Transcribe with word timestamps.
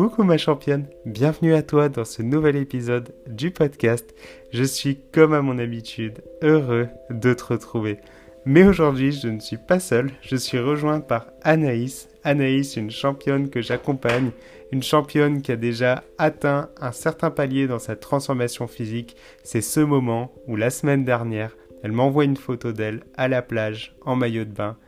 Coucou 0.00 0.22
ma 0.22 0.38
championne, 0.38 0.86
bienvenue 1.04 1.52
à 1.52 1.62
toi 1.62 1.90
dans 1.90 2.06
ce 2.06 2.22
nouvel 2.22 2.56
épisode 2.56 3.12
du 3.26 3.50
podcast. 3.50 4.14
Je 4.50 4.64
suis 4.64 4.98
comme 5.12 5.34
à 5.34 5.42
mon 5.42 5.58
habitude 5.58 6.22
heureux 6.40 6.88
de 7.10 7.34
te 7.34 7.44
retrouver. 7.44 7.98
Mais 8.46 8.64
aujourd'hui 8.64 9.12
je 9.12 9.28
ne 9.28 9.40
suis 9.40 9.58
pas 9.58 9.78
seul, 9.78 10.10
je 10.22 10.36
suis 10.36 10.58
rejoint 10.58 11.00
par 11.00 11.26
Anaïs. 11.42 12.08
Anaïs, 12.24 12.76
une 12.76 12.90
championne 12.90 13.50
que 13.50 13.60
j'accompagne, 13.60 14.30
une 14.72 14.82
championne 14.82 15.42
qui 15.42 15.52
a 15.52 15.56
déjà 15.56 16.02
atteint 16.16 16.70
un 16.80 16.92
certain 16.92 17.30
palier 17.30 17.66
dans 17.66 17.78
sa 17.78 17.94
transformation 17.94 18.66
physique. 18.68 19.16
C'est 19.44 19.60
ce 19.60 19.80
moment 19.80 20.32
où 20.46 20.56
la 20.56 20.70
semaine 20.70 21.04
dernière, 21.04 21.54
elle 21.82 21.92
m'envoie 21.92 22.24
une 22.24 22.38
photo 22.38 22.72
d'elle 22.72 23.02
à 23.18 23.28
la 23.28 23.42
plage 23.42 23.94
en 24.00 24.16
maillot 24.16 24.46
de 24.46 24.54
bain 24.54 24.78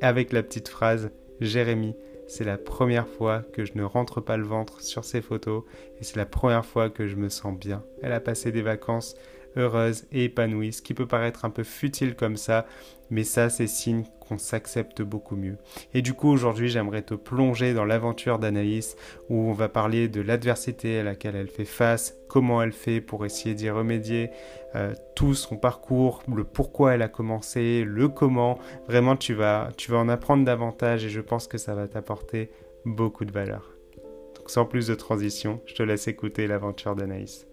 avec 0.00 0.32
la 0.32 0.44
petite 0.44 0.68
phrase 0.68 1.10
Jérémy, 1.40 1.96
c'est 2.32 2.44
la 2.44 2.56
première 2.56 3.06
fois 3.06 3.42
que 3.52 3.66
je 3.66 3.72
ne 3.74 3.84
rentre 3.84 4.22
pas 4.22 4.38
le 4.38 4.44
ventre 4.44 4.80
sur 4.80 5.04
ces 5.04 5.20
photos 5.20 5.64
et 6.00 6.04
c'est 6.04 6.16
la 6.16 6.24
première 6.24 6.64
fois 6.64 6.88
que 6.88 7.06
je 7.06 7.16
me 7.16 7.28
sens 7.28 7.54
bien. 7.54 7.84
Elle 8.02 8.12
a 8.12 8.20
passé 8.20 8.50
des 8.50 8.62
vacances 8.62 9.16
heureuses 9.54 10.04
et 10.12 10.24
épanouies, 10.24 10.72
ce 10.72 10.80
qui 10.80 10.94
peut 10.94 11.06
paraître 11.06 11.44
un 11.44 11.50
peu 11.50 11.62
futile 11.62 12.16
comme 12.16 12.38
ça, 12.38 12.66
mais 13.10 13.22
ça 13.22 13.50
c'est 13.50 13.66
signe 13.66 14.04
s'accepte 14.38 15.02
beaucoup 15.02 15.36
mieux. 15.36 15.56
Et 15.94 16.02
du 16.02 16.14
coup 16.14 16.28
aujourd'hui 16.28 16.68
j'aimerais 16.68 17.02
te 17.02 17.14
plonger 17.14 17.74
dans 17.74 17.84
l'aventure 17.84 18.38
d'Anaïs 18.38 18.96
où 19.28 19.36
on 19.36 19.52
va 19.52 19.68
parler 19.68 20.08
de 20.08 20.20
l'adversité 20.20 20.98
à 20.98 21.02
laquelle 21.02 21.36
elle 21.36 21.48
fait 21.48 21.64
face, 21.64 22.16
comment 22.28 22.62
elle 22.62 22.72
fait 22.72 23.00
pour 23.00 23.24
essayer 23.24 23.54
d'y 23.54 23.70
remédier, 23.70 24.30
euh, 24.74 24.94
tout 25.14 25.34
son 25.34 25.56
parcours, 25.56 26.22
le 26.34 26.44
pourquoi 26.44 26.94
elle 26.94 27.02
a 27.02 27.08
commencé, 27.08 27.84
le 27.86 28.08
comment. 28.08 28.58
Vraiment 28.88 29.16
tu 29.16 29.34
vas, 29.34 29.70
tu 29.76 29.90
vas 29.90 29.98
en 29.98 30.08
apprendre 30.08 30.44
davantage 30.44 31.04
et 31.04 31.10
je 31.10 31.20
pense 31.20 31.46
que 31.46 31.58
ça 31.58 31.74
va 31.74 31.88
t'apporter 31.88 32.50
beaucoup 32.84 33.24
de 33.24 33.32
valeur. 33.32 33.70
Donc 34.36 34.50
sans 34.50 34.64
plus 34.64 34.86
de 34.86 34.94
transition, 34.94 35.60
je 35.66 35.74
te 35.74 35.82
laisse 35.82 36.08
écouter 36.08 36.46
l'aventure 36.46 36.96
d'Anaïs. 36.96 37.46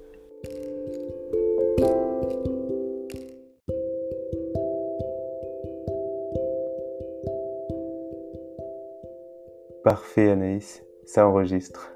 Parfait 9.90 10.30
Anaïs, 10.30 10.86
ça 11.04 11.28
enregistre. 11.28 11.96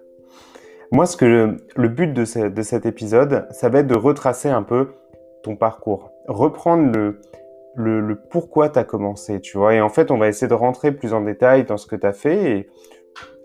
Moi, 0.92 1.06
ce 1.06 1.16
que 1.16 1.58
le 1.76 1.88
but 1.90 2.12
de, 2.12 2.26
cet 2.26 2.88
épisode, 2.88 3.46
ça 3.52 3.70
va 3.70 3.82
être 3.82 3.88
de 3.88 3.96
retracer 3.96 4.50
un 4.50 4.64
peu 4.64 4.88
ton 5.44 5.56
parcours, 5.56 6.10
reprendre 6.28 7.14
le, 7.76 8.20
pourquoi 8.32 8.70
tu 8.70 8.80
as 8.80 8.84
commencé, 8.84 9.42
tu 9.42 9.60
vois. 9.60 9.76
Et 9.76 9.82
en 9.82 9.90
fait, 9.90 10.10
on 10.10 10.18
va 10.18 10.28
essayer 10.28 10.48
de 10.48 10.56
rentrer 10.56 10.92
plus 10.92 11.14
en 11.14 11.22
détail 11.22 11.66
dans 11.66 11.78
ce 11.78 11.86
que 11.86 11.96
tu 11.96 12.08
as 12.08 12.14
fait. 12.14 12.68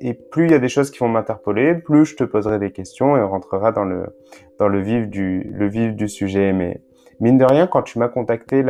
Et, 0.00 0.14
plus 0.14 0.46
il 0.46 0.52
y 0.52 0.54
a 0.54 0.58
des 0.58 0.70
choses 0.70 0.90
qui 0.90 1.00
vont 1.00 1.08
m'interpeller, 1.08 1.74
plus 1.74 2.06
je 2.06 2.16
te 2.16 2.24
poserai 2.24 2.58
des 2.58 2.70
questions 2.70 3.18
et 3.18 3.20
on 3.20 3.28
rentrera 3.28 3.70
dans 3.70 3.84
le, 3.84 4.06
dans 4.58 4.70
vif, 4.70 5.08
du, 5.10 6.08
sujet. 6.08 6.54
Mais 6.54 6.80
mine 7.20 7.36
de 7.36 7.44
rien, 7.44 7.66
quand 7.66 7.82
tu 7.82 7.98
m'as 7.98 8.08
contacté 8.08 8.64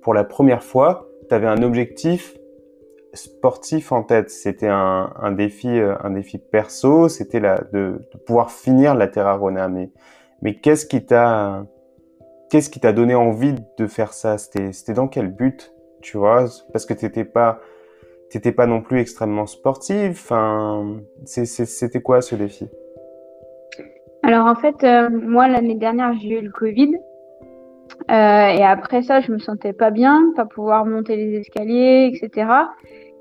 pour 0.00 0.14
la 0.14 0.24
première 0.24 0.62
fois, 0.62 1.10
tu 1.28 1.34
avais 1.34 1.46
un 1.46 1.62
objectif 1.62 2.38
sportif 3.16 3.92
en 3.92 4.02
tête. 4.02 4.30
C'était 4.30 4.68
un, 4.68 5.32
défi, 5.32 5.68
euh, 5.68 5.94
un 6.02 6.10
défi 6.10 6.38
perso. 6.38 7.08
C'était 7.08 7.40
de, 7.40 7.56
de, 7.72 8.18
pouvoir 8.26 8.50
finir 8.50 8.94
la 8.94 9.08
Terra 9.08 9.34
Rona. 9.34 9.68
Mais, 9.68 9.90
mais 10.42 10.54
qu'est-ce 10.54 10.86
qui 10.86 11.04
t'a, 11.04 11.64
qu'est-ce 12.50 12.70
qui 12.70 12.80
t'a 12.80 12.92
donné 12.92 13.14
envie 13.14 13.54
de 13.78 13.86
faire 13.86 14.12
ça? 14.12 14.38
C'était, 14.38 14.92
dans 14.94 15.08
quel 15.08 15.28
but, 15.28 15.72
tu 16.02 16.18
vois? 16.18 16.44
Parce 16.72 16.86
que 16.86 16.94
t'étais 16.94 17.24
pas, 17.24 17.60
t'étais 18.30 18.52
pas 18.52 18.66
non 18.66 18.82
plus 18.82 19.00
extrêmement 19.00 19.46
sportive. 19.46 20.10
Enfin, 20.10 21.00
c'était 21.24 22.02
quoi 22.02 22.22
ce 22.22 22.34
défi? 22.34 22.68
Alors 24.22 24.46
en 24.46 24.56
fait, 24.56 24.82
euh, 24.82 25.08
moi 25.10 25.46
l'année 25.46 25.76
dernière 25.76 26.12
j'ai 26.20 26.40
eu 26.40 26.40
le 26.40 26.50
Covid. 26.50 26.96
Euh, 28.10 28.48
et 28.48 28.62
après 28.62 29.02
ça, 29.02 29.20
je 29.20 29.32
me 29.32 29.38
sentais 29.38 29.72
pas 29.72 29.90
bien, 29.90 30.32
pas 30.34 30.44
pouvoir 30.44 30.84
monter 30.84 31.16
les 31.16 31.38
escaliers, 31.38 32.12
etc. 32.12 32.48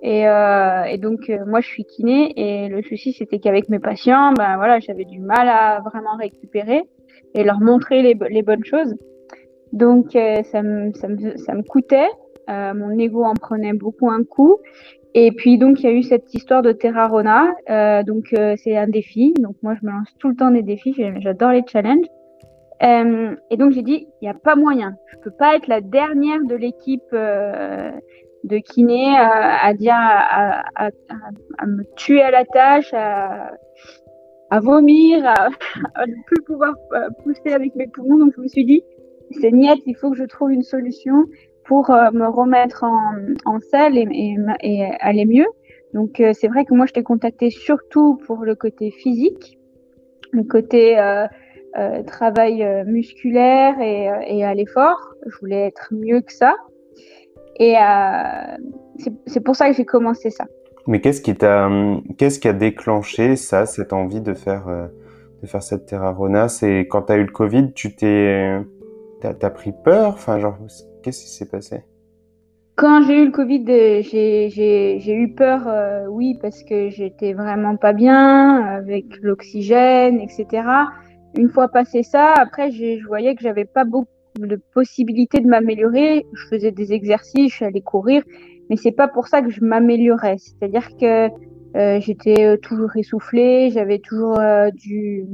Et, 0.02 0.28
euh, 0.28 0.84
et 0.84 0.98
donc, 0.98 1.30
euh, 1.30 1.46
moi, 1.46 1.62
je 1.62 1.68
suis 1.68 1.86
kiné 1.86 2.34
et 2.36 2.70
le 2.70 2.84
souci, 2.84 3.14
c'était 3.14 3.40
qu'avec 3.40 3.70
mes 3.70 3.80
patients, 3.80 4.34
ben 4.34 4.56
voilà, 4.58 4.80
j'avais 4.80 5.06
du 5.06 5.20
mal 5.20 5.48
à 5.48 5.82
vraiment 5.82 6.16
récupérer 6.18 6.84
et 7.34 7.44
leur 7.44 7.60
montrer 7.60 8.02
les, 8.02 8.42
bonnes 8.44 8.64
choses. 8.64 8.96
Donc, 9.74 10.16
euh, 10.16 10.42
ça, 10.44 10.64
me, 10.64 10.94
ça, 10.94 11.08
me, 11.08 11.38
ça 11.38 11.54
me 11.54 11.64
coûtait. 11.64 12.10
Euh, 12.50 12.74
mon 12.74 12.98
ego 12.98 13.24
en 13.24 13.34
prenait 13.34 13.74
beaucoup 13.74 14.10
un 14.10 14.24
coup. 14.24 14.58
Et 15.14 15.32
puis, 15.32 15.58
donc, 15.58 15.82
il 15.82 15.86
y 15.86 15.90
a 15.90 15.92
eu 15.92 16.04
cette 16.04 16.34
histoire 16.34 16.62
de 16.62 16.72
Terrarona. 16.72 17.54
Euh, 17.70 18.04
donc, 18.04 18.34
c'est 18.58 18.78
un 18.78 18.88
défi. 18.88 19.34
Donc, 19.40 19.56
moi, 19.64 19.76
je 19.80 19.86
me 19.86 19.92
lance 19.92 20.10
tout 20.20 20.30
le 20.30 20.36
temps 20.36 20.52
des 20.52 20.62
défis. 20.62 20.96
J'adore 21.20 21.52
les 21.52 21.64
challenges. 21.66 22.08
et 22.82 23.58
donc, 23.58 23.72
j'ai 23.72 23.82
dit, 23.82 24.08
il 24.22 24.26
n'y 24.26 24.30
a 24.30 24.34
pas 24.34 24.56
moyen. 24.56 24.96
Je 25.12 25.18
peux 25.18 25.32
pas 25.32 25.56
être 25.56 25.68
la 25.68 25.82
dernière 25.82 26.44
de 26.44 26.56
l'équipe 26.56 27.16
de 28.46 28.58
kiné 28.60 29.16
à, 29.18 29.74
dire 29.74 29.96
à, 29.96 30.90
me 31.66 31.84
tuer 31.96 32.22
à 32.22 32.32
la 32.32 32.46
tâche, 32.46 32.94
à, 32.94 34.60
vomir, 34.60 35.26
à, 35.26 35.50
ne 36.06 36.24
plus 36.28 36.42
pouvoir 36.44 36.74
euh, 36.94 37.10
pousser 37.24 37.54
avec 37.54 37.76
mes 37.76 37.88
poumons. 37.88 38.18
Donc 38.18 38.34
je 38.36 38.42
me 38.42 38.48
suis 38.48 38.66
dit, 38.66 38.84
c'est 39.42 39.52
niette, 39.52 39.80
il 39.86 39.96
faut 39.96 40.12
que 40.12 40.18
je 40.18 40.24
trouve 40.24 40.52
une 40.52 40.64
solution 40.64 41.26
pour 41.66 41.90
euh, 41.90 42.12
me 42.12 42.28
remettre 42.28 42.84
en, 42.84 43.16
en 43.46 43.60
selle 43.60 43.98
et, 43.98 44.38
et, 44.62 44.84
aller 45.00 45.26
mieux. 45.26 45.48
Donc 45.94 46.20
euh, 46.20 46.32
c'est 46.34 46.48
vrai 46.48 46.66
que 46.66 46.74
moi 46.74 46.86
je 46.86 46.94
t'ai 46.94 47.04
contacté 47.04 47.50
surtout 47.50 48.18
pour 48.28 48.46
le 48.46 48.56
côté 48.56 48.92
physique, 48.92 49.58
le 50.32 50.44
côté 50.44 50.98
travail 52.08 52.66
musculaire 52.86 53.80
et, 53.82 54.10
et 54.28 54.46
à 54.46 54.54
l'effort. 54.54 55.14
Je 55.26 55.38
voulais 55.40 55.68
être 55.68 55.90
mieux 55.92 56.22
que 56.22 56.32
ça. 56.32 56.56
Et 57.58 57.76
euh, 57.78 58.58
c'est 59.28 59.40
pour 59.40 59.56
ça 59.56 59.70
que 59.70 59.76
j'ai 59.76 59.86
commencé 59.86 60.30
ça. 60.30 60.46
Mais 60.88 61.02
qu'est-ce 61.02 61.22
qui 61.22 61.36
t'a, 61.36 61.70
qu'est-ce 62.18 62.40
qui 62.40 62.48
a 62.48 62.54
déclenché 62.54 63.36
ça, 63.36 63.66
cette 63.66 63.94
envie 63.94 64.22
de 64.22 64.34
faire, 64.34 64.68
euh, 64.68 64.88
de 65.42 65.48
faire 65.48 65.64
cette 65.64 65.86
Terrarona 65.86 66.48
C'est 66.48 66.82
quand 66.82 67.04
tu 67.04 67.14
as 67.14 67.18
eu 67.18 67.24
le 67.24 67.32
Covid, 67.32 67.74
tu 67.74 67.96
t'es, 67.96 68.60
t'as, 69.22 69.34
as 69.42 69.50
pris 69.50 69.74
peur? 69.84 70.10
Enfin, 70.10 70.40
genre, 70.40 70.58
qu'est-ce 71.02 71.24
qui 71.24 71.30
s'est 71.30 71.50
passé? 71.50 71.84
Quand 72.76 73.04
j'ai 73.04 73.22
eu 73.22 73.26
le 73.26 73.32
Covid, 73.32 73.66
euh, 73.70 74.02
j'ai 74.04 75.14
eu 75.14 75.34
peur, 75.34 75.62
oui, 76.10 76.38
parce 76.42 76.62
que 76.64 76.90
j'étais 76.90 77.34
vraiment 77.34 77.78
pas 77.78 77.94
bien 77.94 78.58
avec 78.66 79.06
l'oxygène, 79.22 80.20
etc. 80.20 80.68
Une 81.38 81.50
fois 81.50 81.70
passé 81.70 82.04
ça, 82.04 82.34
après, 82.34 82.72
je 82.72 83.06
voyais 83.08 83.34
que 83.34 83.42
j'avais 83.42 83.66
pas 83.66 83.86
beaucoup 83.86 84.08
de 84.40 84.56
possibilité 84.74 85.40
de 85.40 85.48
m'améliorer. 85.48 86.26
Je 86.34 86.48
faisais 86.48 86.72
des 86.72 86.94
exercices, 86.94 87.54
je 87.56 87.66
allée 87.66 87.82
courir, 87.82 88.24
mais 88.70 88.78
c'est 88.78 88.92
pas 88.92 89.08
pour 89.08 89.28
ça 89.28 89.42
que 89.42 89.50
je 89.50 89.64
m'améliorais. 89.64 90.38
C'est-à-dire 90.38 90.90
que 90.98 91.30
euh, 91.76 92.00
j'étais 92.00 92.46
euh, 92.46 92.58
toujours 92.58 92.96
essoufflée, 92.96 93.70
j'avais 93.72 94.00
toujours 94.00 94.40
euh, 94.40 94.70
du, 94.72 95.26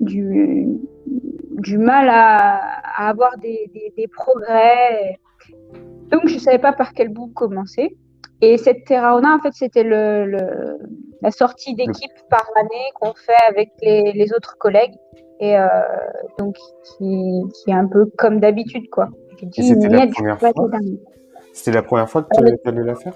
du, 0.00 1.78
mal 1.78 2.08
à, 2.08 2.58
à 2.96 3.08
avoir 3.08 3.38
des, 3.38 3.70
des, 3.96 4.08
progrès. 4.08 5.18
Donc 6.10 6.26
je 6.26 6.38
savais 6.38 6.58
pas 6.58 6.72
par 6.72 6.92
quel 6.94 7.08
bout 7.08 7.28
commencer. 7.28 7.96
Et 8.40 8.56
cette 8.56 8.84
Terraona, 8.84 9.34
en 9.34 9.40
fait, 9.40 9.52
c'était 9.52 9.82
le, 9.82 10.78
la 11.22 11.30
sortie 11.32 11.74
d'équipe 11.74 12.12
par 12.30 12.46
année 12.56 12.90
qu'on 12.94 13.12
fait 13.14 13.32
avec 13.48 13.70
les, 13.82 14.12
les 14.12 14.32
autres 14.32 14.56
collègues 14.58 14.94
et 15.40 15.56
euh, 15.56 15.68
donc 16.38 16.56
qui, 16.84 17.42
qui, 17.54 17.70
est 17.70 17.74
un 17.74 17.86
peu 17.86 18.06
comme 18.16 18.40
d'habitude 18.40 18.88
quoi. 18.90 19.08
C'était 19.52 19.88
la, 19.88 20.06
première 20.06 20.38
fois. 20.38 20.52
C'était 21.52 21.72
la 21.72 21.82
première 21.82 22.10
fois 22.10 22.22
que 22.22 22.28
tu 22.34 22.44
euh, 22.44 22.56
allais 22.64 22.84
la 22.84 22.94
faire 22.94 23.14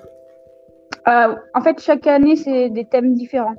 euh, 1.08 1.34
En 1.54 1.60
fait, 1.60 1.80
chaque 1.80 2.06
année 2.06 2.36
c'est 2.36 2.70
des 2.70 2.84
thèmes 2.84 3.14
différents. 3.14 3.56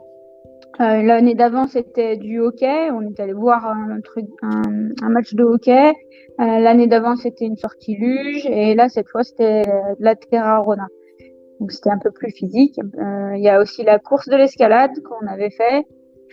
Euh, 0.82 1.04
L'année 1.04 1.36
d'avant 1.36 1.68
c'était 1.68 2.18
du 2.18 2.40
hockey, 2.40 2.90
on 2.92 3.02
est 3.02 3.20
allé 3.20 3.34
voir 3.34 3.66
un, 3.68 4.00
truc, 4.02 4.26
un, 4.42 4.90
un 5.02 5.10
match 5.10 5.34
de 5.34 5.44
hockey. 5.44 5.90
Euh, 5.90 6.60
L'année 6.60 6.88
d'avant 6.88 7.16
c'était 7.16 7.46
une 7.46 7.58
sortie 7.58 7.96
luge 7.96 8.46
et 8.48 8.74
là 8.74 8.90
cette 8.90 9.10
fois 9.10 9.24
c'était 9.24 9.64
la 10.00 10.16
Terra 10.16 10.60
Rona. 10.60 10.88
Donc 11.60 11.72
c'était 11.72 11.92
un 11.92 12.00
peu 12.00 12.12
plus 12.12 12.32
physique. 12.32 12.80
Il 13.36 13.42
y 13.42 13.50
a 13.50 13.62
aussi 13.62 13.84
la 13.84 14.00
course 14.00 14.28
de 14.30 14.36
l'escalade 14.36 14.92
qu'on 15.04 15.28
avait 15.28 15.52
fait. 15.52 15.86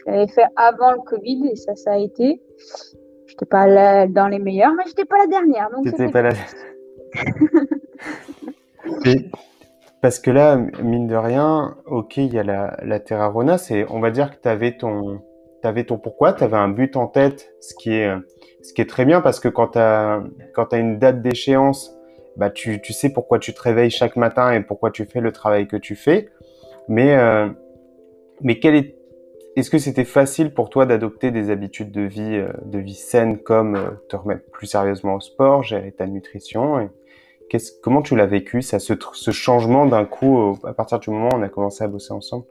Je 0.06 0.10
l'avais 0.10 0.28
fait 0.28 0.46
avant 0.56 0.92
le 0.92 0.98
Covid 0.98 1.48
et 1.52 1.56
ça, 1.56 1.74
ça 1.76 1.92
a 1.92 1.98
été. 1.98 2.40
J'étais 3.26 3.46
pas 3.46 4.06
dans 4.06 4.28
les 4.28 4.38
meilleurs, 4.38 4.72
mais 4.76 4.84
j'étais 4.86 5.04
pas 5.04 5.18
la 5.18 5.26
dernière. 5.26 5.68
C'était 5.84 6.08
pas 6.08 6.22
la. 6.22 6.30
parce 10.00 10.18
que 10.18 10.30
là, 10.30 10.56
mine 10.82 11.06
de 11.06 11.16
rien, 11.16 11.76
ok, 11.86 12.16
il 12.16 12.32
y 12.32 12.38
a 12.38 12.42
la, 12.42 12.76
la 12.82 13.00
Terrarona, 13.00 13.58
c'est, 13.58 13.86
on 13.90 14.00
va 14.00 14.10
dire 14.10 14.30
que 14.30 14.36
tu 14.42 14.48
avais 14.48 14.76
ton, 14.76 15.20
avais 15.62 15.84
ton 15.84 15.98
pourquoi, 15.98 16.32
tu 16.32 16.44
avais 16.44 16.56
un 16.56 16.68
but 16.68 16.96
en 16.96 17.06
tête, 17.06 17.52
ce 17.60 17.74
qui 17.74 17.92
est, 17.92 18.10
ce 18.62 18.72
qui 18.72 18.80
est 18.80 18.88
très 18.88 19.04
bien 19.04 19.20
parce 19.20 19.40
que 19.40 19.48
quand 19.48 19.68
tu 19.68 19.78
as, 19.78 20.22
as 20.56 20.76
une 20.76 20.98
date 20.98 21.22
d'échéance, 21.22 21.96
bah 22.36 22.50
tu, 22.50 22.80
tu 22.80 22.92
sais 22.92 23.10
pourquoi 23.10 23.38
tu 23.38 23.52
te 23.52 23.60
réveilles 23.60 23.90
chaque 23.90 24.16
matin 24.16 24.52
et 24.52 24.60
pourquoi 24.60 24.90
tu 24.90 25.04
fais 25.04 25.20
le 25.20 25.32
travail 25.32 25.66
que 25.66 25.76
tu 25.76 25.96
fais. 25.96 26.28
Mais, 26.88 27.16
euh, 27.16 27.48
mais 28.40 28.58
quel 28.58 28.74
est 28.74 28.96
est-ce 29.56 29.70
que 29.70 29.78
c'était 29.78 30.04
facile 30.04 30.54
pour 30.54 30.70
toi 30.70 30.86
d'adopter 30.86 31.30
des 31.30 31.50
habitudes 31.50 31.90
de 31.90 32.02
vie, 32.02 32.36
euh, 32.36 32.52
de 32.64 32.78
vie 32.78 32.94
saine 32.94 33.38
comme 33.38 33.76
euh, 33.76 33.90
te 34.08 34.16
remettre 34.16 34.44
plus 34.50 34.66
sérieusement 34.66 35.14
au 35.16 35.20
sport, 35.20 35.62
gérer 35.62 35.92
ta 35.92 36.06
nutrition 36.06 36.80
et 36.80 36.88
Comment 37.82 38.00
tu 38.00 38.14
l'as 38.14 38.26
vécu, 38.26 38.62
ça, 38.62 38.78
ce, 38.78 38.92
ce 39.12 39.32
changement 39.32 39.84
d'un 39.84 40.04
coup 40.04 40.56
à 40.62 40.72
partir 40.72 41.00
du 41.00 41.10
moment 41.10 41.30
où 41.32 41.36
on 41.36 41.42
a 41.42 41.48
commencé 41.48 41.82
à 41.82 41.88
bosser 41.88 42.12
ensemble? 42.12 42.44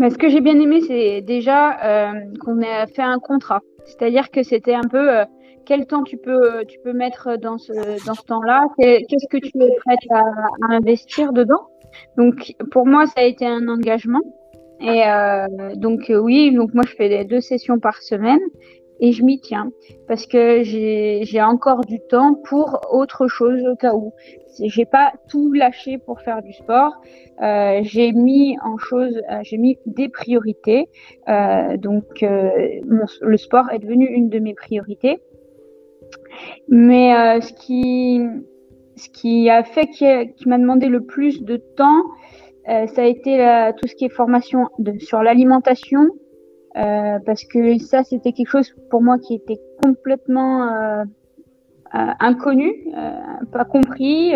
Bah, 0.00 0.10
Ce 0.10 0.18
que 0.18 0.28
j'ai 0.28 0.40
bien 0.40 0.58
aimé, 0.58 0.80
c'est 0.80 1.20
déjà 1.20 2.10
euh, 2.10 2.20
qu'on 2.44 2.60
ait 2.62 2.88
fait 2.88 3.02
un 3.02 3.20
contrat. 3.20 3.60
C'est-à-dire 3.84 4.32
que 4.32 4.42
c'était 4.42 4.74
un 4.74 4.88
peu 4.90 5.24
quel 5.66 5.86
temps 5.86 6.02
tu 6.02 6.16
peux, 6.16 6.64
tu 6.66 6.80
peux 6.80 6.92
mettre 6.92 7.36
dans 7.38 7.58
ce, 7.58 7.72
dans 8.04 8.14
ce 8.14 8.22
temps-là, 8.22 8.66
qu'est-ce 8.76 9.28
que 9.28 9.36
tu 9.36 9.62
es 9.62 9.76
prête 9.86 10.10
à 10.10 10.74
investir 10.74 11.32
dedans? 11.32 11.68
Donc 12.16 12.54
pour 12.72 12.86
moi, 12.86 13.06
ça 13.06 13.20
a 13.20 13.22
été 13.22 13.46
un 13.46 13.68
engagement. 13.68 14.20
Et 14.82 15.04
euh, 15.06 15.46
donc 15.76 16.10
euh, 16.10 16.18
oui, 16.18 16.52
donc 16.52 16.74
moi 16.74 16.82
je 16.86 16.94
fais 16.94 17.24
deux 17.24 17.40
sessions 17.40 17.78
par 17.78 18.02
semaine 18.02 18.40
et 19.00 19.12
je 19.12 19.22
m'y 19.22 19.40
tiens 19.40 19.70
parce 20.08 20.26
que 20.26 20.62
j'ai 20.64 21.42
encore 21.42 21.84
du 21.84 22.00
temps 22.00 22.34
pour 22.34 22.80
autre 22.90 23.28
chose 23.28 23.62
au 23.64 23.76
cas 23.76 23.94
où. 23.94 24.12
J'ai 24.62 24.84
pas 24.84 25.12
tout 25.28 25.52
lâché 25.52 25.98
pour 25.98 26.20
faire 26.20 26.42
du 26.42 26.52
sport. 26.52 26.92
Euh, 27.42 27.80
j'ai 27.82 28.12
mis 28.12 28.56
en 28.62 28.76
chose, 28.76 29.20
j'ai 29.42 29.56
mis 29.56 29.78
des 29.86 30.08
priorités. 30.08 30.88
Donc 31.78 32.20
le 32.22 33.36
sport 33.36 33.70
est 33.70 33.78
devenu 33.78 34.06
une 34.06 34.28
de 34.28 34.40
mes 34.40 34.54
priorités. 34.54 35.20
Mais 36.68 37.40
ce 37.40 37.52
qui 37.52 38.20
ce 38.96 39.08
qui 39.08 39.48
a 39.48 39.64
fait 39.64 39.86
qui 39.86 40.48
m'a 40.48 40.58
demandé 40.58 40.88
le 40.88 41.00
plus 41.00 41.42
de 41.42 41.56
temps, 41.56 42.02
euh, 42.68 42.86
ça 42.86 43.02
a 43.02 43.06
été 43.06 43.72
tout 43.76 43.88
ce 43.88 43.94
qui 43.94 44.04
est 44.04 44.08
formation 44.08 44.68
de, 44.78 44.98
sur 44.98 45.22
l'alimentation, 45.22 46.08
euh, 46.76 47.18
parce 47.26 47.44
que 47.44 47.78
ça, 47.78 48.02
c'était 48.02 48.32
quelque 48.32 48.50
chose 48.50 48.74
pour 48.90 49.02
moi 49.02 49.18
qui 49.18 49.34
était 49.34 49.60
complètement 49.82 50.68
euh, 50.68 51.04
euh 51.04 51.04
inconnu, 51.92 52.72
euh, 52.96 53.10
pas 53.52 53.64
compris, 53.64 54.32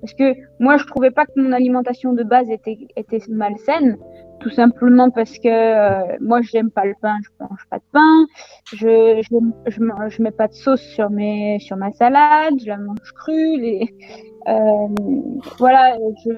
parce 0.00 0.14
que 0.14 0.34
moi, 0.58 0.76
je 0.76 0.84
trouvais 0.86 1.10
pas 1.10 1.24
que 1.26 1.32
mon 1.36 1.52
alimentation 1.52 2.12
de 2.12 2.22
base 2.22 2.50
était, 2.50 2.78
était 2.96 3.20
malsaine, 3.28 3.96
tout 4.40 4.50
simplement 4.50 5.10
parce 5.10 5.38
que 5.38 6.20
moi, 6.22 6.40
j'aime 6.42 6.70
pas 6.70 6.84
le 6.84 6.94
pain, 7.00 7.16
je 7.22 7.28
mange 7.40 7.64
pas 7.70 7.78
de 7.78 7.84
pain, 7.92 8.26
je 8.72 9.22
je, 9.22 9.70
je, 9.70 9.78
je 10.08 10.22
mets 10.22 10.30
pas 10.30 10.48
de 10.48 10.54
sauce 10.54 10.82
sur 10.82 11.10
mes 11.10 11.58
sur 11.60 11.76
ma 11.76 11.92
salade, 11.92 12.54
je 12.60 12.66
la 12.66 12.78
mange 12.78 13.12
crue, 13.14 13.60
les 13.60 13.94
euh, 14.48 14.88
voilà, 15.58 15.96
je, 16.24 16.30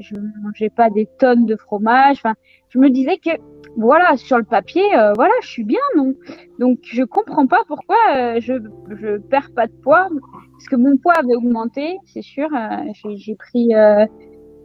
je, 0.00 0.14
mangeais 0.42 0.68
pas 0.68 0.90
des 0.90 1.08
tonnes 1.18 1.46
de 1.46 1.56
fromage. 1.56 2.16
Enfin, 2.18 2.34
je 2.68 2.78
me 2.78 2.90
disais 2.90 3.16
que 3.16 3.30
voilà, 3.76 4.16
sur 4.16 4.38
le 4.38 4.44
papier, 4.44 4.84
euh, 4.96 5.12
voilà, 5.14 5.32
je 5.42 5.48
suis 5.48 5.64
bien, 5.64 5.80
non 5.96 6.14
Donc, 6.58 6.78
je 6.82 7.02
comprends 7.02 7.46
pas 7.46 7.62
pourquoi 7.66 7.96
euh, 8.16 8.40
je 8.40 8.54
je 8.90 9.18
perds 9.18 9.50
pas 9.54 9.66
de 9.66 9.72
poids, 9.72 10.08
parce 10.52 10.68
que 10.68 10.76
mon 10.76 10.96
poids 10.96 11.14
avait 11.14 11.34
augmenté, 11.34 11.98
c'est 12.06 12.22
sûr. 12.22 12.48
j'ai 13.16 13.34
pris 13.34 13.70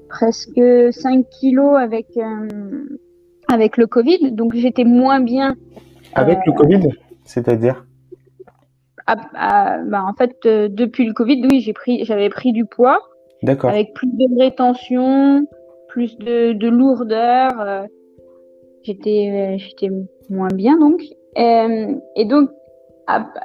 presque 0.10 0.62
5 0.92 1.26
kilos 1.30 1.78
avec 1.78 2.08
avec 3.52 3.78
le 3.78 3.88
Covid, 3.88 4.32
donc 4.32 4.54
j'étais 4.54 4.84
moins 4.84 5.20
bien. 5.20 5.56
Avec 6.14 6.40
le 6.46 6.54
Covid, 6.54 6.90
c'est-à-dire? 7.26 7.86
Bah, 9.08 10.04
en 10.06 10.14
fait, 10.14 10.36
euh, 10.46 10.68
depuis 10.70 11.06
le 11.06 11.14
Covid, 11.14 11.42
oui, 11.50 11.62
j'ai 11.62 11.74
pris, 11.74 12.06
j'avais 12.06 12.30
pris 12.30 12.52
du 12.52 12.66
poids. 12.66 13.00
D'accord. 13.42 13.72
Avec 13.72 13.94
plus 13.94 14.08
de 14.08 14.40
rétention, 14.40 15.48
plus 15.88 16.18
de, 16.18 16.54
de 16.54 16.68
lourdeur. 16.68 17.88
Euh, 18.80 18.84
j'étais, 18.84 19.30
euh, 19.32 19.58
j'étais 19.58 19.90
moins 20.30 20.50
bien 20.50 20.78
donc. 20.78 21.02
et 21.36 22.26
donc, 22.26 22.50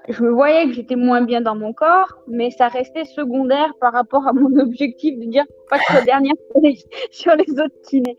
je 0.09 0.23
me 0.23 0.31
voyais 0.31 0.67
que 0.67 0.73
j'étais 0.73 0.97
moins 0.97 1.23
bien 1.23 1.41
dans 1.41 1.55
mon 1.55 1.73
corps, 1.73 2.19
mais 2.29 2.51
ça 2.51 2.69
restait 2.69 3.05
secondaire 3.05 3.73
par 3.81 3.93
rapport 3.93 4.27
à 4.27 4.33
mon 4.33 4.57
objectif 4.61 5.19
de 5.19 5.25
dire 5.27 5.45
pas 5.71 5.79
que 5.79 5.85
sois 5.85 6.03
dernière 6.05 6.35
sur 7.11 7.35
les 7.37 7.53
autres 7.53 7.81
kinés. 7.89 8.17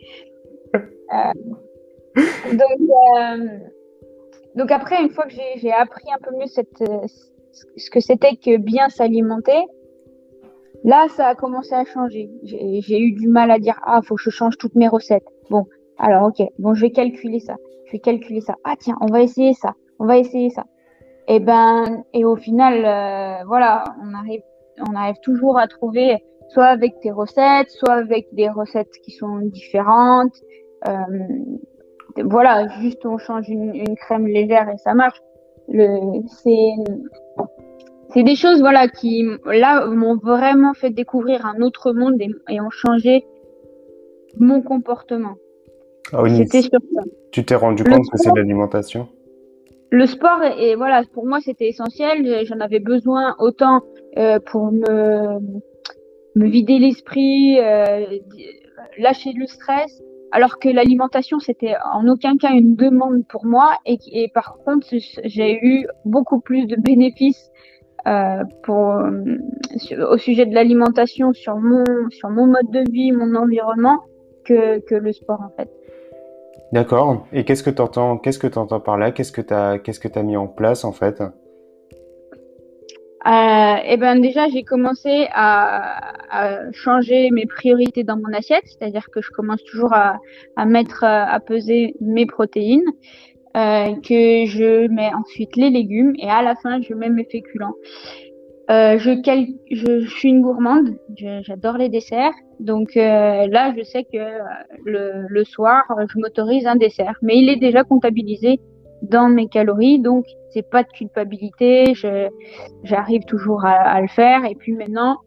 donc, 2.52 2.80
donc 4.56 4.72
après, 4.72 5.02
une 5.02 5.10
fois 5.10 5.26
que 5.26 5.34
j'ai 5.58 5.72
appris 5.72 6.06
un 6.14 6.20
peu 6.20 6.36
mieux 6.36 6.48
cette, 6.48 6.84
ce 7.78 7.90
que 7.90 8.00
c'était 8.00 8.36
que 8.36 8.58
bien 8.58 8.90
s'alimenter, 8.90 9.62
là, 10.84 11.08
ça 11.10 11.28
a 11.28 11.36
commencé 11.36 11.74
à 11.74 11.86
changer. 11.86 12.30
J'ai 12.44 13.00
eu 13.00 13.12
du 13.12 13.28
mal 13.28 13.52
à 13.52 13.60
dire, 13.60 13.80
ah, 13.84 14.02
faut 14.02 14.16
que 14.16 14.22
je 14.22 14.30
change 14.30 14.58
toutes 14.58 14.76
mes 14.76 14.88
recettes. 14.88 15.28
Bon, 15.50 15.66
alors, 15.98 16.28
ok, 16.28 16.48
bon, 16.60 16.74
je 16.74 16.82
vais 16.82 16.92
calculer 16.92 17.40
ça. 17.40 17.56
Je 17.88 17.94
vais 17.94 18.00
calculer 18.00 18.42
ça. 18.42 18.56
Ah, 18.64 18.76
tiens, 18.78 18.98
on 19.02 19.08
va 19.08 19.22
essayer 19.22 19.54
ça. 19.54 19.74
On 20.00 20.06
va 20.06 20.18
essayer 20.18 20.50
ça. 20.50 20.66
Et 21.28 21.40
ben, 21.40 22.04
et 22.14 22.26
au 22.26 22.36
final, 22.36 22.86
euh, 22.86 23.44
voilà, 23.48 23.84
on 24.04 24.14
arrive, 24.14 24.42
on 24.88 24.96
arrive 24.96 25.16
toujours 25.24 25.58
à 25.58 25.68
trouver, 25.68 26.24
soit 26.50 26.66
avec 26.66 27.00
tes 27.00 27.12
recettes, 27.12 27.70
soit 27.70 27.94
avec 27.94 28.28
des 28.34 28.50
recettes 28.50 28.92
qui 29.04 29.12
sont 29.12 29.38
différentes. 29.40 30.36
Euh, 30.88 30.92
voilà, 32.24 32.68
juste 32.80 33.06
on 33.06 33.18
change 33.18 33.50
une, 33.50 33.76
une 33.76 33.96
crème 33.96 34.28
légère 34.28 34.70
et 34.70 34.78
ça 34.78 34.94
marche. 34.94 35.20
Le, 35.68 36.22
c'est, 36.28 36.74
c'est 38.10 38.24
des 38.24 38.36
choses 38.36 38.60
voilà 38.60 38.88
qui 38.88 39.26
là 39.46 39.88
m'ont 39.88 40.16
vraiment 40.16 40.74
fait 40.74 40.92
découvrir 40.92 41.46
un 41.46 41.62
autre 41.62 41.92
monde 41.92 42.22
et, 42.50 42.62
ont 42.62 42.70
changé 42.70 43.26
mon 44.38 44.62
comportement. 44.62 45.36
Ah 46.14 46.24
c'était 46.30 46.62
sur 46.62 46.80
ça. 46.94 47.02
Tu 47.32 47.44
t'es 47.44 47.56
rendu 47.56 47.84
compte 47.84 48.10
que 48.12 48.18
c'est 48.18 48.36
l'alimentation? 48.36 49.08
Le 49.92 50.06
sport 50.06 50.42
et 50.58 50.76
voilà 50.76 51.04
pour 51.14 51.26
moi 51.26 51.40
c'était 51.42 51.68
essentiel. 51.68 52.46
J'en 52.46 52.60
avais 52.60 52.80
besoin 52.80 53.36
autant 53.40 53.82
euh, 54.18 54.40
pour 54.46 54.72
me 54.72 55.40
me 56.36 56.48
vider 56.48 56.80
l'esprit, 56.80 57.60
euh, 57.60 58.06
lâcher 58.98 59.32
le 59.38 59.48
stress, 59.48 60.02
alors 60.32 60.60
que 60.60 60.70
l'alimentation 60.70 61.40
c'était 61.40 61.76
en 61.94 62.08
aucun 62.08 62.36
cas 62.38 62.52
une 62.52 62.76
demande 62.76 63.26
pour 63.28 63.46
moi 63.46 63.72
et, 63.86 63.98
et 64.12 64.28
par 64.34 64.58
contre 64.66 64.86
j'ai 65.24 65.60
eu 65.64 65.88
beaucoup 66.04 66.42
plus 66.42 66.68
de 66.68 66.76
bénéfices 66.76 67.50
euh, 68.08 68.44
pour, 68.64 68.92
euh, 68.92 69.38
au 70.12 70.18
sujet 70.18 70.46
de 70.46 70.54
l'alimentation 70.54 71.34
sur 71.34 71.56
mon, 71.56 71.84
sur 72.10 72.30
mon 72.30 72.48
mode 72.48 72.70
de 72.70 72.84
vie, 72.92 73.12
mon 73.12 73.34
environnement, 73.36 74.02
que, 74.44 74.80
que 74.80 74.96
le 74.96 75.12
sport 75.12 75.42
en 75.42 75.50
fait. 75.58 75.70
D'accord. 76.76 77.26
Et 77.32 77.46
qu'est-ce 77.46 77.64
que 77.64 77.70
tu 77.70 77.82
entends, 77.82 78.18
qu'est-ce 78.18 78.38
que 78.38 78.48
par 78.48 78.98
là? 78.98 79.14
Qu'est-ce 79.14 79.32
que 79.32 79.40
tu 79.40 79.54
as, 79.54 79.80
qu'est-ce 79.80 80.02
que 80.02 80.10
as 80.20 80.24
mis 80.24 80.36
en 80.36 80.48
place 80.48 80.84
en 80.84 80.92
fait? 80.92 81.22
Euh, 81.22 81.30
eh 83.86 83.96
ben 83.96 84.20
déjà 84.20 84.50
j'ai 84.50 84.64
commencé 84.64 85.30
à, 85.34 86.12
changer 86.74 87.32
mes 87.32 87.46
priorités 87.46 88.04
dans 88.04 88.18
mon 88.18 88.34
assiette, 88.34 88.66
c'est-à-dire 88.66 89.10
que 89.10 89.22
je 89.22 89.32
commence 89.32 89.64
toujours 89.64 89.94
à, 89.94 90.18
à 90.58 90.66
mettre 90.66 91.06
à 91.06 91.40
peser 91.40 91.96
mes 92.02 92.26
protéines. 92.26 92.92
Euh, 93.56 93.96
que 94.02 94.46
je 94.46 94.90
mets 94.90 95.14
ensuite 95.14 95.56
les 95.56 95.70
légumes 95.70 96.14
et 96.20 96.30
à 96.30 96.42
la 96.42 96.56
fin 96.56 96.82
je 96.82 96.94
mets 96.94 97.10
mes 97.10 97.24
féculents. 97.24 97.76
Euh, 98.72 98.98
je, 98.98 99.12
je, 99.72 100.08
suis 100.08 100.30
une 100.30 100.42
gourmande, 100.42 100.96
j'adore 101.18 101.78
les 101.78 101.90
desserts, 101.90 102.34
donc 102.60 102.98
euh, 102.98 103.46
là 103.48 103.72
je 103.78 103.84
sais 103.84 104.04
que 104.06 104.18
euh, 104.18 104.40
le, 104.84 105.28
le 105.30 105.44
soir 105.44 105.84
je 106.10 106.20
m'autorise 106.20 106.66
un 106.66 106.76
dessert, 106.76 107.16
mais 107.22 107.38
il 107.38 107.48
est 107.48 107.58
déjà 107.58 107.84
comptabilisé 107.84 108.60
dans 109.04 109.30
mes 109.30 109.48
calories, 109.48 110.00
donc 110.00 110.26
c'est 110.50 110.68
pas 110.68 110.82
de 110.82 110.90
culpabilité, 110.90 111.94
j'arrive 112.84 113.24
toujours 113.26 113.66
à, 113.66 113.74
à, 113.74 114.02
le 114.02 114.08
faire. 114.08 114.46
Et 114.46 114.56
puis 114.56 114.74
maintenant, 114.74 115.18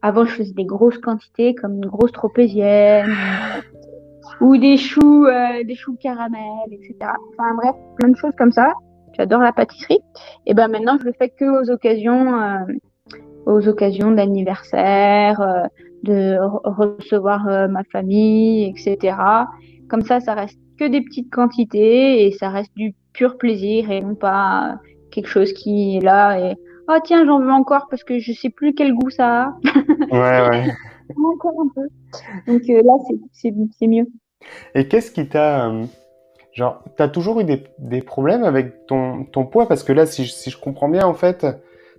avant 0.00 0.24
je 0.24 0.30
faisais 0.30 0.54
des 0.54 0.64
grosses 0.64 0.98
quantités 0.98 1.54
comme 1.54 1.74
une 1.74 1.86
grosse 1.86 2.12
tropézienne, 2.12 3.12
ou 4.40 4.56
des 4.56 4.76
choux, 4.78 5.26
euh, 5.26 5.64
des 5.64 5.74
choux 5.74 5.96
caramel, 5.96 6.72
etc. 6.72 6.94
Enfin 7.32 7.54
bref, 7.56 7.76
plein 7.98 8.08
de 8.08 8.16
choses 8.16 8.34
comme 8.38 8.52
ça. 8.52 8.72
J'adore 9.16 9.40
la 9.40 9.52
pâtisserie. 9.52 10.00
Et 10.46 10.54
ben 10.54 10.68
maintenant, 10.68 10.96
je 10.98 11.04
le 11.04 11.12
fais 11.12 11.30
que 11.30 11.44
aux 11.44 11.70
occasions, 11.70 12.40
euh, 12.40 12.64
aux 13.46 13.68
occasions 13.68 14.10
d'anniversaire, 14.12 15.40
euh, 15.40 15.62
de 16.02 16.38
recevoir 16.64 17.46
euh, 17.48 17.68
ma 17.68 17.84
famille, 17.84 18.64
etc. 18.64 19.16
Comme 19.88 20.02
ça, 20.02 20.20
ça 20.20 20.34
reste 20.34 20.58
que 20.78 20.86
des 20.86 21.02
petites 21.02 21.30
quantités 21.30 22.26
et 22.26 22.32
ça 22.32 22.48
reste 22.48 22.74
du 22.76 22.94
pur 23.12 23.36
plaisir 23.36 23.90
et 23.90 24.00
non 24.00 24.14
pas 24.14 24.76
quelque 25.10 25.28
chose 25.28 25.52
qui 25.52 25.96
est 25.96 26.00
là 26.00 26.38
et 26.38 26.54
oh 26.88 26.96
tiens 27.04 27.26
j'en 27.26 27.40
veux 27.40 27.50
encore 27.50 27.88
parce 27.90 28.04
que 28.04 28.18
je 28.20 28.32
sais 28.32 28.48
plus 28.48 28.72
quel 28.74 28.94
goût 28.94 29.10
ça 29.10 29.42
a. 29.42 29.56
ouais 30.12 30.48
ouais. 30.48 30.64
encore 31.34 31.54
un 31.60 31.68
peu. 31.74 31.88
Donc 32.46 32.62
là 32.68 32.92
c'est 33.42 33.52
c'est 33.72 33.86
mieux. 33.88 34.06
Et 34.74 34.88
qu'est-ce 34.88 35.10
qui 35.10 35.28
t'a... 35.28 35.70
Genre, 36.52 36.82
t'as 36.96 37.08
toujours 37.08 37.40
eu 37.40 37.44
des, 37.44 37.64
des, 37.78 38.02
problèmes 38.02 38.44
avec 38.44 38.86
ton, 38.86 39.24
ton 39.24 39.46
poids 39.46 39.66
Parce 39.68 39.84
que 39.84 39.92
là, 39.92 40.06
si 40.06 40.24
je, 40.24 40.32
si 40.32 40.50
je 40.50 40.58
comprends 40.58 40.88
bien, 40.88 41.06
en 41.06 41.14
fait, 41.14 41.46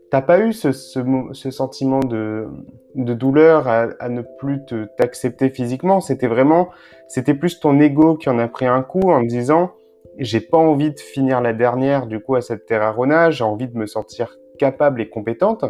t'as 0.09 0.21
pas 0.21 0.39
eu 0.39 0.51
ce, 0.51 0.71
ce, 0.71 0.99
ce, 1.31 1.51
sentiment 1.51 2.01
de, 2.01 2.47
de 2.95 3.13
douleur 3.13 3.67
à, 3.67 3.87
à 3.99 4.09
ne 4.09 4.21
plus 4.21 4.59
t'accepter 4.97 5.49
physiquement. 5.49 6.01
C'était 6.01 6.27
vraiment... 6.27 6.69
C'était 7.07 7.33
plus 7.33 7.59
ton 7.59 7.79
ego 7.79 8.15
qui 8.15 8.29
en 8.29 8.39
a 8.39 8.47
pris 8.47 8.67
un 8.67 8.81
coup 8.81 9.11
en 9.11 9.21
disant... 9.21 9.71
j'ai 10.17 10.41
pas 10.41 10.57
envie 10.57 10.91
de 10.91 10.99
finir 10.99 11.41
la 11.41 11.53
dernière 11.53 12.07
du 12.07 12.19
coup 12.19 12.35
à 12.35 12.41
cette 12.41 12.65
Terrarona, 12.65 13.31
j'ai 13.31 13.43
envie 13.43 13.67
de 13.67 13.77
me 13.77 13.85
sentir 13.85 14.37
capable 14.59 15.01
et 15.01 15.09
compétente. 15.09 15.65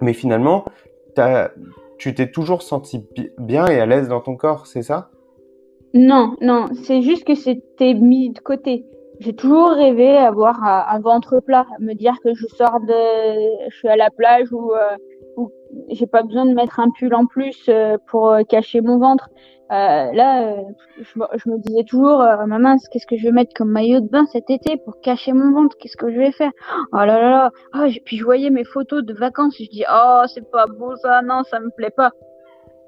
Mais 0.00 0.12
finalement, 0.12 0.64
tu 1.98 2.14
t'es 2.14 2.30
toujours 2.30 2.62
senti 2.62 3.06
bien 3.38 3.66
et 3.66 3.80
à 3.80 3.86
l'aise 3.86 4.08
dans 4.08 4.20
ton 4.20 4.36
corps, 4.36 4.66
c'est 4.66 4.82
ça? 4.82 5.10
Non, 5.94 6.36
non, 6.40 6.66
c'est 6.84 7.02
juste 7.02 7.24
que 7.24 7.34
c'était 7.34 7.94
mis 7.94 8.30
de 8.30 8.40
côté. 8.40 8.84
J'ai 9.20 9.34
toujours 9.34 9.70
rêvé 9.70 10.16
avoir 10.16 10.62
un, 10.62 11.00
ventre 11.00 11.40
plat, 11.40 11.66
me 11.80 11.94
dire 11.94 12.14
que 12.22 12.34
je 12.34 12.46
sors 12.48 12.80
de, 12.80 13.70
je 13.70 13.76
suis 13.76 13.88
à 13.88 13.96
la 13.96 14.10
plage 14.10 14.52
ou, 14.52 14.72
euh, 14.72 14.96
j'ai 15.88 16.06
pas 16.06 16.22
besoin 16.22 16.46
de 16.46 16.54
mettre 16.54 16.80
un 16.80 16.90
pull 16.90 17.14
en 17.14 17.26
plus 17.26 17.64
euh, 17.68 17.96
pour 18.08 18.30
euh, 18.30 18.42
cacher 18.42 18.80
mon 18.80 18.98
ventre. 18.98 19.30
Euh, 19.72 20.12
là, 20.12 20.62
je, 21.00 21.50
me 21.50 21.58
disais 21.58 21.82
toujours, 21.82 22.20
euh, 22.20 22.46
maman, 22.46 22.76
qu'est-ce 22.92 23.06
que 23.06 23.16
je 23.16 23.24
vais 23.24 23.32
mettre 23.32 23.52
comme 23.54 23.70
maillot 23.70 24.00
de 24.00 24.08
bain 24.08 24.24
cet 24.26 24.48
été 24.48 24.76
pour 24.76 25.00
cacher 25.00 25.32
mon 25.32 25.52
ventre? 25.52 25.76
Qu'est-ce 25.78 25.96
que 25.96 26.10
je 26.12 26.18
vais 26.18 26.30
faire 26.30 26.52
Oh 26.92 26.98
là 26.98 27.06
là 27.06 27.30
là 27.30 27.50
oh, 27.74 27.88
Puis 28.04 28.16
je 28.16 28.24
voyais 28.24 28.50
mes 28.50 28.64
photos 28.64 29.02
de 29.04 29.12
vacances, 29.12 29.56
je 29.58 29.68
dis, 29.68 29.84
oh, 29.92 30.22
c'est 30.32 30.48
pas 30.52 30.66
beau 30.66 30.94
ça, 30.96 31.20
non, 31.22 31.42
ça 31.42 31.58
me 31.58 31.70
plaît 31.70 31.90
pas. 31.90 32.12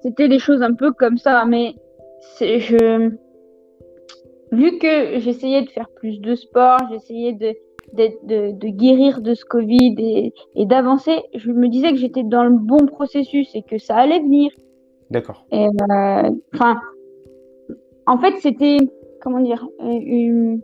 C'était 0.03 0.29
des 0.29 0.39
choses 0.39 0.63
un 0.63 0.75
peu 0.75 0.93
comme 0.93 1.19
ça, 1.19 1.45
mais 1.45 1.75
je, 2.41 3.11
vu 4.53 4.79
que 4.79 5.19
j'essayais 5.19 5.63
de 5.63 5.71
faire 5.71 5.89
plus 5.97 6.21
de 6.21 6.35
sport, 6.35 6.79
j'essayais 6.91 7.33
de, 7.33 7.55
de, 7.93 8.09
de, 8.25 8.53
de, 8.53 8.69
guérir 8.69 9.21
de 9.21 9.35
ce 9.35 9.45
Covid 9.45 9.95
et, 9.99 10.35
et 10.55 10.67
d'avancer, 10.67 11.23
je 11.35 11.51
me 11.51 11.69
disais 11.69 11.91
que 11.91 11.97
j'étais 11.97 12.25
dans 12.25 12.45
le 12.45 12.57
bon 12.57 12.87
processus 12.87 13.55
et 13.55 13.63
que 13.63 13.79
ça 13.79 13.97
allait 13.97 14.21
venir. 14.21 14.51
D'accord. 15.11 15.47
Euh, 15.53 15.69
enfin, 16.55 16.81
en 18.07 18.19
fait, 18.19 18.35
c'était 18.41 18.79
comment 19.23 19.41
dire 19.41 19.67
une, 19.81 20.61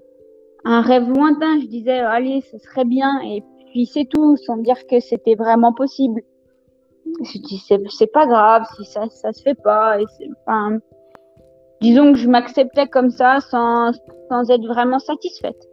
un 0.65 0.81
rêve 0.81 1.09
lointain. 1.09 1.61
Je 1.61 1.67
disais, 1.67 1.99
allez, 1.99 2.41
ce 2.43 2.59
serait 2.59 2.85
bien, 2.85 3.21
et 3.23 3.43
puis 3.71 3.87
c'est 3.87 4.05
tout, 4.05 4.37
sans 4.37 4.59
dire 4.59 4.87
que 4.87 5.01
c'était 5.01 5.35
vraiment 5.35 5.73
possible. 5.73 6.21
Je 7.23 7.39
dis, 7.39 7.63
c'est 7.91 8.13
pas 8.13 8.27
grave 8.27 8.65
si 8.77 8.85
ça, 8.85 9.09
ça 9.11 9.33
se 9.33 9.43
fait 9.43 9.55
pas. 9.55 10.01
Et 10.01 10.05
enfin, 10.47 10.79
disons 11.85 12.13
que 12.15 12.19
je 12.19 12.29
m'acceptais 12.29 12.87
comme 12.89 13.11
ça, 13.11 13.41
sans, 13.41 13.93
sans 14.31 14.51
être 14.51 14.67
vraiment 14.67 14.99
satisfaite. 14.99 15.69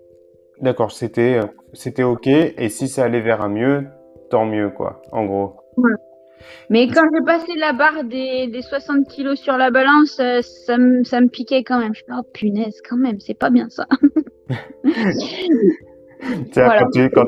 D'accord, 0.60 0.92
c'était 0.92 1.40
c'était 1.74 2.04
ok, 2.04 2.28
et 2.28 2.70
si 2.70 2.88
ça 2.88 3.06
allait 3.06 3.22
vers 3.22 3.42
un 3.42 3.50
mieux, 3.50 3.86
tant 4.30 4.46
mieux, 4.46 4.70
quoi, 4.70 5.02
en 5.12 5.26
gros. 5.26 5.56
Ouais. 5.78 5.92
Mais 6.70 6.88
quand 6.88 7.04
j'ai 7.14 7.24
passé 7.26 7.54
la 7.58 7.72
barre 7.74 8.04
des, 8.04 8.48
des 8.48 8.62
60 8.62 9.08
kilos 9.08 9.40
sur 9.40 9.58
la 9.58 9.72
balance, 9.72 10.20
euh, 10.20 10.42
ça, 10.42 10.78
me, 10.78 11.04
ça 11.04 11.22
me 11.22 11.28
piquait 11.28 11.64
quand 11.64 11.80
même. 11.80 11.94
Je 11.94 12.04
me 12.10 12.20
oh 12.20 12.24
punaise, 12.34 12.82
quand 12.88 12.98
même, 12.98 13.20
c'est 13.20 13.38
pas 13.38 13.50
bien 13.50 13.70
ça. 13.70 13.88
voilà. 16.54 16.80
Quand 16.80 16.90
tu 16.92 17.10
quand 17.10 17.26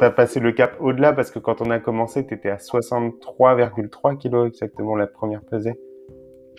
as, 0.00 0.10
passé 0.10 0.40
le 0.40 0.52
cap 0.52 0.76
au-delà, 0.80 1.12
parce 1.12 1.30
que 1.30 1.38
quand 1.38 1.60
on 1.60 1.70
a 1.70 1.78
commencé, 1.78 2.26
tu 2.26 2.34
étais 2.34 2.50
à 2.50 2.56
63,3 2.56 4.18
kilos 4.18 4.48
exactement 4.48 4.96
la 4.96 5.06
première 5.06 5.42
pesée. 5.42 5.74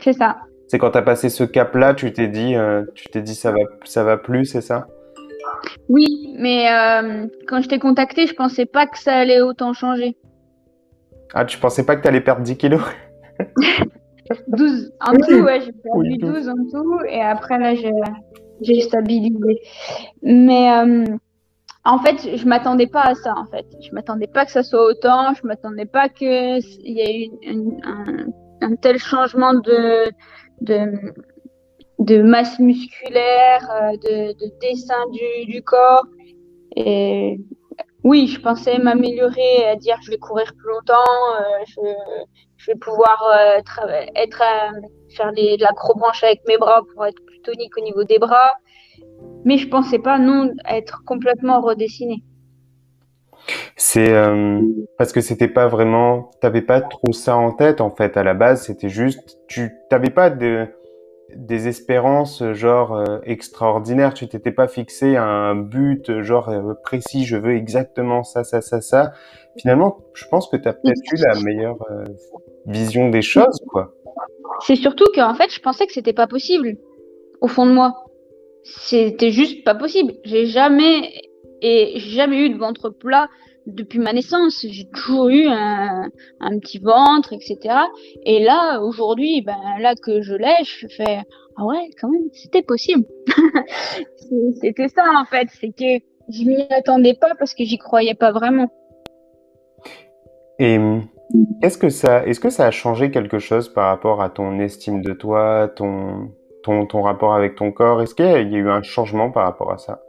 C'est 0.02 0.14
ça. 0.14 0.38
C'est 0.68 0.80
quand 0.80 0.92
tu 0.92 0.98
as 0.98 1.02
passé 1.02 1.30
ce 1.30 1.44
cap-là, 1.44 1.94
tu 1.94 2.12
t'es 2.12 2.28
dit, 2.28 2.56
euh, 2.56 2.84
tu 2.96 3.06
t'es 3.10 3.22
dit 3.22 3.36
ça 3.36 3.52
va, 3.52 3.60
ça 3.84 4.04
va 4.04 4.18
plus, 4.18 4.46
c'est 4.46 4.62
ça? 4.62 4.88
Oui, 5.90 6.36
mais 6.38 6.72
euh, 6.72 7.28
quand 7.48 7.62
je 7.62 7.70
t'ai 7.70 7.80
contacté, 7.80 8.28
je 8.28 8.34
pensais 8.34 8.66
pas 8.66 8.88
que 8.88 8.98
ça 8.98 9.14
allait 9.14 9.42
autant 9.42 9.74
changer. 9.74 10.18
Ah, 11.34 11.46
tu 11.46 11.58
pensais 11.60 11.86
pas 11.86 11.96
que 11.96 12.02
tu 12.02 12.08
allais 12.08 12.22
perdre 12.22 12.42
10 12.42 12.58
kilos? 12.58 12.82
12 14.48 14.92
en 15.02 15.14
tout, 15.14 15.42
ouais, 15.42 15.62
j'ai 15.62 15.72
perdu 15.72 16.18
12. 16.18 16.50
en 16.50 16.54
tout. 16.72 17.00
Et 17.08 17.22
après, 17.22 17.60
là, 17.60 17.76
j'ai 18.62 18.82
stabilisé. 18.82 19.62
Mais 20.24 20.72
euh, 20.72 21.06
en 21.84 22.00
fait, 22.00 22.36
je 22.36 22.46
m'attendais 22.48 22.88
pas 22.88 23.04
à 23.04 23.16
ça, 23.16 23.34
en 23.36 23.46
fait. 23.46 23.66
Je 23.82 23.92
m'attendais 23.92 24.28
pas 24.28 24.46
que 24.46 24.52
ça 24.52 24.64
soit 24.64 24.84
autant. 24.84 25.34
Je 25.36 25.46
m'attendais 25.46 25.86
pas 25.86 26.10
qu'il 26.10 26.60
y 26.84 27.00
ait 27.00 27.26
eu 27.26 27.32
un, 27.48 28.68
un, 28.68 28.76
tel 28.76 28.98
changement 28.98 29.54
de, 29.54 30.10
de, 30.66 31.14
de 32.00 32.22
masse 32.22 32.60
musculaire, 32.60 33.62
euh, 33.72 33.92
de, 33.92 34.34
de 34.34 34.60
dessin 34.62 35.04
du, 35.48 35.62
corps. 35.64 36.06
Et 36.76 37.40
oui, 38.04 38.28
je 38.28 38.40
pensais 38.40 38.78
m'améliorer, 38.78 39.66
à 39.66 39.76
dire 39.76 39.98
je 40.04 40.12
vais 40.12 40.18
courir 40.18 40.54
plus 40.58 40.70
longtemps, 40.70 41.16
euh, 41.40 41.64
je, 41.68 41.82
je, 42.58 42.72
vais 42.72 42.78
pouvoir 42.78 43.24
euh, 43.34 43.60
être 44.16 44.44
faire 45.16 45.32
les, 45.32 45.58
de 45.58 45.64
l'acrobranche 45.64 46.24
avec 46.24 46.42
mes 46.48 46.58
bras 46.58 46.82
pour 46.94 47.06
être 47.06 47.24
plus 47.26 47.40
tonique 47.42 47.78
au 47.78 47.82
niveau 47.82 48.04
des 48.04 48.20
bras. 48.20 48.52
Mais 49.46 49.58
je 49.58 49.68
pensais 49.68 50.00
pas 50.00 50.20
non 50.20 50.52
être 50.68 51.04
complètement 51.06 51.62
redessiné. 51.62 52.24
C'est 53.76 54.14
euh, 54.14 54.62
parce 54.98 55.12
que 55.12 55.22
c'était 55.22 55.48
pas 55.48 55.68
vraiment, 55.68 56.32
t'avais 56.42 56.62
pas 56.62 56.82
trop 56.82 57.14
ça 57.14 57.36
en 57.36 57.52
tête 57.52 57.82
en 57.82 57.92
fait 57.92 58.18
à 58.18 58.24
la 58.24 58.34
base. 58.34 58.64
C'était 58.64 58.90
juste, 58.90 59.40
tu 59.48 59.72
t'avais 59.90 60.10
pas 60.10 60.30
de 60.30 60.68
des 61.36 61.68
espérances 61.68 62.44
genre 62.54 62.96
euh, 62.96 63.20
extraordinaires. 63.24 64.14
Tu 64.14 64.28
t'étais 64.28 64.52
pas 64.52 64.68
fixé 64.68 65.18
un 65.18 65.56
but 65.56 66.22
genre 66.22 66.50
euh, 66.50 66.74
précis. 66.84 67.26
Je 67.26 67.38
veux 67.38 67.56
exactement 67.56 68.24
ça, 68.24 68.44
ça, 68.44 68.62
ça, 68.62 68.82
ça. 68.82 69.14
Finalement, 69.58 69.98
je 70.14 70.26
pense 70.28 70.48
que 70.50 70.58
tu 70.58 70.68
as 70.68 70.74
peut-être 70.74 71.02
eu 71.14 71.18
la 71.18 71.40
meilleure 71.42 71.78
vision 72.66 73.10
des 73.10 73.22
choses, 73.22 73.62
quoi. 73.70 73.94
C'est 74.62 74.76
surtout 74.76 75.06
qu'en 75.14 75.34
fait, 75.34 75.50
je 75.50 75.60
pensais 75.62 75.86
que 75.86 75.94
c'était 75.94 76.14
pas 76.14 76.28
possible. 76.28 76.78
Au 77.42 77.48
fond 77.48 77.66
de 77.66 77.72
moi, 77.72 78.06
c'était 78.64 79.32
juste 79.32 79.64
pas 79.64 79.76
possible. 79.76 80.14
J'ai 80.24 80.46
jamais 80.46 81.12
et 81.66 82.00
jamais 82.00 82.46
eu 82.46 82.50
de 82.50 82.58
ventre 82.58 82.90
plat 82.90 83.28
depuis 83.66 83.98
ma 83.98 84.14
naissance. 84.14 84.66
J'ai 84.70 84.88
toujours 84.90 85.30
eu 85.30 85.48
un, 85.48 86.10
un, 86.40 86.60
petit 86.60 86.78
ventre, 86.78 87.34
etc. 87.34 87.76
Et 88.24 88.44
là, 88.44 88.80
aujourd'hui, 88.82 89.42
ben 89.42 89.58
là 89.80 89.96
que 89.96 90.22
je 90.22 90.36
l'ai, 90.36 90.64
je 90.64 90.88
fais 90.96 91.22
ah 91.58 91.66
ouais, 91.66 91.90
quand 92.00 92.10
même, 92.10 92.30
c'était 92.34 92.62
possible. 92.62 93.06
c'était 94.62 94.90
ça 94.90 95.04
en 95.20 95.26
fait, 95.26 95.48
c'est 95.60 95.70
que 95.70 96.04
je 96.30 96.44
m'y 96.44 96.68
attendais 96.70 97.16
pas 97.16 97.34
parce 97.40 97.54
que 97.54 97.64
j'y 97.64 97.78
croyais 97.78 98.16
pas 98.16 98.32
vraiment. 98.32 98.68
Et 100.60 100.78
est-ce 101.64 101.78
que 101.78 101.90
ça, 101.90 102.26
est-ce 102.28 102.40
que 102.40 102.50
ça 102.50 102.68
a 102.68 102.72
changé 102.72 103.10
quelque 103.10 103.40
chose 103.40 103.70
par 103.70 103.88
rapport 103.88 104.22
à 104.22 104.30
ton 104.30 104.60
estime 104.60 105.02
de 105.02 105.14
toi, 105.14 105.72
ton 105.76 106.30
ton, 106.66 106.86
ton 106.88 107.02
rapport 107.02 107.34
avec 107.36 107.56
ton 107.56 107.72
corps? 107.72 108.02
Est-ce 108.02 108.16
qu'il 108.16 108.26
y 108.26 108.30
a 108.30 108.42
eu 108.42 108.70
un 108.70 108.82
changement 108.82 109.32
par 109.32 109.46
rapport 109.46 109.72
à 109.72 109.78
ça? 109.78 110.02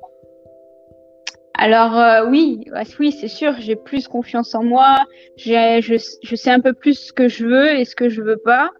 Alors 1.59 1.99
euh, 1.99 2.27
oui, 2.29 2.61
bah, 2.71 2.83
oui, 3.01 3.13
c'est 3.13 3.29
sûr, 3.29 3.55
j'ai 3.59 3.77
plus 3.77 4.09
confiance 4.09 4.55
en 4.55 4.63
moi, 4.63 5.05
je, 5.37 5.81
je, 6.23 6.37
sais 6.37 6.51
un 6.51 6.61
peu 6.61 6.75
plus 6.75 6.95
ce 6.95 7.13
que 7.13 7.29
je 7.29 7.47
veux 7.47 7.79
et 7.79 7.85
ce 7.85 7.97
que 7.97 8.09
je 8.09 8.21
veux 8.23 8.37
pas. 8.37 8.71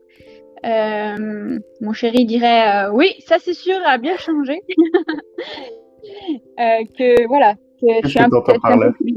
Euh, 0.65 1.59
mon 1.81 1.93
chéri 1.93 2.27
dirait 2.27 2.87
euh, 2.87 2.91
oui, 2.93 3.15
ça 3.27 3.37
c'est 3.39 3.55
sûr, 3.55 3.77
a 3.85 3.99
bien 3.99 4.17
changé. 4.17 4.61
Euh, 6.61 6.85
que 6.97 7.27
voilà, 7.27 7.57
que 7.81 7.87
je 8.05 8.09
suis 8.09 8.21
un 8.21 8.31
peu, 8.31 8.41
plus 8.93 9.13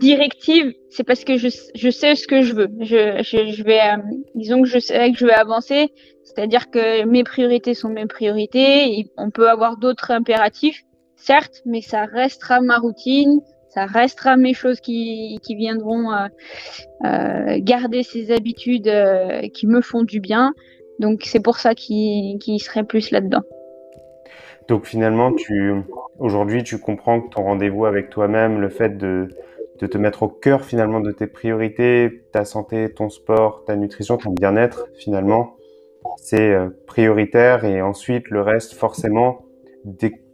directive, 0.00 0.72
c'est 0.90 1.04
parce 1.04 1.22
que 1.22 1.36
je, 1.36 1.48
je 1.72 1.88
sais 1.88 2.16
ce 2.16 2.26
que 2.26 2.42
je 2.42 2.52
veux. 2.52 2.68
Je, 2.80 3.22
je, 3.22 3.52
je 3.52 3.62
vais, 3.62 3.78
disons 4.34 4.62
que 4.62 4.68
je 4.68 4.80
sais 4.80 5.12
que 5.12 5.18
je 5.18 5.24
vais 5.24 5.32
avancer, 5.32 5.92
c'est-à-dire 6.24 6.68
que 6.70 7.04
mes 7.04 7.22
priorités 7.22 7.74
sont 7.74 7.90
mes 7.90 8.06
priorités. 8.06 9.06
on 9.16 9.30
peut 9.30 9.48
avoir 9.48 9.76
d'autres 9.76 10.10
impératifs, 10.10 10.82
certes, 11.16 11.62
mais 11.66 11.80
ça 11.80 12.04
restera 12.04 12.60
ma 12.60 12.78
routine, 12.78 13.40
ça 13.76 13.84
restera 13.84 14.38
mes 14.38 14.54
choses 14.54 14.80
qui, 14.80 15.38
qui 15.42 15.54
viendront 15.54 16.10
euh, 16.10 16.28
euh, 17.04 17.58
garder 17.60 18.02
ces 18.02 18.32
habitudes 18.32 18.88
euh, 18.88 19.48
qui 19.52 19.66
me 19.66 19.82
font 19.82 20.02
du 20.02 20.20
bien. 20.20 20.54
Donc 20.98 21.24
c'est 21.24 21.42
pour 21.42 21.58
ça 21.58 21.74
qu'il 21.74 22.38
qu 22.38 22.58
serait 22.58 22.84
plus 22.84 23.10
là-dedans. 23.10 23.42
Donc 24.68 24.86
finalement, 24.86 25.32
tu 25.32 25.74
aujourd'hui, 26.18 26.64
tu 26.64 26.78
comprends 26.78 27.20
que 27.20 27.28
ton 27.34 27.42
rendez-vous 27.42 27.84
avec 27.84 28.08
toi-même, 28.08 28.60
le 28.60 28.70
fait 28.70 28.96
de, 28.96 29.28
de 29.78 29.86
te 29.86 29.98
mettre 29.98 30.22
au 30.22 30.28
cœur 30.28 30.64
finalement 30.64 31.00
de 31.00 31.12
tes 31.12 31.26
priorités, 31.26 32.22
ta 32.32 32.46
santé, 32.46 32.92
ton 32.94 33.10
sport, 33.10 33.64
ta 33.66 33.76
nutrition, 33.76 34.16
ton 34.16 34.30
bien-être, 34.30 34.88
finalement, 34.98 35.56
c'est 36.16 36.56
prioritaire 36.86 37.64
et 37.64 37.82
ensuite 37.82 38.30
le 38.30 38.40
reste, 38.40 38.72
forcément, 38.72 39.44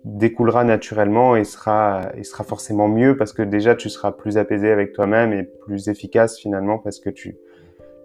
découlera 0.04 0.64
naturellement 0.64 1.37
et 1.37 1.44
sera, 1.44 2.11
et 2.16 2.25
sera 2.25 2.44
forcément 2.44 2.88
mieux 2.88 3.16
parce 3.16 3.32
que 3.32 3.42
déjà 3.42 3.75
tu 3.75 3.88
seras 3.88 4.12
plus 4.12 4.37
apaisé 4.37 4.71
avec 4.71 4.92
toi-même 4.92 5.32
et 5.32 5.44
plus 5.44 5.88
efficace 5.88 6.38
finalement 6.38 6.78
parce 6.78 6.99
que 6.99 7.11
tu, 7.11 7.37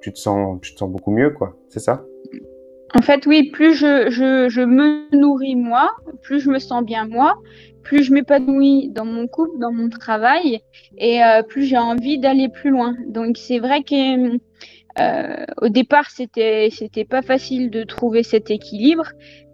tu, 0.01 0.13
te, 0.13 0.19
sens, 0.19 0.59
tu 0.61 0.73
te 0.73 0.79
sens 0.79 0.91
beaucoup 0.91 1.11
mieux, 1.11 1.31
quoi. 1.31 1.55
C'est 1.69 1.79
ça? 1.79 2.05
En 2.93 3.01
fait, 3.01 3.25
oui, 3.25 3.49
plus 3.51 3.73
je, 3.73 4.09
je, 4.09 4.47
je 4.47 4.61
me 4.61 5.13
nourris 5.15 5.55
moi, 5.55 5.91
plus 6.21 6.39
je 6.39 6.49
me 6.49 6.59
sens 6.59 6.83
bien 6.85 7.05
moi, 7.05 7.35
plus 7.83 8.03
je 8.03 8.13
m'épanouis 8.13 8.89
dans 8.89 9.05
mon 9.05 9.27
couple, 9.27 9.59
dans 9.59 9.71
mon 9.71 9.89
travail 9.89 10.61
et 10.97 11.23
euh, 11.23 11.41
plus 11.41 11.63
j'ai 11.63 11.77
envie 11.77 12.19
d'aller 12.19 12.49
plus 12.49 12.69
loin. 12.69 12.95
Donc 13.07 13.37
c'est 13.37 13.59
vrai 13.59 13.83
que 13.83 14.37
euh, 14.99 15.45
au 15.61 15.69
départ, 15.69 16.09
c'était 16.09 16.69
c'était 16.71 17.05
pas 17.05 17.21
facile 17.21 17.69
de 17.69 17.83
trouver 17.83 18.23
cet 18.23 18.49
équilibre 18.49 19.11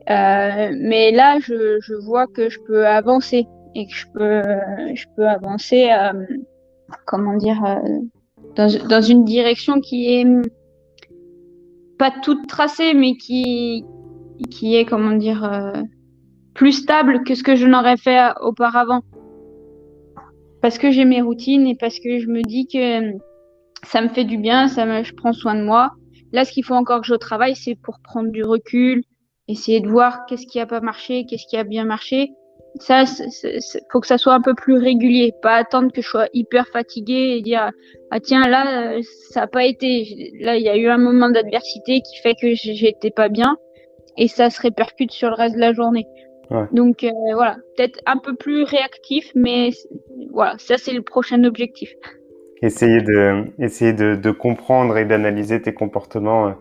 mais 0.08 1.12
là, 1.12 1.40
je, 1.40 1.80
je, 1.82 1.94
vois 2.06 2.28
que 2.28 2.50
je 2.50 2.60
peux 2.68 2.86
avancer 2.86 3.48
et 3.76 3.88
que 3.88 3.94
je 3.94 4.06
peux, 4.14 4.42
je 4.96 5.06
peux 5.16 5.28
avancer, 5.28 5.90
comment 7.06 7.38
dire, 7.38 7.62
dans, 8.56 8.88
dans, 8.88 9.02
une 9.02 9.24
direction 9.24 9.80
qui 9.80 10.14
est 10.14 10.28
pas 11.98 12.12
toute 12.22 12.48
tracée, 12.48 12.94
mais 12.94 13.16
qui, 13.16 13.86
qui 14.52 14.76
est, 14.76 14.86
comment 14.86 15.16
dire, 15.16 15.74
plus 16.54 16.74
stable 16.74 17.24
que 17.24 17.36
ce 17.36 17.44
que 17.44 17.56
je 17.56 17.68
n'aurais 17.68 17.98
fait 17.98 18.20
auparavant. 18.42 19.02
Parce 20.62 20.78
que 20.78 20.92
j'ai 20.92 21.06
mes 21.06 21.22
routines 21.22 21.68
et 21.68 21.76
parce 21.76 22.00
que 22.00 22.20
je 22.20 22.28
me 22.28 22.42
dis 22.42 22.68
que 22.68 23.18
ça 23.86 24.02
me 24.02 24.08
fait 24.10 24.24
du 24.24 24.38
bien, 24.38 24.68
ça 24.68 24.86
me, 24.86 25.04
je 25.04 25.14
prends 25.14 25.34
soin 25.34 25.56
de 25.56 25.64
moi. 25.64 25.92
Là, 26.32 26.46
ce 26.46 26.52
qu'il 26.52 26.64
faut 26.64 26.74
encore 26.74 27.02
que 27.02 27.08
je 27.08 27.16
travaille, 27.16 27.56
c'est 27.56 27.76
pour 27.76 28.00
prendre 28.00 28.32
du 28.32 28.44
recul, 28.44 29.04
essayer 29.48 29.82
de 29.82 29.88
voir 29.88 30.26
qu'est-ce 30.28 30.48
qui 30.48 30.60
a 30.60 30.66
pas 30.66 30.82
marché, 30.82 31.26
qu'est-ce 31.26 31.48
qui 31.48 31.58
a 31.58 31.64
bien 31.64 31.86
marché. 31.86 32.32
Ça, 32.80 33.04
il 33.44 33.60
faut 33.92 34.00
que 34.00 34.08
ça 34.08 34.18
soit 34.18 34.34
un 34.34 34.42
peu 34.42 34.56
plus 34.56 34.78
régulier, 34.78 35.32
pas 35.44 35.56
attendre 35.56 35.92
que 35.92 36.02
je 36.02 36.08
sois 36.08 36.28
hyper 36.34 36.68
fatiguée 36.70 37.36
et 37.38 37.42
dire 37.42 37.70
ah 38.10 38.20
tiens 38.20 38.48
là 38.48 39.00
ça 39.30 39.44
a 39.44 39.48
pas 39.48 39.64
été, 39.64 40.32
là 40.40 40.56
il 40.56 40.64
y 40.64 40.70
a 40.70 40.76
eu 40.76 40.88
un 40.88 40.98
moment 40.98 41.30
d'adversité 41.30 42.02
qui 42.02 42.20
fait 42.24 42.34
que 42.34 42.56
j'étais 42.56 43.12
pas 43.12 43.30
bien 43.30 43.58
et 44.18 44.28
ça 44.28 44.50
se 44.50 44.60
répercute 44.60 45.12
sur 45.12 45.30
le 45.30 45.36
reste 45.36 45.54
de 45.54 45.60
la 45.60 45.74
journée. 45.74 46.08
Ouais. 46.50 46.66
Donc 46.72 47.04
euh, 47.04 47.12
voilà, 47.34 47.58
peut-être 47.78 48.00
un 48.08 48.18
peu 48.18 48.36
plus 48.36 48.64
réactif, 48.64 49.32
mais 49.36 49.70
voilà, 50.32 50.56
ça 50.58 50.80
c'est 50.80 50.94
le 50.94 51.04
prochain 51.04 51.44
objectif 51.44 51.94
essayer 52.64 53.02
de, 53.02 53.46
essayer 53.60 53.94
de, 53.94 54.16
de 54.16 54.32
comprendre 54.32 54.98
et 54.98 55.06
d'analyser 55.06 55.62
tes 55.62 55.74
comportements 55.74 56.48
euh, 56.48 56.54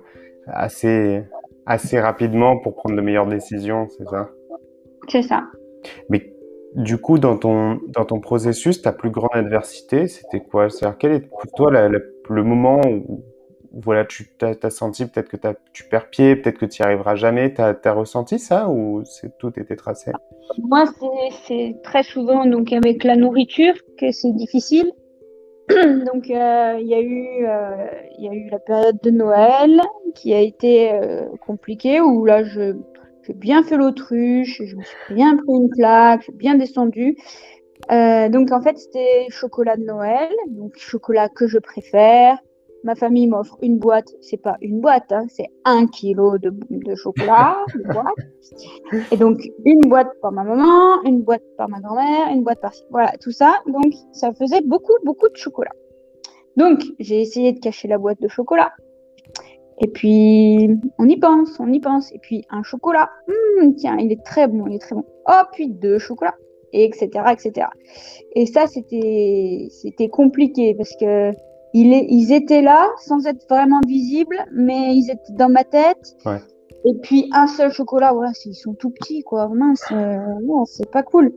assez, 0.47 1.23
assez 1.67 2.01
rapidement 2.01 2.59
pour 2.59 2.75
prendre 2.75 2.97
de 2.97 3.01
meilleures 3.01 3.27
décisions, 3.27 3.89
c'est 3.97 4.09
ça? 4.09 4.29
C'est 5.09 5.23
ça. 5.23 5.43
Mais 6.09 6.33
du 6.75 6.99
coup, 6.99 7.19
dans 7.19 7.37
ton, 7.37 7.81
dans 7.89 8.05
ton 8.05 8.21
processus, 8.21 8.83
ta 8.83 8.93
plus 8.93 9.11
grande 9.11 9.35
adversité, 9.35 10.07
c'était 10.09 10.41
quoi? 10.41 10.71
C'est-à-dire, 10.71 10.99
quel 10.99 11.13
est 11.13 11.21
pour 11.21 11.43
toi 11.55 11.71
le 11.71 12.45
moment 12.45 12.81
où, 12.87 13.25
voilà, 13.73 14.05
tu 14.05 14.29
as, 14.41 14.71
senti 14.71 15.07
peut-être 15.07 15.29
que 15.29 15.37
tu 15.73 15.85
perds 15.85 16.11
pied, 16.11 16.37
peut-être 16.37 16.59
que 16.59 16.67
tu 16.67 16.83
n'y 16.83 16.87
arriveras 16.87 17.15
jamais? 17.15 17.53
Tu 17.55 17.61
as, 17.61 17.93
ressenti 17.93 18.39
ça 18.39 18.69
ou 18.69 19.03
c'est 19.05 19.37
tout 19.39 19.59
était 19.59 19.77
tracé? 19.77 20.13
Moi, 20.59 20.85
c'est 21.47 21.77
très 21.83 22.03
souvent 22.03 22.47
donc 22.47 22.73
avec 22.73 23.05
la 23.05 23.17
nourriture 23.17 23.75
que 23.99 24.11
c'est 24.11 24.33
difficile. 24.33 24.93
Donc 25.69 26.31
euh, 26.31 26.77
il 26.81 26.87
y 26.87 26.95
a 26.95 27.01
eu 27.01 27.47
euh, 27.47 27.87
il 28.19 28.25
y 28.25 28.29
a 28.29 28.35
eu 28.35 28.49
la 28.51 28.59
période 28.59 28.99
de 29.03 29.11
Noël 29.11 29.81
qui 30.15 30.35
a 30.35 30.41
été 30.41 30.93
euh, 30.93 31.29
compliquée 31.47 32.01
où 32.01 32.25
là 32.25 32.43
j'ai 32.43 32.75
bien 33.35 33.63
fait 33.63 33.77
l'autruche, 33.77 34.63
je 34.65 34.77
me 34.77 34.83
suis 34.83 35.15
bien 35.15 35.37
pris 35.37 35.47
une 35.49 35.71
claque, 35.71 36.23
j'ai 36.27 36.33
bien 36.33 36.57
descendu. 36.57 37.17
donc 37.89 38.51
en 38.53 38.61
fait 38.61 38.77
c'était 38.77 39.27
chocolat 39.31 39.77
de 39.77 39.85
Noël, 39.85 40.31
donc 40.49 40.77
chocolat 40.77 41.29
que 41.29 41.47
je 41.47 41.59
préfère, 41.59 42.39
Ma 42.85 42.95
famille 42.97 43.29
m'offre 43.29 43.59
une 43.63 43.79
boîte, 43.79 44.09
c'est 44.21 44.43
pas 44.43 44.57
une 44.61 44.81
boîte, 44.81 45.13
hein, 45.13 45.27
c'est 45.29 45.49
un 45.65 45.87
kilo 45.87 46.39
de, 46.39 46.53
de 46.71 46.95
chocolat, 46.97 47.57
boîte. 47.85 48.07
Et 49.13 49.17
donc, 49.17 49.39
une 49.65 49.81
boîte 49.83 50.11
par 50.21 50.33
ma 50.33 50.43
maman, 50.43 51.03
une 51.05 51.23
boîte 51.23 51.45
par 51.57 51.69
ma 51.69 51.81
grand-mère, 51.81 52.29
une 52.33 52.43
boîte 52.43 52.61
par 52.61 52.73
Voilà, 52.91 53.13
tout 53.21 53.31
ça. 53.31 53.55
Donc, 53.67 53.93
ça 54.13 54.33
faisait 54.33 54.63
beaucoup, 54.63 54.95
beaucoup 55.05 55.29
de 55.29 55.37
chocolat. 55.37 55.73
Donc, 56.57 56.83
j'ai 56.99 57.21
essayé 57.21 57.53
de 57.53 57.61
cacher 57.61 57.87
la 57.89 57.99
boîte 57.99 58.21
de 58.21 58.29
chocolat. 58.29 58.73
Et 59.81 59.89
puis, 59.89 60.69
on 60.99 61.09
y 61.09 61.17
pense, 61.17 61.59
on 61.61 61.73
y 61.73 61.81
pense. 61.81 62.13
Et 62.13 62.19
puis, 62.19 62.45
un 62.51 62.63
chocolat, 62.63 63.11
hum, 63.29 63.75
tiens, 63.75 63.97
il 63.99 64.13
est 64.13 64.25
très 64.25 64.49
bon, 64.49 64.67
il 64.67 64.75
est 64.75 64.81
très 64.81 64.95
bon. 64.95 65.05
Oh, 65.29 65.43
puis 65.53 65.69
deux 65.69 65.99
chocolats, 65.99 66.37
et 66.73 66.85
etc., 66.85 67.09
etc. 67.33 67.69
Et 68.35 68.47
ça, 68.47 68.67
c'était, 68.67 69.69
c'était 69.71 70.09
compliqué 70.09 70.75
parce 70.75 70.95
que 70.97 71.33
ils 71.75 72.33
étaient 72.33 72.63
là 72.63 72.89
sans 72.99 73.27
être 73.27 73.47
vraiment 73.49 73.81
visibles, 73.87 74.45
mais 74.53 74.95
ils 74.95 75.11
étaient 75.11 75.33
dans 75.33 75.49
ma 75.49 75.65
tête. 75.65 76.17
Ouais. 76.27 76.41
Et 76.85 76.95
puis 77.03 77.29
un 77.33 77.47
seul 77.47 77.73
chocolat, 77.73 78.13
voilà, 78.13 78.33
ils 78.45 78.55
sont 78.55 78.75
tout 78.75 78.91
petits, 78.91 79.23
quoi. 79.23 79.49
Mince, 79.49 79.85
euh, 79.93 80.17
non, 80.45 80.65
c'est 80.65 80.91
pas 80.91 81.03
cool. 81.03 81.33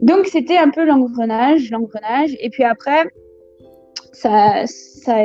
Donc 0.00 0.26
c'était 0.26 0.56
un 0.56 0.70
peu 0.70 0.84
l'engrenage, 0.84 1.70
l'engrenage. 1.70 2.36
Et 2.40 2.48
puis 2.48 2.62
après, 2.64 3.10
ça, 4.12 4.66
ça, 4.66 5.16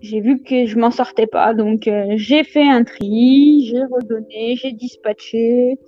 j'ai 0.00 0.20
vu 0.20 0.42
que 0.42 0.66
je 0.66 0.78
m'en 0.78 0.90
sortais 0.90 1.26
pas. 1.26 1.52
Donc 1.54 1.86
euh, 1.88 2.12
j'ai 2.16 2.42
fait 2.42 2.66
un 2.66 2.84
tri, 2.84 3.66
j'ai 3.70 3.84
redonné, 3.84 4.56
j'ai 4.56 4.72
dispatché. 4.72 5.78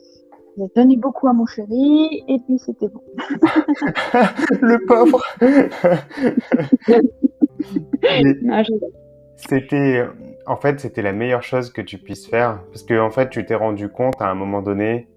J'ai 0.56 0.64
donné 0.76 0.96
beaucoup 0.96 1.28
à 1.28 1.32
mon 1.32 1.46
chéri 1.46 2.24
et 2.28 2.38
puis 2.40 2.58
c'était 2.58 2.88
bon. 2.88 3.00
le 4.60 4.84
pauvre. 4.86 5.24
c'était, 9.36 10.04
en 10.46 10.56
fait, 10.56 10.80
c'était 10.80 11.02
la 11.02 11.12
meilleure 11.12 11.42
chose 11.42 11.72
que 11.72 11.80
tu 11.80 11.98
puisses 11.98 12.26
faire 12.26 12.62
parce 12.66 12.82
que 12.82 13.00
en 13.00 13.10
fait, 13.10 13.30
tu 13.30 13.46
t'es 13.46 13.54
rendu 13.54 13.88
compte 13.88 14.20
à 14.20 14.28
un 14.28 14.34
moment 14.34 14.60
donné 14.60 15.08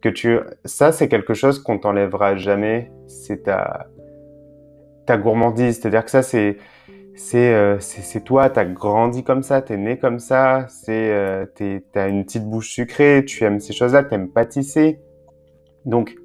que 0.00 0.08
tu, 0.08 0.40
ça, 0.64 0.90
c'est 0.90 1.08
quelque 1.08 1.34
chose 1.34 1.62
qu'on 1.62 1.78
t'enlèvera 1.78 2.34
jamais. 2.36 2.90
C'est 3.06 3.44
ta, 3.44 3.86
ta 5.06 5.16
gourmandise. 5.16 5.80
C'est-à-dire 5.80 6.04
que 6.04 6.10
ça, 6.10 6.22
c'est, 6.22 6.56
euh, 6.90 6.91
c'est 7.14 7.78
c'est 7.80 8.24
toi, 8.24 8.48
t'as 8.50 8.64
grandi 8.64 9.22
comme 9.22 9.42
ça, 9.42 9.62
t'es 9.62 9.76
né 9.76 9.98
comme 9.98 10.18
ça, 10.18 10.66
c'est 10.68 11.12
euh, 11.12 11.46
t'as 11.92 12.08
une 12.08 12.24
petite 12.24 12.48
bouche 12.48 12.70
sucrée, 12.70 13.24
tu 13.26 13.44
aimes 13.44 13.60
ces 13.60 13.72
choses-là, 13.72 14.04
t'aimes 14.04 14.28
pâtisser. 14.28 14.98
Donc 15.84 16.16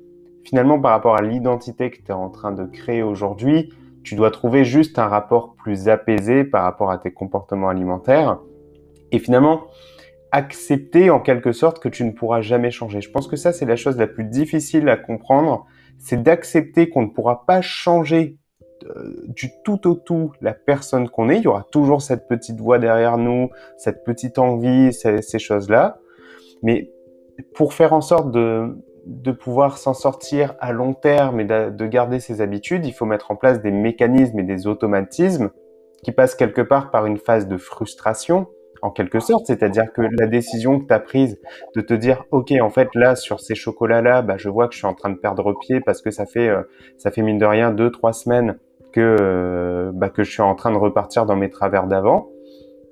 finalement, 0.45 0.79
par 0.79 0.91
rapport 0.91 1.15
à 1.15 1.21
l'identité 1.21 1.91
que 1.91 1.97
tu 1.97 2.07
es 2.07 2.11
en 2.11 2.29
train 2.29 2.51
de 2.51 2.65
créer 2.65 3.03
aujourd'hui, 3.03 3.69
tu 4.03 4.15
dois 4.15 4.31
trouver 4.31 4.63
juste 4.63 4.99
un 4.99 5.07
rapport 5.07 5.55
plus 5.55 5.89
apaisé 5.89 6.45
par 6.45 6.63
rapport 6.63 6.91
à 6.91 6.97
tes 6.97 7.11
comportements 7.11 7.67
alimentaires 7.67 8.39
et 9.11 9.19
finalement 9.19 9.65
accepter 10.31 11.09
en 11.09 11.19
quelque 11.19 11.51
sorte 11.51 11.79
que 11.79 11.89
tu 11.89 12.05
ne 12.05 12.11
pourras 12.11 12.41
jamais 12.41 12.71
changer. 12.71 13.01
Je 13.01 13.11
pense 13.11 13.27
que 13.27 13.35
ça, 13.35 13.51
c'est 13.51 13.65
la 13.65 13.75
chose 13.75 13.97
la 13.97 14.07
plus 14.07 14.23
difficile 14.23 14.87
à 14.89 14.97
comprendre, 14.97 15.65
c'est 15.97 16.21
d'accepter 16.21 16.89
qu'on 16.89 17.01
ne 17.03 17.07
pourra 17.07 17.45
pas 17.45 17.61
changer 17.61 18.37
euh, 18.37 18.46
du 19.27 19.51
tout 19.63 19.87
au 19.87 19.95
tout 19.95 20.31
la 20.41 20.53
personne 20.53 21.09
qu'on 21.09 21.29
est. 21.29 21.37
Il 21.37 21.43
y 21.43 21.47
aura 21.47 21.65
toujours 21.71 22.01
cette 22.01 22.27
petite 22.27 22.59
voix 22.59 22.79
derrière 22.79 23.17
nous, 23.17 23.49
cette 23.77 24.03
petite 24.03 24.37
envie, 24.39 24.93
ces, 24.93 25.39
choses-là. 25.39 25.99
Mais 26.63 26.91
pour 27.53 27.73
faire 27.73 27.93
en 27.93 28.01
sorte 28.01 28.31
de, 28.31 28.75
de 29.07 29.31
pouvoir 29.31 29.77
s'en 29.77 29.93
sortir 29.93 30.55
à 30.59 30.73
long 30.73 30.93
terme 30.93 31.39
et 31.39 31.45
de, 31.45 31.87
garder 31.87 32.19
ses 32.19 32.41
habitudes, 32.41 32.85
il 32.85 32.91
faut 32.91 33.05
mettre 33.05 33.31
en 33.31 33.35
place 33.35 33.61
des 33.61 33.71
mécanismes 33.71 34.39
et 34.39 34.43
des 34.43 34.67
automatismes 34.67 35.49
qui 36.03 36.11
passent 36.11 36.35
quelque 36.35 36.61
part 36.61 36.91
par 36.91 37.05
une 37.05 37.17
phase 37.17 37.47
de 37.47 37.57
frustration, 37.57 38.47
en 38.81 38.91
quelque 38.91 39.19
sorte, 39.19 39.47
c'est-à-dire 39.47 39.91
que 39.91 40.01
la 40.01 40.27
décision 40.27 40.79
que 40.79 40.85
tu 40.85 40.93
as 40.93 40.99
prise 40.99 41.39
de 41.75 41.81
te 41.81 41.93
dire, 41.93 42.25
ok, 42.31 42.53
en 42.61 42.69
fait 42.69 42.89
là 42.93 43.15
sur 43.15 43.39
ces 43.39 43.55
chocolats-là, 43.55 44.21
bah, 44.21 44.35
je 44.37 44.49
vois 44.49 44.67
que 44.67 44.73
je 44.73 44.79
suis 44.79 44.87
en 44.87 44.93
train 44.93 45.09
de 45.09 45.17
perdre 45.17 45.53
pied 45.59 45.79
parce 45.79 46.01
que 46.01 46.11
ça 46.11 46.25
fait, 46.25 46.49
euh, 46.49 46.61
ça 46.97 47.09
fait 47.09 47.21
mine 47.21 47.39
de 47.39 47.45
rien 47.45 47.71
deux, 47.71 47.89
trois 47.91 48.13
semaines 48.13 48.59
que, 48.97 49.17
euh, 49.21 49.91
bah, 49.93 50.09
que 50.09 50.23
je 50.23 50.31
suis 50.31 50.41
en 50.41 50.55
train 50.55 50.71
de 50.71 50.77
repartir 50.77 51.27
dans 51.27 51.35
mes 51.35 51.51
travers 51.51 51.85
d'avant, 51.85 52.29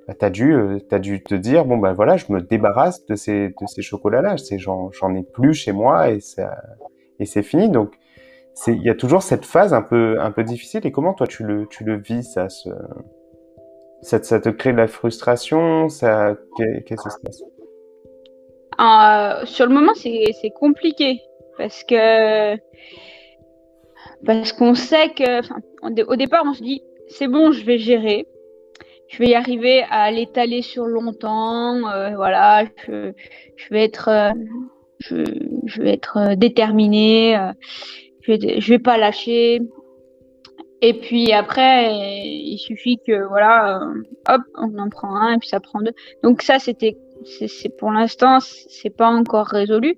bah, 0.07 0.13
tu 0.13 0.23
as, 0.23 0.29
dû, 0.29 0.53
euh, 0.53 0.77
as 0.91 0.99
dû 0.99 1.23
te 1.23 1.33
dire, 1.33 1.65
bon, 1.65 1.77
bah 1.77 1.93
voilà, 1.93 2.15
je 2.15 2.31
me 2.31 2.41
débarrasse 2.41 3.03
de 3.07 3.15
ces, 3.15 3.49
de 3.49 3.65
ces 3.65 3.81
chocolats-là, 3.81 4.35
j'en 4.57 5.15
ai 5.15 5.23
plus 5.23 5.55
chez 5.55 5.71
moi 5.71 6.11
et, 6.11 6.19
et 7.19 7.25
c'est 7.25 7.41
fini. 7.41 7.69
Donc, 7.69 7.95
il 8.67 8.83
y 8.83 8.89
a 8.91 8.93
toujours 8.93 9.23
cette 9.23 9.45
phase 9.45 9.73
un 9.73 9.81
peu, 9.81 10.21
un 10.21 10.29
peu 10.29 10.43
difficile. 10.43 10.85
Et 10.85 10.91
comment 10.91 11.15
toi, 11.15 11.25
tu 11.25 11.43
le, 11.43 11.65
tu 11.71 11.83
le 11.83 11.97
vis, 11.97 12.21
ça, 12.21 12.49
ça, 14.03 14.39
te 14.39 14.49
crée 14.49 14.73
de 14.73 14.77
la 14.77 14.87
frustration? 14.87 15.89
Ça, 15.89 16.37
Qu'est-ce 16.55 17.01
qui 17.01 17.09
se 17.09 17.19
passe? 17.23 17.43
Euh, 18.79 19.45
Sur 19.45 19.65
le 19.65 19.73
moment, 19.73 19.93
c'est 19.95 20.51
compliqué 20.59 21.19
parce 21.57 21.83
que 21.83 22.55
parce 24.25 24.53
qu'on 24.53 24.75
sait 24.75 25.09
que, 25.09 25.41
au 26.07 26.15
départ, 26.15 26.43
on 26.45 26.53
se 26.53 26.63
dit, 26.63 26.81
c'est 27.07 27.27
bon, 27.27 27.51
je 27.51 27.63
vais 27.63 27.77
gérer, 27.77 28.27
je 29.07 29.19
vais 29.19 29.29
y 29.29 29.35
arriver 29.35 29.83
à 29.89 30.11
l'étaler 30.11 30.61
sur 30.61 30.85
longtemps, 30.85 31.87
euh, 31.87 32.15
voilà, 32.15 32.65
je, 32.87 33.11
je, 33.55 33.69
vais 33.69 33.83
être, 33.83 34.09
euh, 34.09 34.31
je, 34.99 35.23
je, 35.65 35.81
vais 35.81 35.93
être 35.93 36.17
euh, 36.17 36.35
déterminée, 36.35 37.37
je, 38.21 38.31
vais, 38.33 38.59
je 38.59 38.69
vais 38.69 38.79
pas 38.79 38.97
lâcher. 38.97 39.61
Et 40.81 40.93
puis 40.93 41.31
après, 41.31 42.25
il 42.25 42.57
suffit 42.57 42.99
que, 43.05 43.27
voilà, 43.27 43.79
hop, 44.27 44.41
on 44.55 44.77
en 44.77 44.89
prend 44.89 45.15
un 45.15 45.35
et 45.35 45.37
puis 45.37 45.49
ça 45.49 45.59
prend 45.59 45.79
deux. 45.81 45.93
Donc 46.21 46.41
ça, 46.41 46.59
c'était, 46.59 46.97
c'est 47.47 47.75
pour 47.77 47.91
l'instant, 47.91 48.39
c'est 48.39 48.95
pas 48.95 49.09
encore 49.09 49.47
résolu. 49.47 49.97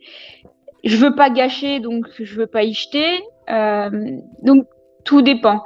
Je 0.84 0.96
veux 0.96 1.16
pas 1.16 1.30
gâcher, 1.30 1.80
donc 1.80 2.06
je 2.20 2.36
veux 2.36 2.48
pas 2.48 2.64
y 2.64 2.74
jeter. 2.74 3.22
Euh, 3.50 4.20
donc 4.44 4.66
tout 5.04 5.22
dépend. 5.22 5.64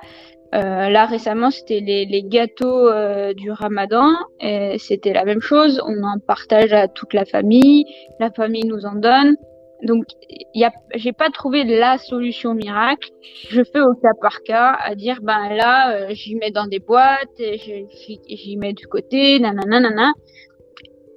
Euh, 0.54 0.90
là 0.90 1.06
récemment, 1.06 1.50
c'était 1.50 1.80
les, 1.80 2.24
gâteaux 2.24 2.90
euh, 2.90 3.34
du 3.34 3.52
Ramadan. 3.52 4.10
C'était 4.78 5.14
la 5.14 5.26
même 5.26 5.42
chose. 5.42 5.82
On 5.86 6.04
en 6.04 6.20
partage 6.20 6.74
à 6.74 6.88
toute 6.88 7.14
la 7.14 7.26
famille. 7.26 7.86
La 8.20 8.32
famille 8.32 8.66
nous 8.66 8.86
en 8.86 8.96
donne. 8.96 9.36
Donc, 9.84 10.06
y 10.54 10.64
a, 10.64 10.72
j'ai 10.94 11.12
pas 11.12 11.32
trouvé 11.32 11.64
la 11.64 11.98
solution 11.98 12.54
miracle. 12.54 13.10
Je 13.50 13.64
fais 13.64 13.82
au 13.82 13.96
cas 13.96 14.14
par 14.22 14.44
cas 14.44 14.78
à 14.80 14.94
dire, 14.94 15.22
ben 15.24 15.56
là, 15.56 16.14
j'y 16.14 16.36
mets 16.36 16.52
dans 16.52 16.68
des 16.68 16.78
boîtes, 16.78 17.40
j'y 17.40 18.58
mets 18.58 18.74
du 18.74 18.86
côté, 18.86 19.40
nanana, 19.40 19.80
nanana, 19.80 20.14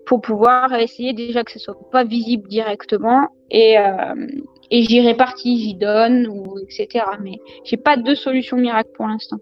pour 0.06 0.22
pouvoir 0.22 0.72
essayer 0.72 1.12
déjà 1.12 1.44
que 1.44 1.52
ce 1.52 1.58
soit 1.58 1.76
pas 1.92 2.04
visible 2.04 2.48
directement 2.48 3.28
et 3.50 3.76
et 4.70 4.82
j'y 4.82 5.00
répartis, 5.00 5.58
j'y 5.58 5.74
donne 5.74 6.26
ou 6.26 6.58
etc. 6.58 7.04
Mais 7.22 7.40
j'ai 7.64 7.76
pas 7.76 7.96
de 7.96 8.14
solution 8.14 8.56
miracle 8.56 8.90
pour 8.96 9.06
l'instant. 9.06 9.38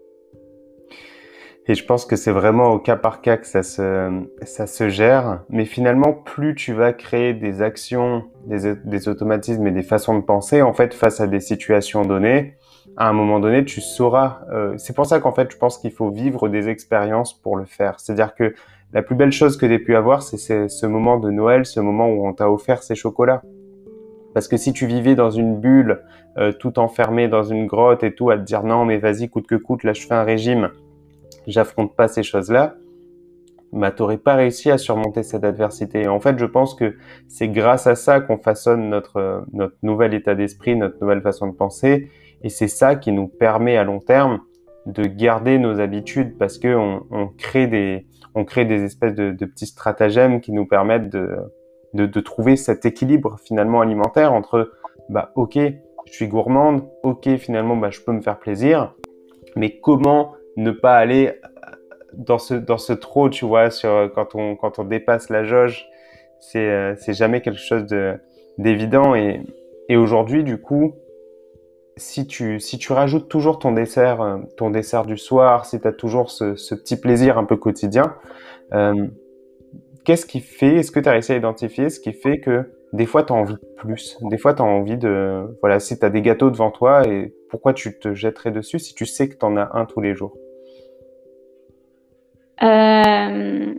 Et 1.65 1.75
je 1.75 1.85
pense 1.85 2.05
que 2.05 2.17
c'est 2.17 2.31
vraiment 2.31 2.71
au 2.71 2.79
cas 2.79 2.97
par 2.97 3.21
cas 3.21 3.37
que 3.37 3.47
ça 3.47 3.63
se, 3.63 4.25
ça 4.41 4.67
se 4.67 4.89
gère. 4.89 5.43
Mais 5.49 5.63
finalement, 5.63 6.11
plus 6.11 6.55
tu 6.55 6.73
vas 6.73 6.91
créer 6.91 7.33
des 7.33 7.61
actions, 7.61 8.25
des, 8.45 8.75
des 8.75 9.07
automatismes 9.07 9.65
et 9.67 9.71
des 9.71 9.83
façons 9.83 10.19
de 10.19 10.23
penser, 10.23 10.61
en 10.61 10.73
fait, 10.73 10.93
face 10.93 11.21
à 11.21 11.27
des 11.27 11.39
situations 11.39 12.03
données, 12.03 12.55
à 12.97 13.07
un 13.07 13.13
moment 13.13 13.39
donné, 13.39 13.63
tu 13.63 13.79
sauras. 13.79 14.41
Euh, 14.51 14.73
c'est 14.77 14.93
pour 14.93 15.05
ça 15.05 15.21
qu'en 15.21 15.31
fait, 15.31 15.51
je 15.51 15.57
pense 15.57 15.77
qu'il 15.77 15.91
faut 15.91 16.09
vivre 16.09 16.49
des 16.49 16.67
expériences 16.67 17.33
pour 17.33 17.55
le 17.55 17.65
faire. 17.65 17.99
C'est-à-dire 17.99 18.35
que 18.35 18.53
la 18.91 19.01
plus 19.01 19.15
belle 19.15 19.31
chose 19.31 19.57
que 19.57 19.65
tu 19.65 19.73
aies 19.73 19.79
pu 19.79 19.95
avoir, 19.95 20.21
c'est 20.21 20.67
ce 20.67 20.85
moment 20.85 21.17
de 21.17 21.31
Noël, 21.31 21.65
ce 21.65 21.79
moment 21.79 22.09
où 22.09 22.27
on 22.27 22.33
t'a 22.33 22.51
offert 22.51 22.83
ces 22.83 22.95
chocolats. 22.95 23.41
Parce 24.33 24.47
que 24.47 24.57
si 24.57 24.73
tu 24.73 24.85
vivais 24.87 25.15
dans 25.15 25.29
une 25.29 25.59
bulle, 25.59 26.03
euh, 26.37 26.51
tout 26.51 26.79
enfermé 26.79 27.27
dans 27.27 27.43
une 27.43 27.67
grotte 27.67 28.03
et 28.03 28.13
tout, 28.13 28.29
à 28.29 28.37
te 28.37 28.43
dire 28.43 28.63
non, 28.63 28.85
mais 28.85 28.97
vas-y, 28.97 29.29
coûte 29.29 29.47
que 29.47 29.55
coûte, 29.55 29.83
là 29.83 29.93
je 29.93 30.05
fais 30.05 30.13
un 30.13 30.23
régime, 30.23 30.71
j'affronte 31.47 31.95
pas 31.95 32.07
ces 32.07 32.23
choses-là, 32.23 32.75
bah 33.71 33.91
t'aurais 33.91 34.17
pas 34.17 34.35
réussi 34.35 34.71
à 34.71 34.77
surmonter 34.77 35.23
cette 35.23 35.43
adversité. 35.43 36.03
Et 36.03 36.07
en 36.07 36.19
fait, 36.19 36.37
je 36.37 36.45
pense 36.45 36.75
que 36.75 36.95
c'est 37.27 37.47
grâce 37.47 37.87
à 37.87 37.95
ça 37.95 38.19
qu'on 38.19 38.37
façonne 38.37 38.89
notre 38.89 39.45
notre 39.53 39.75
nouvel 39.83 40.13
état 40.13 40.35
d'esprit, 40.35 40.75
notre 40.75 40.99
nouvelle 41.01 41.21
façon 41.21 41.47
de 41.47 41.53
penser, 41.55 42.09
et 42.43 42.49
c'est 42.49 42.67
ça 42.67 42.95
qui 42.95 43.11
nous 43.11 43.27
permet 43.27 43.77
à 43.77 43.83
long 43.83 43.99
terme 43.99 44.41
de 44.85 45.05
garder 45.05 45.59
nos 45.59 45.79
habitudes 45.79 46.37
parce 46.37 46.57
que 46.57 46.75
on, 46.75 47.27
crée 47.37 47.67
des 47.67 48.05
crée 48.45 48.65
des 48.65 48.83
espèces 48.83 49.15
de, 49.15 49.31
petits 49.45 49.67
stratagèmes 49.67 50.41
qui 50.41 50.51
nous 50.51 50.65
permettent 50.65 51.09
de, 51.09 51.37
de, 51.93 52.05
de 52.05 52.19
trouver 52.19 52.55
cet 52.55 52.85
équilibre 52.85 53.37
finalement 53.43 53.81
alimentaire 53.81 54.33
entre 54.33 54.71
bah 55.09 55.31
ok 55.35 55.57
je 56.05 56.13
suis 56.13 56.27
gourmande, 56.27 56.83
ok 57.03 57.37
finalement 57.37 57.75
bah 57.75 57.89
je 57.89 58.01
peux 58.01 58.11
me 58.11 58.21
faire 58.21 58.39
plaisir, 58.39 58.93
mais 59.55 59.79
comment 59.79 60.33
ne 60.57 60.71
pas 60.71 60.95
aller 60.95 61.39
dans 62.13 62.37
ce 62.37 62.53
dans 62.53 62.77
ce 62.77 62.93
trop, 62.93 63.29
tu 63.29 63.45
vois, 63.45 63.69
sur 63.69 64.11
quand 64.13 64.35
on 64.35 64.55
quand 64.55 64.79
on 64.79 64.83
dépasse 64.83 65.29
la 65.29 65.43
jauge, 65.43 65.87
c'est 66.39 66.69
euh, 66.69 66.95
jamais 67.07 67.41
quelque 67.41 67.59
chose 67.59 67.85
de 67.85 68.15
d'évident 68.57 69.15
et 69.15 69.41
et 69.89 69.97
aujourd'hui 69.97 70.43
du 70.43 70.61
coup 70.61 70.93
si 71.97 72.27
tu 72.27 72.59
si 72.59 72.77
tu 72.77 72.93
rajoutes 72.93 73.29
toujours 73.29 73.59
ton 73.59 73.71
dessert 73.71 74.21
euh, 74.21 74.37
ton 74.57 74.69
dessert 74.69 75.05
du 75.05 75.17
soir, 75.17 75.65
si 75.65 75.79
tu 75.79 75.87
as 75.87 75.93
toujours 75.93 76.31
ce, 76.31 76.55
ce, 76.55 76.75
petit 76.75 76.99
plaisir 76.99 77.37
un 77.37 77.45
peu 77.45 77.57
quotidien, 77.57 78.15
euh, 78.73 79.07
qu'est-ce 80.05 80.25
qui 80.25 80.39
fait 80.39 80.75
Est-ce 80.77 80.91
que 80.91 80.99
tu 80.99 81.09
as 81.09 81.11
réussi 81.13 81.31
à 81.33 81.35
identifier 81.35 81.89
ce 81.89 81.99
qui 81.99 82.13
fait 82.13 82.39
que 82.39 82.71
des 82.93 83.05
fois 83.05 83.23
tu 83.23 83.33
as 83.33 83.35
envie 83.35 83.55
de 83.55 83.67
plus, 83.77 84.17
des 84.23 84.37
fois 84.37 84.53
tu 84.53 84.61
as 84.61 84.65
envie 84.65 84.97
de 84.97 85.57
voilà, 85.61 85.79
si 85.79 85.97
tu 85.97 86.05
as 86.05 86.09
des 86.09 86.21
gâteaux 86.21 86.51
devant 86.51 86.71
toi 86.71 87.07
et 87.07 87.33
pourquoi 87.49 87.73
tu 87.73 87.97
te 87.99 88.13
jetterais 88.13 88.51
dessus 88.51 88.79
si 88.79 88.93
tu 88.95 89.05
sais 89.05 89.29
que 89.29 89.35
tu 89.35 89.45
en 89.45 89.57
as 89.57 89.69
un 89.73 89.85
tous 89.85 90.01
les 90.01 90.13
jours? 90.15 90.35
Euh, 92.61 93.73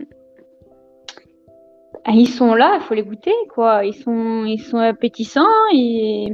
Ils 2.07 2.27
sont 2.27 2.53
là, 2.53 2.75
il 2.75 2.81
faut 2.81 2.93
les 2.93 3.03
goûter, 3.03 3.33
quoi. 3.53 3.83
Ils 3.85 3.93
sont, 3.93 4.45
ils 4.45 4.59
sont 4.59 4.77
appétissants. 4.77 5.41
Et 5.73 6.33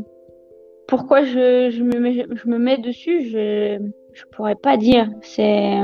pourquoi 0.87 1.23
je, 1.23 1.69
je, 1.71 1.83
me, 1.83 1.99
mets, 1.99 2.25
je 2.29 2.49
me 2.49 2.57
mets 2.57 2.77
dessus, 2.77 3.29
je 3.29 3.79
je 4.13 4.23
pourrais 4.35 4.55
pas 4.55 4.75
dire. 4.77 5.09
C'est 5.21 5.75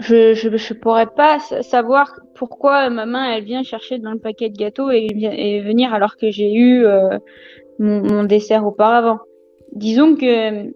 je, 0.00 0.34
je, 0.34 0.56
je 0.56 0.74
pourrais 0.74 1.06
pas 1.06 1.38
savoir 1.62 2.14
pourquoi 2.34 2.88
ma 2.90 3.06
main 3.06 3.32
elle 3.32 3.44
vient 3.44 3.62
chercher 3.62 3.98
dans 3.98 4.12
le 4.12 4.18
paquet 4.18 4.48
de 4.48 4.56
gâteaux 4.56 4.90
et, 4.90 5.08
et 5.10 5.60
venir 5.60 5.92
alors 5.92 6.16
que 6.16 6.30
j'ai 6.30 6.52
eu 6.52 6.84
euh, 6.84 7.18
mon, 7.78 8.02
mon, 8.02 8.24
dessert 8.24 8.64
auparavant. 8.64 9.18
Disons 9.72 10.14
que 10.14 10.70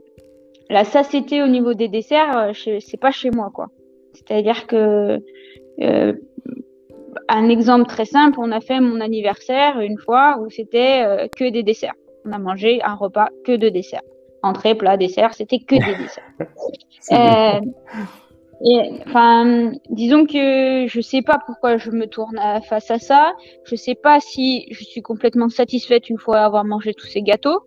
la 0.73 0.85
satiété 0.85 1.43
au 1.43 1.47
niveau 1.47 1.75
des 1.75 1.89
desserts, 1.89 2.37
euh, 2.39 2.53
c'est 2.81 3.01
pas 3.01 3.11
chez 3.11 3.31
moi, 3.31 3.51
quoi. 3.55 3.69
C'est-à-dire 4.15 4.67
que, 4.67 5.19
euh, 5.81 6.13
un 7.29 7.49
exemple 7.49 7.87
très 7.87 8.05
simple, 8.05 8.39
on 8.41 8.51
a 8.53 8.61
fait 8.61 8.81
mon 8.81 9.01
anniversaire 9.01 9.81
une 9.81 9.99
fois 9.99 10.39
où 10.41 10.51
c'était 10.51 11.05
euh, 11.05 11.29
que 11.29 11.51
des 11.51 11.63
desserts. 11.63 11.95
On 12.25 12.33
a 12.33 12.39
mangé 12.39 12.83
un 12.83 12.95
repas 12.95 13.29
que 13.45 13.57
de 13.57 13.69
desserts. 13.69 14.03
Entrée, 14.43 14.75
plat, 14.75 14.97
dessert, 14.97 15.35
c'était 15.35 15.59
que 15.59 15.77
des 15.77 15.95
desserts. 16.03 16.31
euh, 18.65 18.99
enfin, 19.07 19.73
disons 19.91 20.25
que 20.25 20.87
je 20.87 21.01
sais 21.01 21.23
pas 21.23 21.39
pourquoi 21.47 21.79
je 21.79 21.91
me 21.91 22.07
tourne 22.07 22.39
face 22.69 22.91
à 22.91 22.99
ça. 22.99 23.33
Je 23.65 23.75
sais 23.75 23.95
pas 23.95 24.21
si 24.21 24.67
je 24.71 24.85
suis 24.85 25.03
complètement 25.03 25.49
satisfaite 25.49 26.09
une 26.09 26.19
fois 26.19 26.41
avoir 26.41 26.65
mangé 26.65 26.95
tous 26.95 27.07
ces 27.07 27.23
gâteaux. 27.23 27.61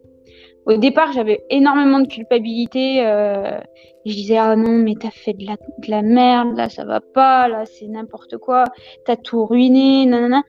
Au 0.65 0.77
départ, 0.77 1.11
j'avais 1.11 1.43
énormément 1.49 1.99
de 1.99 2.07
culpabilité. 2.07 3.05
Euh, 3.05 3.59
je 4.05 4.13
disais 4.13 4.37
ah 4.37 4.55
non 4.55 4.71
mais 4.71 4.93
t'as 4.99 5.09
fait 5.09 5.33
de 5.33 5.45
la, 5.45 5.55
de 5.55 5.89
la 5.89 6.01
merde 6.03 6.55
là, 6.55 6.69
ça 6.69 6.85
va 6.85 7.01
pas 7.01 7.47
là, 7.47 7.65
c'est 7.65 7.87
n'importe 7.87 8.37
quoi, 8.37 8.65
t'as 9.03 9.15
tout 9.15 9.45
ruiné, 9.45 10.05
nanana. 10.05 10.43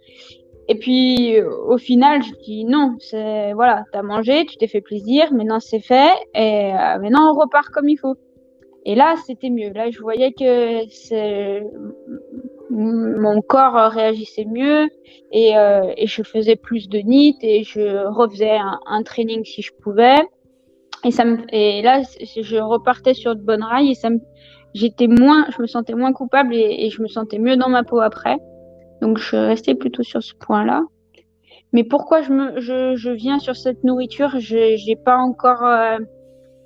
Et 0.69 0.75
puis 0.75 1.41
au 1.41 1.79
final, 1.79 2.23
je 2.23 2.33
dis 2.45 2.65
non, 2.65 2.97
c'est 2.99 3.53
voilà, 3.55 3.85
t'as 3.93 4.03
mangé, 4.03 4.45
tu 4.47 4.57
t'es 4.57 4.67
fait 4.67 4.81
plaisir, 4.81 5.33
maintenant 5.33 5.61
c'est 5.61 5.81
fait 5.81 6.13
et 6.35 6.73
euh, 6.75 6.99
maintenant 6.99 7.33
on 7.33 7.39
repart 7.41 7.69
comme 7.71 7.89
il 7.89 7.97
faut. 7.97 8.17
Et 8.89 8.95
là, 8.95 9.17
c'était 9.27 9.51
mieux. 9.51 9.73
Là, 9.73 9.91
je 9.91 10.01
voyais 10.01 10.33
que 10.33 10.85
mon 12.71 13.43
corps 13.43 13.91
réagissait 13.91 14.45
mieux 14.45 14.89
et, 15.33 15.59
euh, 15.59 15.93
et, 15.97 16.07
je 16.07 16.23
faisais 16.23 16.55
plus 16.55 16.89
de 16.89 16.99
NIT 16.99 17.39
et 17.43 17.65
je 17.65 18.07
refaisais 18.07 18.57
un, 18.57 18.79
un 18.87 19.03
training 19.03 19.45
si 19.45 19.61
je 19.61 19.73
pouvais. 19.83 20.17
Et, 21.05 21.11
ça 21.11 21.25
me, 21.25 21.39
et 21.53 21.83
là, 21.83 22.03
je 22.21 22.57
repartais 22.59 23.15
sur 23.15 23.35
de 23.35 23.41
bonnes 23.41 23.65
rails 23.65 23.91
et 23.91 23.95
ça 23.95 24.09
me, 24.09 24.21
j'étais 24.73 25.09
moins, 25.09 25.47
je 25.57 25.61
me 25.61 25.67
sentais 25.67 25.95
moins 25.95 26.13
coupable 26.13 26.55
et, 26.55 26.87
et, 26.87 26.91
je 26.91 27.03
me 27.03 27.09
sentais 27.09 27.41
mieux 27.41 27.57
dans 27.57 27.69
ma 27.69 27.83
peau 27.83 27.99
après. 27.99 28.39
Donc, 29.03 29.19
je 29.19 29.35
restais 29.35 29.75
plutôt 29.75 30.05
sur 30.05 30.23
ce 30.23 30.35
point-là. 30.35 30.83
Mais 31.73 31.83
pourquoi 31.83 32.23
je, 32.23 32.33
me, 32.33 32.61
je, 32.61 32.95
je 32.95 33.11
viens 33.11 33.41
sur 33.41 33.57
cette 33.57 33.83
nourriture? 33.83 34.39
Je 34.39 34.87
n'ai 34.87 34.97
pas 34.97 35.17
encore, 35.17 35.65
euh, 35.65 35.99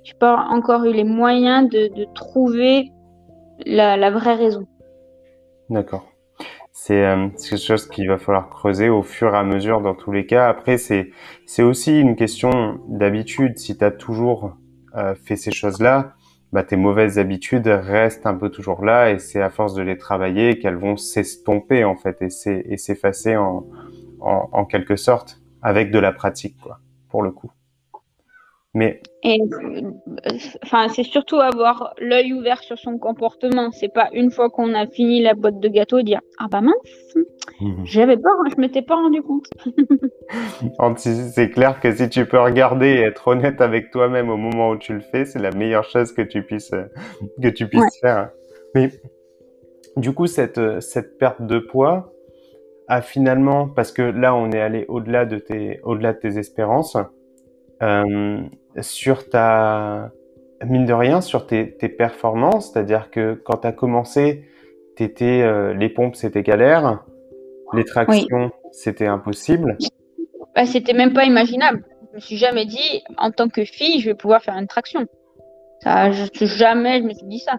j'ai 0.03 0.13
pas 0.13 0.47
encore 0.49 0.85
eu 0.85 0.93
les 0.93 1.03
moyens 1.03 1.69
de, 1.69 1.93
de 1.93 2.05
trouver 2.13 2.91
la, 3.65 3.97
la 3.97 4.11
vraie 4.11 4.35
raison. 4.35 4.67
D'accord. 5.69 6.07
C'est 6.71 7.05
euh, 7.05 7.27
quelque 7.29 7.57
chose 7.57 7.87
qu'il 7.87 8.07
va 8.07 8.17
falloir 8.17 8.49
creuser 8.49 8.89
au 8.89 9.03
fur 9.03 9.35
et 9.35 9.37
à 9.37 9.43
mesure 9.43 9.81
dans 9.81 9.93
tous 9.93 10.11
les 10.11 10.25
cas. 10.25 10.47
Après, 10.47 10.77
c'est 10.77 11.11
aussi 11.59 11.99
une 11.99 12.15
question 12.15 12.79
d'habitude. 12.87 13.57
Si 13.59 13.77
tu 13.77 13.83
as 13.83 13.91
toujours 13.91 14.55
euh, 14.95 15.13
fait 15.15 15.35
ces 15.35 15.51
choses-là, 15.51 16.13
bah, 16.51 16.63
tes 16.63 16.75
mauvaises 16.75 17.19
habitudes 17.19 17.67
restent 17.67 18.25
un 18.25 18.35
peu 18.35 18.49
toujours 18.49 18.83
là 18.83 19.11
et 19.11 19.19
c'est 19.19 19.41
à 19.41 19.49
force 19.49 19.73
de 19.73 19.81
les 19.81 19.97
travailler 19.97 20.59
qu'elles 20.59 20.75
vont 20.75 20.97
s'estomper 20.97 21.85
en 21.85 21.95
fait 21.95 22.21
et 22.21 22.77
s'effacer 22.77 23.37
en, 23.37 23.65
en, 24.19 24.49
en 24.51 24.65
quelque 24.65 24.97
sorte 24.97 25.39
avec 25.61 25.91
de 25.91 25.99
la 25.99 26.11
pratique 26.11 26.57
quoi 26.61 26.79
pour 27.09 27.21
le 27.23 27.31
coup. 27.31 27.51
Mais 28.73 29.01
et 29.23 29.37
enfin, 30.63 30.87
c'est 30.87 31.03
surtout 31.03 31.35
avoir 31.35 31.93
l'œil 31.99 32.31
ouvert 32.33 32.63
sur 32.63 32.77
son 32.77 32.97
comportement. 32.97 33.69
C'est 33.71 33.93
pas 33.93 34.09
une 34.13 34.31
fois 34.31 34.49
qu'on 34.49 34.73
a 34.73 34.87
fini 34.87 35.21
la 35.21 35.33
boîte 35.33 35.59
de 35.59 35.67
gâteau 35.67 36.01
dire 36.01 36.21
ah 36.39 36.47
bah 36.49 36.61
mince, 36.61 37.17
mmh. 37.59 37.83
j'avais 37.83 38.15
pas, 38.15 38.29
je 38.49 38.61
m'étais 38.61 38.81
pas 38.81 38.95
rendu 38.95 39.21
compte. 39.21 39.45
c'est 40.97 41.49
clair 41.49 41.81
que 41.81 41.91
si 41.93 42.09
tu 42.09 42.25
peux 42.25 42.39
regarder 42.39 42.87
et 42.87 43.01
être 43.01 43.27
honnête 43.27 43.59
avec 43.59 43.91
toi-même 43.91 44.29
au 44.29 44.37
moment 44.37 44.69
où 44.69 44.77
tu 44.77 44.93
le 44.93 45.01
fais, 45.01 45.25
c'est 45.25 45.39
la 45.39 45.51
meilleure 45.51 45.83
chose 45.83 46.13
que 46.13 46.21
tu 46.21 46.43
puisses 46.43 46.73
que 47.41 47.49
tu 47.49 47.67
puisses 47.67 47.81
ouais. 47.81 47.99
faire. 48.01 48.29
Mais 48.73 48.89
du 49.97 50.13
coup, 50.13 50.27
cette 50.27 50.79
cette 50.79 51.17
perte 51.17 51.41
de 51.41 51.59
poids 51.59 52.13
a 52.87 53.01
finalement, 53.01 53.67
parce 53.67 53.91
que 53.91 54.01
là, 54.01 54.33
on 54.33 54.51
est 54.51 54.61
allé 54.61 54.85
au-delà 54.87 55.25
de 55.25 55.37
tes 55.39 55.81
au-delà 55.83 56.13
de 56.13 56.19
tes 56.19 56.37
espérances. 56.37 56.95
Euh, 57.81 58.41
sur 58.79 59.29
ta 59.29 60.11
mine 60.63 60.85
de 60.85 60.93
rien 60.93 61.21
sur 61.21 61.47
tes, 61.47 61.75
tes 61.75 61.89
performances, 61.89 62.71
c'est-à-dire 62.71 63.09
que 63.09 63.33
quand 63.33 63.57
tu 63.57 63.67
as 63.67 63.71
commencé, 63.71 64.45
t'étais 64.95 65.41
euh, 65.41 65.73
les 65.73 65.89
pompes 65.89 66.15
c'était 66.15 66.43
galère, 66.43 67.03
les 67.73 67.83
tractions 67.83 68.45
oui. 68.45 68.69
c'était 68.71 69.07
impossible. 69.07 69.77
Bah, 70.55 70.65
c'était 70.65 70.93
même 70.93 71.13
pas 71.13 71.25
imaginable. 71.25 71.83
Je 72.11 72.15
me 72.15 72.19
suis 72.19 72.37
jamais 72.37 72.65
dit 72.65 73.03
en 73.17 73.31
tant 73.31 73.49
que 73.49 73.65
fille 73.65 73.99
je 73.99 74.09
vais 74.09 74.15
pouvoir 74.15 74.43
faire 74.43 74.57
une 74.57 74.67
traction. 74.67 75.07
Ça, 75.81 76.11
je, 76.11 76.45
jamais 76.45 76.99
je 76.99 77.03
me 77.05 77.13
suis 77.13 77.27
dit 77.27 77.39
ça. 77.39 77.57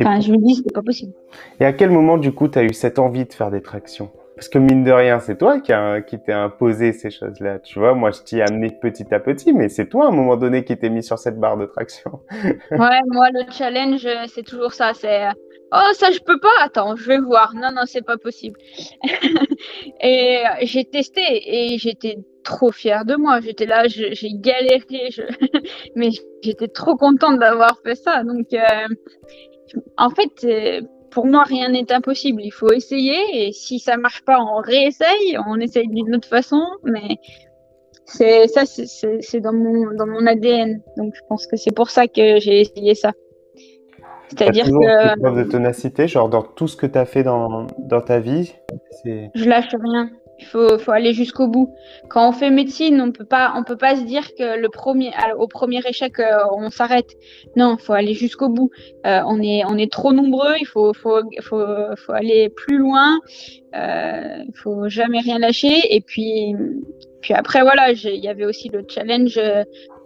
Enfin, 0.00 0.20
je 0.20 0.32
me 0.32 0.38
dis, 0.38 0.56
c'est 0.56 0.72
pas 0.72 0.82
possible. 0.82 1.12
Et 1.60 1.64
à 1.64 1.72
quel 1.72 1.90
moment, 1.90 2.18
du 2.18 2.32
coup, 2.32 2.48
tu 2.48 2.58
as 2.58 2.62
eu 2.62 2.72
cette 2.72 2.98
envie 2.98 3.24
de 3.24 3.32
faire 3.32 3.50
des 3.50 3.60
tractions? 3.60 4.10
Parce 4.38 4.48
que 4.48 4.58
mine 4.58 4.84
de 4.84 4.92
rien, 4.92 5.18
c'est 5.18 5.36
toi 5.36 5.58
qui, 5.58 5.72
t'es 6.20 6.32
imposé 6.32 6.92
ces 6.92 7.10
choses-là. 7.10 7.58
Tu 7.58 7.80
vois, 7.80 7.94
moi, 7.94 8.12
je 8.12 8.22
t'y 8.22 8.38
ai 8.38 8.42
amené 8.42 8.70
petit 8.70 9.12
à 9.12 9.18
petit, 9.18 9.52
mais 9.52 9.68
c'est 9.68 9.88
toi, 9.88 10.04
à 10.04 10.08
un 10.10 10.12
moment 10.12 10.36
donné, 10.36 10.62
qui 10.62 10.78
t'es 10.78 10.90
mis 10.90 11.02
sur 11.02 11.18
cette 11.18 11.40
barre 11.40 11.56
de 11.56 11.66
traction. 11.66 12.20
ouais, 12.70 13.00
moi, 13.08 13.30
le 13.32 13.50
challenge, 13.50 14.06
c'est 14.28 14.44
toujours 14.44 14.74
ça. 14.74 14.92
C'est 14.94 15.26
Oh, 15.72 15.92
ça, 15.94 16.12
je 16.12 16.20
peux 16.20 16.38
pas. 16.38 16.54
Attends, 16.60 16.94
je 16.94 17.08
vais 17.08 17.18
voir. 17.18 17.52
Non, 17.56 17.72
non, 17.72 17.82
c'est 17.84 18.04
pas 18.06 18.16
possible. 18.16 18.60
et 20.00 20.44
j'ai 20.62 20.84
testé 20.84 21.20
et 21.20 21.76
j'étais 21.78 22.18
trop 22.44 22.70
fière 22.70 23.04
de 23.04 23.16
moi. 23.16 23.40
J'étais 23.40 23.66
là, 23.66 23.88
j'ai 23.88 24.30
galéré, 24.34 25.08
mais 25.96 26.10
j'étais 26.42 26.68
trop 26.68 26.96
contente 26.96 27.40
d'avoir 27.40 27.80
fait 27.82 27.96
ça. 27.96 28.22
Donc, 28.22 28.46
euh, 28.52 28.86
en 29.96 30.10
fait, 30.10 30.44
euh, 30.44 30.80
pour 31.10 31.26
moi, 31.26 31.44
rien 31.44 31.70
n'est 31.70 31.92
impossible. 31.92 32.42
Il 32.42 32.50
faut 32.52 32.72
essayer 32.72 33.18
et 33.32 33.52
si 33.52 33.78
ça 33.78 33.96
marche 33.96 34.24
pas, 34.24 34.38
on 34.40 34.60
réessaye, 34.60 35.38
on 35.46 35.58
essaye 35.60 35.88
d'une 35.88 36.16
autre 36.16 36.28
façon. 36.28 36.62
Mais 36.84 37.16
c'est 38.04 38.48
ça, 38.48 38.62
c'est 38.66 39.40
dans 39.40 39.52
mon 39.52 39.94
dans 39.94 40.06
mon 40.06 40.26
ADN. 40.26 40.80
Donc, 40.96 41.14
je 41.14 41.20
pense 41.28 41.46
que 41.46 41.56
c'est 41.56 41.74
pour 41.74 41.90
ça 41.90 42.06
que 42.06 42.38
j'ai 42.40 42.60
essayé 42.60 42.94
ça. 42.94 43.12
C'est-à-dire 44.28 44.66
que. 44.66 45.20
Preuve 45.20 45.44
de 45.44 45.50
ténacité, 45.50 46.08
genre 46.08 46.28
dans 46.28 46.42
tout 46.42 46.68
ce 46.68 46.76
que 46.76 46.86
tu 46.86 46.98
as 46.98 47.06
fait 47.06 47.22
dans, 47.22 47.66
dans 47.78 48.00
ta 48.00 48.20
vie. 48.20 48.54
Je 49.04 49.48
lâche 49.48 49.74
rien. 49.82 50.10
Il 50.40 50.46
faut, 50.46 50.78
faut 50.78 50.92
aller 50.92 51.12
jusqu'au 51.12 51.48
bout. 51.48 51.74
Quand 52.08 52.28
on 52.28 52.32
fait 52.32 52.50
médecine, 52.50 53.00
on 53.00 53.10
peut 53.10 53.24
pas, 53.24 53.52
on 53.56 53.64
peut 53.64 53.76
pas 53.76 53.96
se 53.96 54.02
dire 54.02 54.34
que 54.34 54.58
le 54.58 54.68
premier, 54.68 55.10
au 55.36 55.48
premier 55.48 55.80
échec, 55.86 56.20
euh, 56.20 56.38
on 56.52 56.70
s'arrête. 56.70 57.10
Non, 57.56 57.76
il 57.78 57.82
faut 57.82 57.92
aller 57.92 58.14
jusqu'au 58.14 58.48
bout. 58.48 58.70
Euh, 59.04 59.20
on 59.26 59.42
est, 59.42 59.64
on 59.66 59.76
est 59.76 59.90
trop 59.90 60.12
nombreux. 60.12 60.54
Il 60.60 60.66
faut, 60.66 60.92
faut, 60.94 61.20
faut, 61.42 61.66
faut 61.96 62.12
aller 62.12 62.50
plus 62.50 62.78
loin. 62.78 63.18
Euh, 63.74 64.44
il 64.46 64.56
faut 64.56 64.88
jamais 64.88 65.20
rien 65.20 65.38
lâcher. 65.38 65.80
Et 65.90 66.00
puis, 66.00 66.54
puis 67.20 67.34
après 67.34 67.62
voilà, 67.62 67.90
il 67.90 68.24
y 68.24 68.28
avait 68.28 68.46
aussi 68.46 68.68
le 68.68 68.84
challenge 68.88 69.40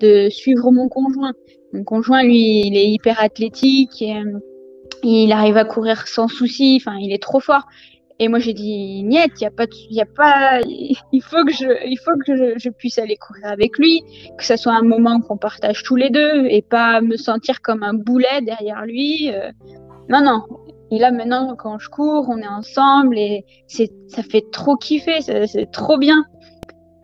de 0.01 0.29
suivre 0.31 0.71
mon 0.71 0.89
conjoint. 0.89 1.33
Mon 1.73 1.85
conjoint, 1.85 2.23
lui, 2.23 2.67
il 2.67 2.77
est 2.77 2.89
hyper 2.89 3.21
athlétique. 3.23 4.03
Et, 4.03 4.17
euh, 4.17 4.39
il 5.05 5.33
arrive 5.33 5.57
à 5.57 5.65
courir 5.65 6.07
sans 6.07 6.29
souci. 6.29 6.79
Enfin, 6.81 6.97
il 7.01 7.13
est 7.13 7.23
trop 7.23 7.41
fort. 7.41 7.65
Et 8.23 8.29
moi, 8.29 8.39
j'ai 8.39 8.53
dit, 8.53 9.03
niet, 9.03 9.33
il 9.41 9.43
y 9.43 9.47
a 9.47 9.51
pas, 9.51 9.67
y 9.91 10.01
a 10.01 10.07
pas, 10.07 10.61
il 10.65 11.23
faut 11.23 11.45
que 11.45 11.53
je, 11.53 11.67
il 11.85 11.99
faut 11.99 12.13
que 12.25 12.57
je, 12.57 12.69
puisse 12.69 12.99
aller 12.99 13.17
courir 13.17 13.47
avec 13.47 13.77
lui, 13.79 14.01
que 14.39 14.45
ça 14.45 14.57
soit 14.57 14.75
un 14.75 14.83
moment 14.83 15.21
qu'on 15.21 15.37
partage 15.37 15.83
tous 15.83 15.97
les 15.97 16.09
deux 16.09 16.47
et 16.47 16.63
pas 16.63 17.01
me 17.01 17.17
sentir 17.17 17.63
comme 17.63 17.83
un 17.83 17.95
boulet 17.95 18.41
derrière 18.43 18.87
lui. 18.87 19.29
Euh. 19.35 19.51
non, 20.09 20.23
non. 20.23 20.45
Et 20.93 21.01
là, 21.01 21.11
maintenant, 21.11 21.57
quand 21.57 21.81
je 21.81 21.89
cours, 21.89 22.29
on 22.29 22.39
est 22.39 22.47
ensemble 22.47 23.19
et 23.19 23.45
c'est, 23.67 23.91
ça 24.07 24.23
fait 24.23 24.45
trop 24.53 24.77
kiffer, 24.77 25.21
c'est 25.23 25.73
trop 25.73 25.99
bien. 25.99 26.25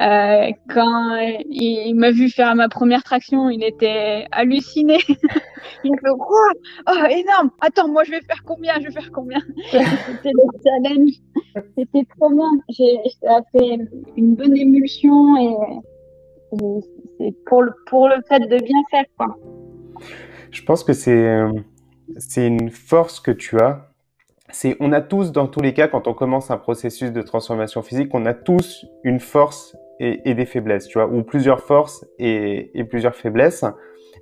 Euh, 0.00 0.52
quand 0.68 1.16
il, 1.50 1.94
m'a 1.94 2.10
vu 2.10 2.30
faire 2.30 2.54
ma 2.54 2.68
première 2.68 3.02
traction, 3.02 3.50
il 3.50 3.64
était 3.64 4.26
halluciné. 4.30 4.98
il 5.84 5.92
a 5.92 5.96
fait 5.96 6.08
oh, 6.86 7.06
énorme 7.10 7.50
Attends, 7.60 7.88
moi 7.88 8.04
je 8.04 8.12
vais 8.12 8.20
faire 8.20 8.42
combien? 8.44 8.74
Je 8.80 8.86
vais 8.86 8.92
faire 8.92 9.10
combien? 9.12 9.40
C'était 9.70 10.30
le 10.30 10.42
challenge. 10.64 11.10
C'était 11.76 12.06
trop 12.16 12.30
bien. 12.30 12.50
J'ai, 12.68 12.98
fait 13.52 13.78
une 14.16 14.34
bonne 14.36 14.56
émulsion 14.56 15.36
et, 15.36 16.58
c'est 17.18 17.34
pour 17.46 17.62
le, 17.62 17.72
pour 17.86 18.08
le 18.08 18.16
fait 18.28 18.40
de 18.40 18.56
bien 18.56 18.82
faire. 18.90 19.04
Quoi. 19.16 19.36
Je 20.50 20.62
pense 20.62 20.84
que 20.84 20.92
c'est, 20.92 21.40
c'est 22.16 22.46
une 22.46 22.70
force 22.70 23.20
que 23.20 23.32
tu 23.32 23.58
as 23.60 23.88
c'est 24.50 24.76
on 24.80 24.92
a 24.92 25.00
tous 25.00 25.32
dans 25.32 25.46
tous 25.46 25.60
les 25.60 25.74
cas 25.74 25.88
quand 25.88 26.06
on 26.06 26.14
commence 26.14 26.50
un 26.50 26.56
processus 26.56 27.12
de 27.12 27.22
transformation 27.22 27.82
physique, 27.82 28.10
on 28.14 28.24
a 28.26 28.34
tous 28.34 28.86
une 29.04 29.20
force 29.20 29.76
et, 30.00 30.34
des 30.34 30.46
faiblesses, 30.46 30.86
tu 30.86 30.98
vois, 30.98 31.08
ou 31.08 31.22
plusieurs 31.22 31.60
forces 31.60 32.06
et, 32.18 32.84
plusieurs 32.88 33.14
faiblesses. 33.14 33.64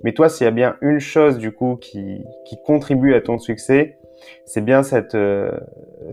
Mais 0.03 0.13
toi, 0.13 0.29
s'il 0.29 0.45
y 0.45 0.47
a 0.47 0.51
bien 0.51 0.77
une 0.81 0.99
chose 0.99 1.37
du 1.37 1.51
coup 1.51 1.75
qui, 1.75 2.23
qui 2.45 2.57
contribue 2.63 3.13
à 3.13 3.21
ton 3.21 3.39
succès, 3.39 3.97
c'est 4.45 4.63
bien 4.63 4.83
cette 4.83 5.15
euh, 5.15 5.51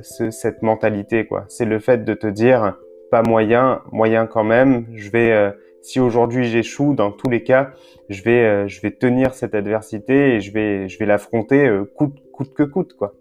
cette 0.00 0.62
mentalité 0.62 1.26
quoi. 1.26 1.44
C'est 1.48 1.64
le 1.64 1.78
fait 1.78 2.04
de 2.04 2.14
te 2.14 2.26
dire 2.26 2.78
pas 3.10 3.22
moyen, 3.22 3.82
moyen 3.92 4.26
quand 4.26 4.44
même. 4.44 4.86
Je 4.94 5.10
vais 5.10 5.32
euh, 5.32 5.50
si 5.82 6.00
aujourd'hui 6.00 6.46
j'échoue, 6.46 6.94
dans 6.94 7.12
tous 7.12 7.28
les 7.28 7.42
cas, 7.42 7.72
je 8.08 8.22
vais 8.22 8.44
euh, 8.44 8.68
je 8.68 8.80
vais 8.80 8.90
tenir 8.90 9.34
cette 9.34 9.54
adversité 9.54 10.34
et 10.34 10.40
je 10.40 10.52
vais 10.52 10.88
je 10.88 10.98
vais 10.98 11.06
l'affronter 11.06 11.70
coûte 11.94 12.16
coûte 12.32 12.54
que 12.54 12.62
coûte 12.62 12.94
quoi. 12.94 13.14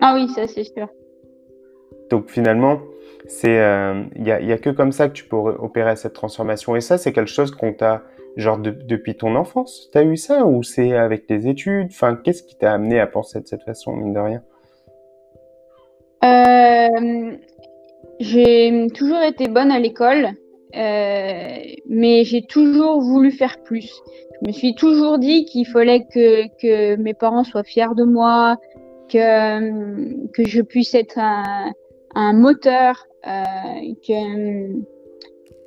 Ah 0.00 0.14
oui, 0.14 0.28
ça 0.28 0.46
c'est 0.46 0.64
sûr. 0.64 0.88
Donc 2.10 2.28
finalement, 2.28 2.80
c'est 3.26 3.58
euh, 3.58 4.02
il 4.16 4.26
y, 4.26 4.30
a, 4.30 4.40
y, 4.40 4.52
a, 4.52 4.58
que 4.58 4.70
comme 4.70 4.92
ça 4.92 5.08
que 5.08 5.14
tu 5.14 5.24
peux 5.24 5.36
opérer 5.36 5.96
cette 5.96 6.12
transformation. 6.12 6.76
Et 6.76 6.80
ça, 6.80 6.98
c'est 6.98 7.12
quelque 7.12 7.30
chose 7.30 7.50
qu'on 7.50 7.72
t'a 7.72 8.02
genre 8.36 8.58
depuis 8.58 9.16
ton 9.16 9.34
enfance? 9.36 9.88
T'as 9.92 10.04
eu 10.04 10.16
ça 10.16 10.44
ou 10.46 10.62
c'est 10.62 10.96
avec 10.96 11.26
tes 11.26 11.48
études? 11.48 11.88
Enfin, 11.90 12.16
qu'est-ce 12.16 12.42
qui 12.42 12.56
t'a 12.56 12.72
amené 12.72 13.00
à 13.00 13.06
penser 13.06 13.40
de 13.40 13.46
cette 13.46 13.62
façon, 13.62 13.92
mine 13.92 14.12
de 14.12 14.20
rien? 14.20 14.42
Euh, 16.24 17.36
J'ai 18.20 18.86
toujours 18.94 19.22
été 19.22 19.48
bonne 19.48 19.70
à 19.70 19.78
l'école, 19.78 20.30
euh, 20.76 21.58
mais 21.88 22.24
j'ai 22.24 22.42
toujours 22.46 23.00
voulu 23.00 23.30
faire 23.30 23.62
plus. 23.62 23.92
Je 24.40 24.48
me 24.48 24.52
suis 24.52 24.74
toujours 24.74 25.18
dit 25.18 25.44
qu'il 25.44 25.66
fallait 25.66 26.06
que, 26.12 26.96
mes 26.96 27.14
parents 27.14 27.44
soient 27.44 27.64
fiers 27.64 27.94
de 27.96 28.04
moi, 28.04 28.56
que, 29.08 30.26
que 30.32 30.46
je 30.46 30.60
puisse 30.62 30.94
être 30.94 31.18
un, 31.18 32.32
moteur, 32.32 33.06
euh, 33.12 33.13
que, 33.24 34.72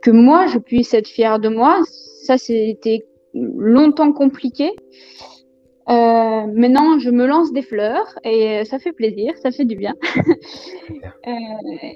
que 0.02 0.12
moi, 0.12 0.48
je 0.48 0.60
puisse 0.60 0.93
être 0.93 1.08
fière 1.08 1.39
de 1.39 1.50
moi. 1.50 1.82
Ça, 2.24 2.38
c'était 2.38 3.06
longtemps 3.34 4.12
compliqué. 4.13 4.72
Euh, 5.89 6.48
maintenant, 6.48 7.00
je 7.00 7.10
me 7.10 7.26
lance 7.26 7.54
des 7.54 7.62
fleurs 7.62 8.20
et 8.26 8.65
ça 8.65 8.78
fait 8.78 8.91
plaisir, 8.91 9.34
ça 9.41 9.52
fait 9.52 9.63
du 9.63 9.78
bien. 9.78 9.93
euh, 10.17 11.32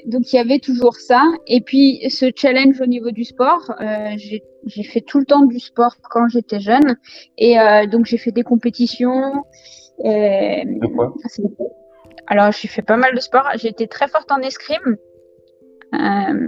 donc, 0.06 0.32
il 0.32 0.38
y 0.38 0.40
avait 0.40 0.60
toujours 0.60 0.96
ça. 0.96 1.24
Et 1.46 1.60
puis, 1.60 2.10
ce 2.10 2.32
challenge 2.34 2.80
au 2.80 2.86
niveau 2.86 3.12
du 3.12 3.26
sport, 3.26 3.70
euh, 3.82 4.16
j'ai 4.18 4.84
fait 4.84 5.02
tout 5.02 5.20
le 5.20 5.26
temps 5.26 5.46
du 5.46 5.60
sport 5.60 5.98
quand 6.10 6.30
j'étais 6.30 6.62
jeune. 6.62 6.96
Et 7.38 7.60
euh, 7.60 7.86
donc, 7.86 8.06
j'ai 8.06 8.18
fait 8.18 8.32
des 8.32 8.44
compétitions. 8.44 9.44
Et, 10.06 10.64
de 10.66 10.88
quoi? 10.88 11.14
alors, 12.28 12.54
j'ai 12.54 12.70
fait 12.70 12.84
pas 12.84 12.98
mal 12.98 13.14
de 13.14 13.20
sport. 13.20 13.44
J'ai 13.56 13.68
été 13.68 13.88
très 13.88 14.08
forte 14.08 14.32
en 14.32 14.40
escrime. 14.40 14.96
Euh, 15.94 16.48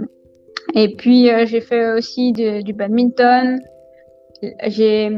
et 0.74 0.96
puis, 0.96 1.30
euh, 1.30 1.46
j'ai 1.46 1.60
fait 1.60 1.92
aussi 1.92 2.32
du 2.32 2.72
badminton. 2.72 3.60
J'ai, 4.66 5.08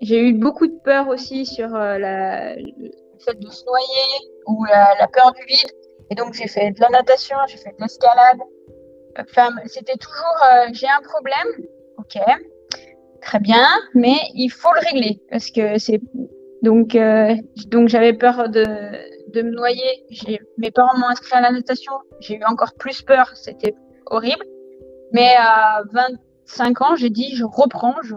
eu 0.00 0.32
beaucoup 0.32 0.66
de 0.66 0.78
peur 0.84 1.08
aussi 1.08 1.46
sur 1.46 1.74
euh, 1.74 1.96
le 1.98 2.90
fait 3.18 3.38
de 3.38 3.48
se 3.48 3.64
noyer 3.64 4.30
ou 4.46 4.64
la, 4.64 5.08
peur 5.12 5.32
du 5.32 5.44
vide. 5.46 5.70
Et 6.10 6.14
donc, 6.14 6.34
j'ai 6.34 6.48
fait 6.48 6.70
de 6.72 6.80
la 6.80 6.90
natation, 6.90 7.36
j'ai 7.48 7.56
fait 7.58 7.70
de 7.70 7.82
l'escalade. 7.82 8.40
Enfin, 9.18 9.48
c'était 9.66 9.96
toujours, 9.96 10.72
j'ai 10.72 10.88
un 10.88 11.02
problème. 11.02 11.66
Ok, 11.98 12.18
très 13.22 13.38
bien, 13.38 13.66
mais 13.94 14.16
il 14.34 14.50
faut 14.50 14.72
le 14.72 14.80
régler 14.80 15.20
parce 15.30 15.50
que 15.50 15.78
c'est 15.78 16.00
donc, 16.62 16.98
donc 17.68 17.88
j'avais 17.88 18.12
peur 18.12 18.48
de, 18.48 18.64
de 19.34 19.42
me 19.42 19.50
noyer. 19.50 20.06
Mes 20.58 20.70
parents 20.70 20.96
m'ont 20.98 21.08
inscrit 21.08 21.36
à 21.36 21.40
la 21.40 21.50
natation. 21.50 21.92
J'ai 22.20 22.36
eu 22.36 22.44
encore 22.44 22.74
plus 22.78 23.02
peur. 23.02 23.30
C'était 23.34 23.74
horrible. 24.06 24.44
Mais 25.12 25.34
à 25.38 25.82
25 25.92 26.80
ans, 26.82 26.96
j'ai 26.96 27.10
dit, 27.10 27.34
je 27.36 27.44
reprends, 27.44 27.94
je, 28.02 28.14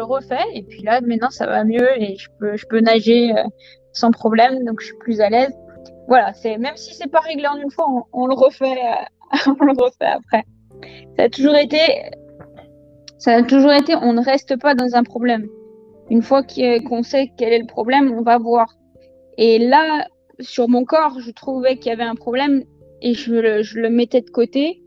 refais. 0.00 0.44
Et 0.54 0.62
puis 0.62 0.82
là, 0.82 1.00
maintenant, 1.00 1.30
ça 1.30 1.46
va 1.46 1.64
mieux 1.64 2.00
et 2.00 2.16
je 2.16 2.28
peux, 2.38 2.56
je 2.56 2.66
peux 2.66 2.80
nager 2.80 3.32
euh, 3.36 3.44
sans 3.92 4.10
problème. 4.10 4.64
Donc, 4.64 4.80
je 4.80 4.86
suis 4.86 4.98
plus 4.98 5.20
à 5.20 5.30
l'aise. 5.30 5.54
Voilà, 6.08 6.32
même 6.58 6.76
si 6.76 6.94
c'est 6.94 7.10
pas 7.10 7.20
réglé 7.20 7.46
en 7.46 7.56
une 7.56 7.70
fois, 7.70 7.86
on, 8.12 8.26
le 8.26 8.34
refait, 8.34 8.64
euh, 8.64 9.36
on 9.60 9.64
le 9.64 9.72
refait 9.72 10.06
après. 10.06 10.44
Ça 11.16 11.24
a 11.24 11.28
toujours 11.28 11.56
été, 11.56 11.80
ça 13.18 13.34
a 13.34 13.42
toujours 13.42 13.72
été, 13.72 13.94
on 13.94 14.14
ne 14.14 14.24
reste 14.24 14.58
pas 14.58 14.74
dans 14.74 14.94
un 14.94 15.02
problème. 15.02 15.46
Une 16.08 16.22
fois 16.22 16.42
qu'on 16.42 17.02
sait 17.02 17.32
quel 17.36 17.52
est 17.52 17.58
le 17.58 17.66
problème, 17.66 18.14
on 18.16 18.22
va 18.22 18.38
voir. 18.38 18.74
Et 19.36 19.58
là, 19.58 20.06
sur 20.40 20.68
mon 20.68 20.84
corps, 20.84 21.18
je 21.20 21.30
trouvais 21.30 21.76
qu'il 21.76 21.90
y 21.90 21.92
avait 21.92 22.04
un 22.04 22.14
problème 22.14 22.64
et 23.02 23.14
je 23.14 23.34
le, 23.34 23.62
je 23.62 23.78
le 23.80 23.90
mettais 23.90 24.20
de 24.20 24.30
côté. 24.30 24.82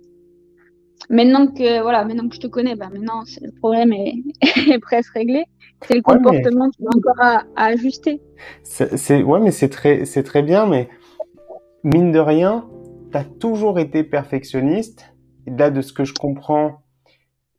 Maintenant 1.09 1.47
que 1.47 1.81
voilà, 1.81 2.05
maintenant 2.05 2.29
que 2.29 2.35
je 2.35 2.39
te 2.39 2.47
connais, 2.47 2.75
bah 2.75 2.89
maintenant 2.91 3.23
le 3.41 3.51
problème 3.59 3.91
est, 3.91 4.13
est, 4.69 4.79
presque 4.79 5.13
réglé. 5.13 5.45
C'est 5.81 5.95
le 5.95 6.01
comportement 6.01 6.69
qui 6.69 6.83
est 6.83 6.95
encore 6.95 7.19
à, 7.19 7.43
ajuster. 7.55 8.21
C'est 8.63 9.23
ouais, 9.23 9.39
mais 9.39 9.51
c'est 9.51 9.69
très 9.69 10.05
c'est 10.05 10.23
très 10.23 10.43
bien, 10.43 10.67
mais 10.67 10.89
mine 11.83 12.11
de 12.11 12.19
rien, 12.19 12.69
tu 13.11 13.17
as 13.17 13.23
toujours 13.23 13.79
été 13.79 14.03
perfectionniste. 14.03 15.13
Et 15.47 15.51
là, 15.51 15.71
de 15.71 15.81
ce 15.81 15.91
que 15.91 16.03
je 16.03 16.13
comprends, 16.13 16.83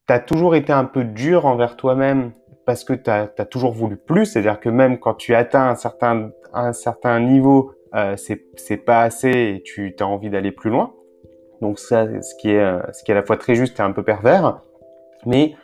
tu 0.07 0.15
as 0.15 0.21
toujours 0.21 0.55
été 0.55 0.73
un 0.73 0.85
peu 0.85 1.05
dur 1.05 1.47
envers 1.47 1.77
toi-même 1.77 2.33
parce 2.65 2.85
que 2.85 2.93
tu 2.93 3.11
as, 3.11 3.27
toujours 3.51 3.73
voulu 3.73 3.97
plus, 3.97 4.27
c'est-à-dire 4.27 4.61
que 4.61 4.69
même 4.69 4.99
quand 4.99 5.15
tu 5.15 5.35
atteins 5.35 5.69
un 5.69 5.75
certain, 5.75 6.31
un 6.53 6.73
certain 6.73 7.19
niveau, 7.19 7.73
euh, 7.95 8.17
c'est 8.17 8.77
pas 8.77 9.03
assez 9.03 9.31
et 9.31 9.63
tu 9.63 9.95
as 10.01 10.07
envie 10.07 10.31
d'aller 10.31 10.53
plus 10.53 10.71
loin. 10.71 10.95
Donc 11.61 11.79
ça, 11.79 12.07
ce 12.23 12.35
qui 12.37 12.51
est, 12.51 12.61
euh, 12.61 12.81
ce 12.93 13.05
qui 13.05 13.11
est 13.11 13.15
à 13.15 13.19
la 13.19 13.25
fois 13.25 13.37
très 13.37 13.55
juste 13.55 13.79
et 13.79 13.83
un 13.83 13.93
peu 13.93 14.03
pervers. 14.03 14.61
Mais 15.27 15.55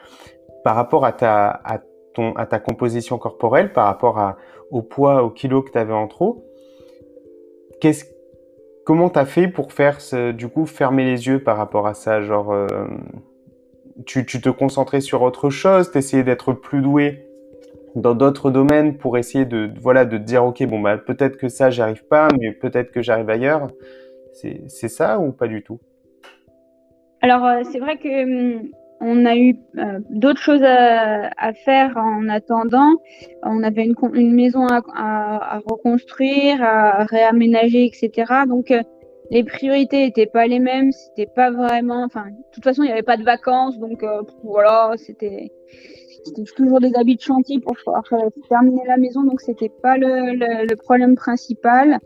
par 0.62 0.76
rapport 0.76 1.04
à 1.04 1.12
ta, 1.12 1.48
à 1.64 1.80
ton, 2.14 2.32
à 2.34 2.46
ta 2.46 2.60
composition 2.60 3.18
corporelle, 3.18 3.72
par 3.72 3.86
rapport 3.86 4.18
à, 4.18 4.36
au 4.70 4.82
poids, 4.82 5.22
au 5.22 5.30
kilo 5.30 5.62
que 5.62 5.72
tu 5.72 5.78
avais 5.78 5.92
en 5.92 6.06
trop, 6.06 6.44
qu'est-ce 7.80 8.04
comment 8.84 9.10
t'as 9.10 9.26
fait 9.26 9.48
pour 9.48 9.72
faire 9.72 10.00
ce, 10.00 10.32
du 10.32 10.48
coup 10.48 10.64
fermer 10.64 11.04
les 11.04 11.26
yeux 11.26 11.42
par 11.42 11.56
rapport 11.56 11.86
à 11.86 11.94
ça? 11.94 12.22
Genre 12.22 12.52
euh, 12.52 12.66
tu, 14.06 14.24
tu, 14.24 14.40
te 14.40 14.48
concentrais 14.48 15.00
sur 15.00 15.22
autre 15.22 15.50
chose? 15.50 15.90
T'essayais 15.90 16.22
d'être 16.22 16.52
plus 16.52 16.80
doué? 16.80 17.27
Dans 18.00 18.14
d'autres 18.14 18.50
domaines 18.50 18.96
pour 18.96 19.18
essayer 19.18 19.44
de 19.44 19.70
voilà 19.80 20.04
de 20.04 20.18
dire 20.18 20.44
ok 20.44 20.64
bon 20.66 20.80
bah 20.80 20.98
peut-être 20.98 21.36
que 21.36 21.48
ça 21.48 21.70
j'arrive 21.70 22.04
pas 22.06 22.28
mais 22.38 22.52
peut-être 22.52 22.90
que 22.90 23.02
j'arrive 23.02 23.30
ailleurs 23.30 23.68
c'est 24.68 24.88
ça 24.88 25.18
ou 25.18 25.32
pas 25.32 25.48
du 25.48 25.62
tout? 25.62 25.80
Alors 27.20 27.44
euh, 27.44 27.62
c'est 27.70 27.78
vrai 27.78 27.96
que 27.96 28.56
hum, 28.58 28.68
on 29.00 29.26
a 29.26 29.36
eu 29.36 29.56
euh, 29.76 30.00
d'autres 30.10 30.40
choses 30.40 30.62
à, 30.62 31.52
faire 31.64 31.96
en 31.96 32.28
attendant. 32.28 32.94
On 33.42 33.62
avait 33.62 33.84
une, 33.84 34.34
maison 34.34 34.66
à, 34.66 34.80
à, 34.94 35.60
reconstruire, 35.64 36.62
à 36.62 37.04
réaménager, 37.04 37.86
etc. 37.86 38.32
Donc 38.48 38.72
euh, 38.72 38.82
les 39.30 39.44
priorités 39.44 40.04
n'étaient 40.04 40.26
pas 40.26 40.46
les 40.46 40.58
mêmes. 40.58 40.90
C'était 40.90 41.30
pas 41.32 41.50
vraiment. 41.50 42.04
Enfin, 42.04 42.26
de 42.26 42.42
toute 42.52 42.64
façon, 42.64 42.82
il 42.82 42.86
n'y 42.86 42.92
avait 42.92 43.02
pas 43.02 43.16
de 43.16 43.24
vacances, 43.24 43.78
donc 43.78 44.04
voilà, 44.42 44.92
c'était 44.96 45.52
toujours 46.56 46.80
des 46.80 46.94
habits 46.94 47.16
de 47.16 47.20
chantier 47.20 47.60
pour 47.60 47.76
pouvoir 47.76 48.02
terminer 48.48 48.82
la 48.86 48.96
maison, 48.96 49.24
donc 49.24 49.40
c'était 49.40 49.68
pas 49.68 49.96
le, 49.96 50.74
problème 50.76 51.14
principal. 51.14 51.98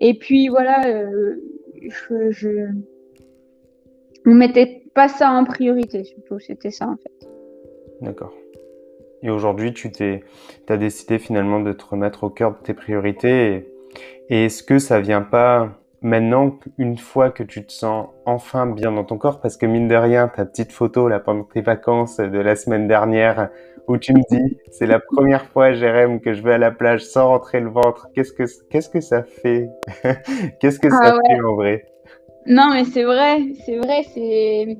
Et 0.00 0.18
puis 0.18 0.48
voilà, 0.48 0.82
je, 0.84 2.30
je 2.30 2.68
on 4.26 4.34
mettait 4.34 4.82
pas 4.94 5.08
ça 5.08 5.30
en 5.30 5.44
priorité, 5.44 6.04
surtout. 6.04 6.38
C'était 6.38 6.70
ça, 6.70 6.88
en 6.88 6.96
fait. 6.96 7.28
D'accord. 8.00 8.32
Et 9.22 9.30
aujourd'hui, 9.30 9.72
tu 9.72 9.90
t'es, 9.90 10.24
as 10.68 10.76
décidé 10.76 11.18
finalement 11.18 11.60
de 11.60 11.72
te 11.72 11.84
remettre 11.84 12.24
au 12.24 12.30
cœur 12.30 12.52
de 12.52 12.62
tes 12.62 12.74
priorités. 12.74 13.68
Et, 14.28 14.44
est-ce 14.44 14.62
que 14.62 14.78
ça 14.78 15.00
vient 15.00 15.22
pas 15.22 15.78
maintenant, 16.02 16.58
une 16.78 16.98
fois 16.98 17.30
que 17.30 17.42
tu 17.42 17.64
te 17.64 17.72
sens 17.72 18.08
enfin 18.26 18.66
bien 18.66 18.92
dans 18.92 19.04
ton 19.04 19.18
corps, 19.18 19.40
parce 19.40 19.56
que 19.56 19.66
mine 19.66 19.88
de 19.88 19.94
rien, 19.94 20.28
ta 20.28 20.44
petite 20.44 20.72
photo 20.72 21.08
là 21.08 21.20
pendant 21.20 21.44
tes 21.44 21.60
vacances 21.60 22.18
de 22.18 22.38
la 22.38 22.56
semaine 22.56 22.88
dernière, 22.88 23.50
où 23.88 23.96
tu 23.98 24.12
me 24.12 24.20
dis, 24.30 24.58
c'est 24.70 24.86
la 24.86 25.00
première 25.00 25.46
fois, 25.46 25.72
Jérém, 25.72 26.20
que 26.20 26.34
je 26.34 26.42
vais 26.42 26.54
à 26.54 26.58
la 26.58 26.70
plage 26.70 27.02
sans 27.02 27.28
rentrer 27.28 27.60
le 27.60 27.70
ventre. 27.70 28.08
Qu'est-ce 28.14 28.32
que, 28.32 28.44
qu'est-ce 28.70 28.88
que 28.88 29.00
ça 29.00 29.22
fait? 29.24 29.68
Qu'est-ce 30.60 30.78
que 30.78 30.90
ça 30.90 31.16
ah 31.16 31.18
fait 31.26 31.40
en 31.42 31.56
vrai 31.56 31.86
non, 32.46 32.70
mais 32.72 32.84
c'est 32.84 33.04
vrai, 33.04 33.40
c'est 33.64 33.76
vrai, 33.76 34.02
c'est 34.14 34.78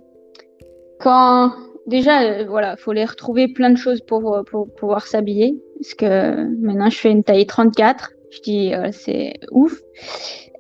quand 0.99 1.53
déjà, 1.87 2.45
voilà, 2.45 2.77
faut 2.77 2.93
les 2.93 3.05
retrouver 3.05 3.49
plein 3.49 3.71
de 3.71 3.77
choses 3.77 4.01
pour, 4.01 4.43
pour, 4.51 4.73
pouvoir 4.75 5.07
s'habiller. 5.07 5.55
Parce 5.81 5.95
que 5.95 6.49
maintenant, 6.61 6.91
je 6.91 6.99
fais 6.99 7.11
une 7.11 7.25
taille 7.25 7.47
34. 7.47 8.13
Je 8.31 8.41
dis, 8.41 8.75
euh, 8.75 8.89
c'est 8.93 9.35
ouf. 9.51 9.79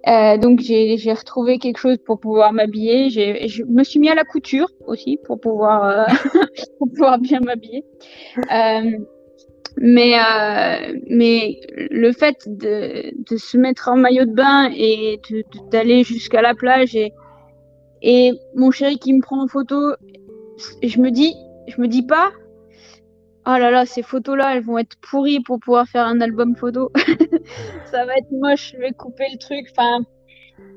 Euh, 0.08 0.36
donc, 0.36 0.60
j'ai 0.60 1.12
retrouvé 1.12 1.58
quelque 1.58 1.78
chose 1.78 1.98
pour 2.04 2.18
pouvoir 2.18 2.52
m'habiller. 2.52 3.10
Je 3.10 3.62
me 3.64 3.84
suis 3.84 4.00
mis 4.00 4.08
à 4.10 4.14
la 4.14 4.24
couture 4.24 4.68
aussi 4.86 5.18
pour 5.24 5.40
pouvoir, 5.40 5.84
euh, 5.84 6.04
pour 6.78 6.88
pouvoir 6.88 7.18
bien 7.18 7.40
m'habiller. 7.40 7.84
Euh, 8.52 8.98
mais, 9.78 10.18
euh, 10.18 10.98
mais 11.08 11.60
le 11.90 12.12
fait 12.12 12.36
de, 12.46 13.12
de, 13.30 13.36
se 13.36 13.56
mettre 13.56 13.88
en 13.88 13.96
maillot 13.96 14.26
de 14.26 14.32
bain 14.32 14.70
et 14.74 15.20
d'aller 15.70 16.04
jusqu'à 16.04 16.42
la 16.42 16.54
plage 16.54 16.94
et, 16.94 17.12
et 18.02 18.32
mon 18.54 18.70
chéri 18.70 18.98
qui 18.98 19.14
me 19.14 19.22
prend 19.22 19.42
en 19.42 19.48
photo, 19.48 19.94
je 20.82 20.98
me 20.98 21.10
dis, 21.10 21.34
je 21.68 21.80
me 21.80 21.88
dis 21.88 22.02
pas, 22.02 22.32
oh 23.46 23.56
là 23.58 23.70
là, 23.70 23.86
ces 23.86 24.02
photos-là, 24.02 24.56
elles 24.56 24.62
vont 24.62 24.78
être 24.78 24.96
pourries 25.00 25.40
pour 25.40 25.58
pouvoir 25.60 25.86
faire 25.86 26.06
un 26.06 26.20
album 26.20 26.56
photo. 26.56 26.90
Ça 27.86 28.04
va 28.04 28.16
être 28.16 28.30
moche, 28.30 28.72
je 28.74 28.78
vais 28.78 28.92
couper 28.92 29.26
le 29.32 29.38
truc. 29.38 29.66
Enfin, 29.70 30.04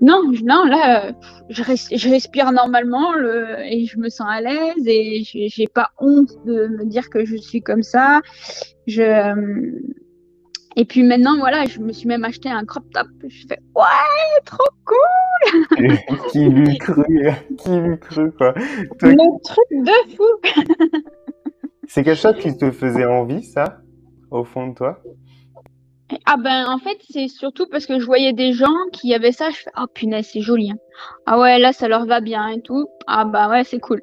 non, 0.01 0.31
non, 0.43 0.65
là, 0.65 1.13
je, 1.49 1.63
je 1.63 2.09
respire 2.09 2.51
normalement 2.51 3.13
le, 3.13 3.59
et 3.65 3.85
je 3.85 3.97
me 3.97 4.09
sens 4.09 4.27
à 4.29 4.41
l'aise 4.41 4.85
et 4.85 5.23
j'ai 5.23 5.67
pas 5.67 5.91
honte 5.99 6.31
de 6.45 6.67
me 6.67 6.85
dire 6.85 7.09
que 7.09 7.25
je 7.25 7.35
suis 7.37 7.61
comme 7.61 7.83
ça. 7.83 8.21
Je 8.87 9.03
et 10.77 10.83
puis 10.83 11.03
maintenant, 11.03 11.37
voilà, 11.37 11.65
je 11.65 11.79
me 11.79 11.93
suis 11.93 12.07
même 12.07 12.25
acheté 12.25 12.49
un 12.49 12.65
crop 12.65 12.83
top. 12.93 13.07
Je 13.25 13.47
fais 13.47 13.59
ouais, 13.75 14.41
trop 14.45 14.67
cool. 14.85 15.97
qui 16.31 16.49
lui 16.49 16.77
cru, 16.77 17.03
qui 17.57 17.69
lui 17.69 17.97
cru 17.97 18.31
quoi. 18.33 18.53
Le 18.55 19.41
truc 19.43 19.65
de 19.71 20.15
fou. 20.15 21.01
C'est 21.87 22.03
quelque 22.03 22.19
chose 22.19 22.37
qui 22.39 22.57
te 22.57 22.71
faisait 22.71 23.05
envie, 23.05 23.43
ça, 23.43 23.77
au 24.31 24.43
fond 24.43 24.67
de 24.67 24.73
toi? 24.73 25.01
Ah 26.27 26.37
ben 26.37 26.65
en 26.67 26.79
fait 26.79 26.97
c'est 27.09 27.27
surtout 27.27 27.67
parce 27.67 27.85
que 27.85 27.99
je 27.99 28.05
voyais 28.05 28.33
des 28.33 28.51
gens 28.51 28.73
qui 28.91 29.13
avaient 29.13 29.31
ça, 29.31 29.51
je 29.51 29.57
fais 29.57 29.71
oh 29.77 29.85
punaise 29.93 30.27
c'est 30.31 30.41
joli. 30.41 30.71
Hein. 30.71 30.77
Ah 31.27 31.39
ouais 31.39 31.59
là 31.59 31.71
ça 31.71 31.87
leur 31.87 32.05
va 32.05 32.19
bien 32.19 32.47
et 32.47 32.61
tout. 32.61 32.87
Ah 33.05 33.25
bah 33.25 33.47
ouais 33.49 33.63
c'est 33.63 33.79
cool. 33.79 34.01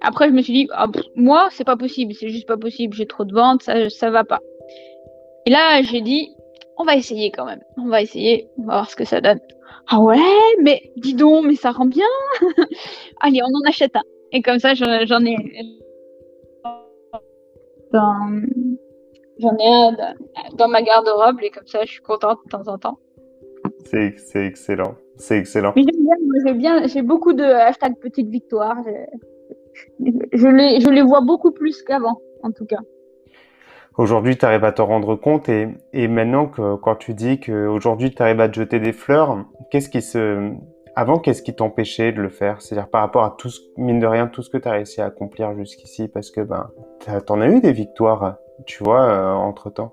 Après 0.00 0.28
je 0.28 0.32
me 0.32 0.40
suis 0.40 0.52
dit 0.54 0.68
ah, 0.72 0.86
moi 1.16 1.48
c'est 1.50 1.64
pas 1.64 1.76
possible, 1.76 2.14
c'est 2.14 2.30
juste 2.30 2.48
pas 2.48 2.56
possible, 2.56 2.94
j'ai 2.94 3.06
trop 3.06 3.24
de 3.24 3.34
ventes, 3.34 3.62
ça 3.62 3.90
ça 3.90 4.10
va 4.10 4.24
pas. 4.24 4.40
Et 5.46 5.50
là 5.50 5.82
j'ai 5.82 6.00
dit 6.00 6.30
on 6.78 6.84
va 6.84 6.96
essayer 6.96 7.30
quand 7.30 7.44
même, 7.44 7.60
on 7.76 7.88
va 7.88 8.00
essayer, 8.00 8.48
on 8.58 8.62
va 8.62 8.74
voir 8.74 8.90
ce 8.90 8.96
que 8.96 9.04
ça 9.04 9.20
donne. 9.20 9.40
Ah 9.88 10.00
ouais 10.00 10.18
mais 10.62 10.92
dis 10.96 11.14
donc 11.14 11.44
mais 11.44 11.56
ça 11.56 11.72
rend 11.72 11.86
bien. 11.86 12.06
Allez 13.20 13.42
on 13.42 13.54
en 13.54 13.68
achète 13.68 13.96
un. 13.96 14.02
Et 14.32 14.40
comme 14.40 14.58
ça 14.58 14.72
j'en 14.74 15.24
ai 15.24 15.36
J'en 19.38 19.56
ai 19.58 19.66
un 19.66 19.96
dans 20.56 20.68
ma 20.68 20.82
garde-robe 20.82 21.38
et 21.42 21.50
comme 21.50 21.66
ça, 21.66 21.80
je 21.84 21.90
suis 21.90 22.02
contente 22.02 22.38
de 22.44 22.50
temps 22.50 22.68
en 22.68 22.78
temps. 22.78 22.98
C'est, 23.86 24.14
c'est 24.18 24.46
excellent. 24.46 24.94
C'est 25.16 25.38
excellent. 25.38 25.72
Mais 25.76 25.82
j'aime 25.82 26.04
bien, 26.04 26.16
j'ai 26.44 26.54
bien, 26.54 26.86
j'ai 26.86 27.02
beaucoup 27.02 27.32
de 27.32 27.44
hashtag 27.44 27.98
petite 27.98 28.28
victoire. 28.28 28.76
Je, 28.84 30.10
je, 30.32 30.48
les, 30.48 30.80
je 30.80 30.88
les 30.88 31.02
vois 31.02 31.20
beaucoup 31.20 31.52
plus 31.52 31.82
qu'avant, 31.82 32.20
en 32.42 32.50
tout 32.52 32.66
cas. 32.66 32.80
Aujourd'hui, 33.96 34.36
tu 34.36 34.44
arrives 34.44 34.64
à 34.64 34.72
te 34.72 34.82
rendre 34.82 35.14
compte 35.14 35.48
et, 35.48 35.68
et 35.92 36.08
maintenant 36.08 36.46
que 36.46 36.74
quand 36.76 36.96
tu 36.96 37.14
dis 37.14 37.38
qu'aujourd'hui 37.38 38.12
tu 38.12 38.20
arrives 38.22 38.40
à 38.40 38.48
te 38.48 38.56
jeter 38.56 38.80
des 38.80 38.92
fleurs, 38.92 39.44
qu'est-ce 39.70 39.88
qui 39.88 40.02
se, 40.02 40.52
avant, 40.96 41.18
qu'est-ce 41.18 41.42
qui 41.42 41.54
t'empêchait 41.54 42.12
de 42.12 42.20
le 42.20 42.28
faire? 42.28 42.60
C'est-à-dire 42.60 42.88
par 42.88 43.02
rapport 43.02 43.22
à 43.22 43.36
tout, 43.38 43.50
ce, 43.50 43.60
mine 43.76 44.00
de 44.00 44.06
rien, 44.06 44.26
tout 44.26 44.42
ce 44.42 44.50
que 44.50 44.58
tu 44.58 44.66
as 44.66 44.72
réussi 44.72 45.00
à 45.00 45.06
accomplir 45.06 45.54
jusqu'ici, 45.54 46.08
parce 46.08 46.32
que 46.32 46.40
ben, 46.40 46.70
t'en 47.26 47.40
as 47.40 47.48
eu 47.48 47.60
des 47.60 47.72
victoires 47.72 48.36
tu 48.66 48.82
vois, 48.82 49.04
euh, 49.04 49.32
entre-temps 49.32 49.92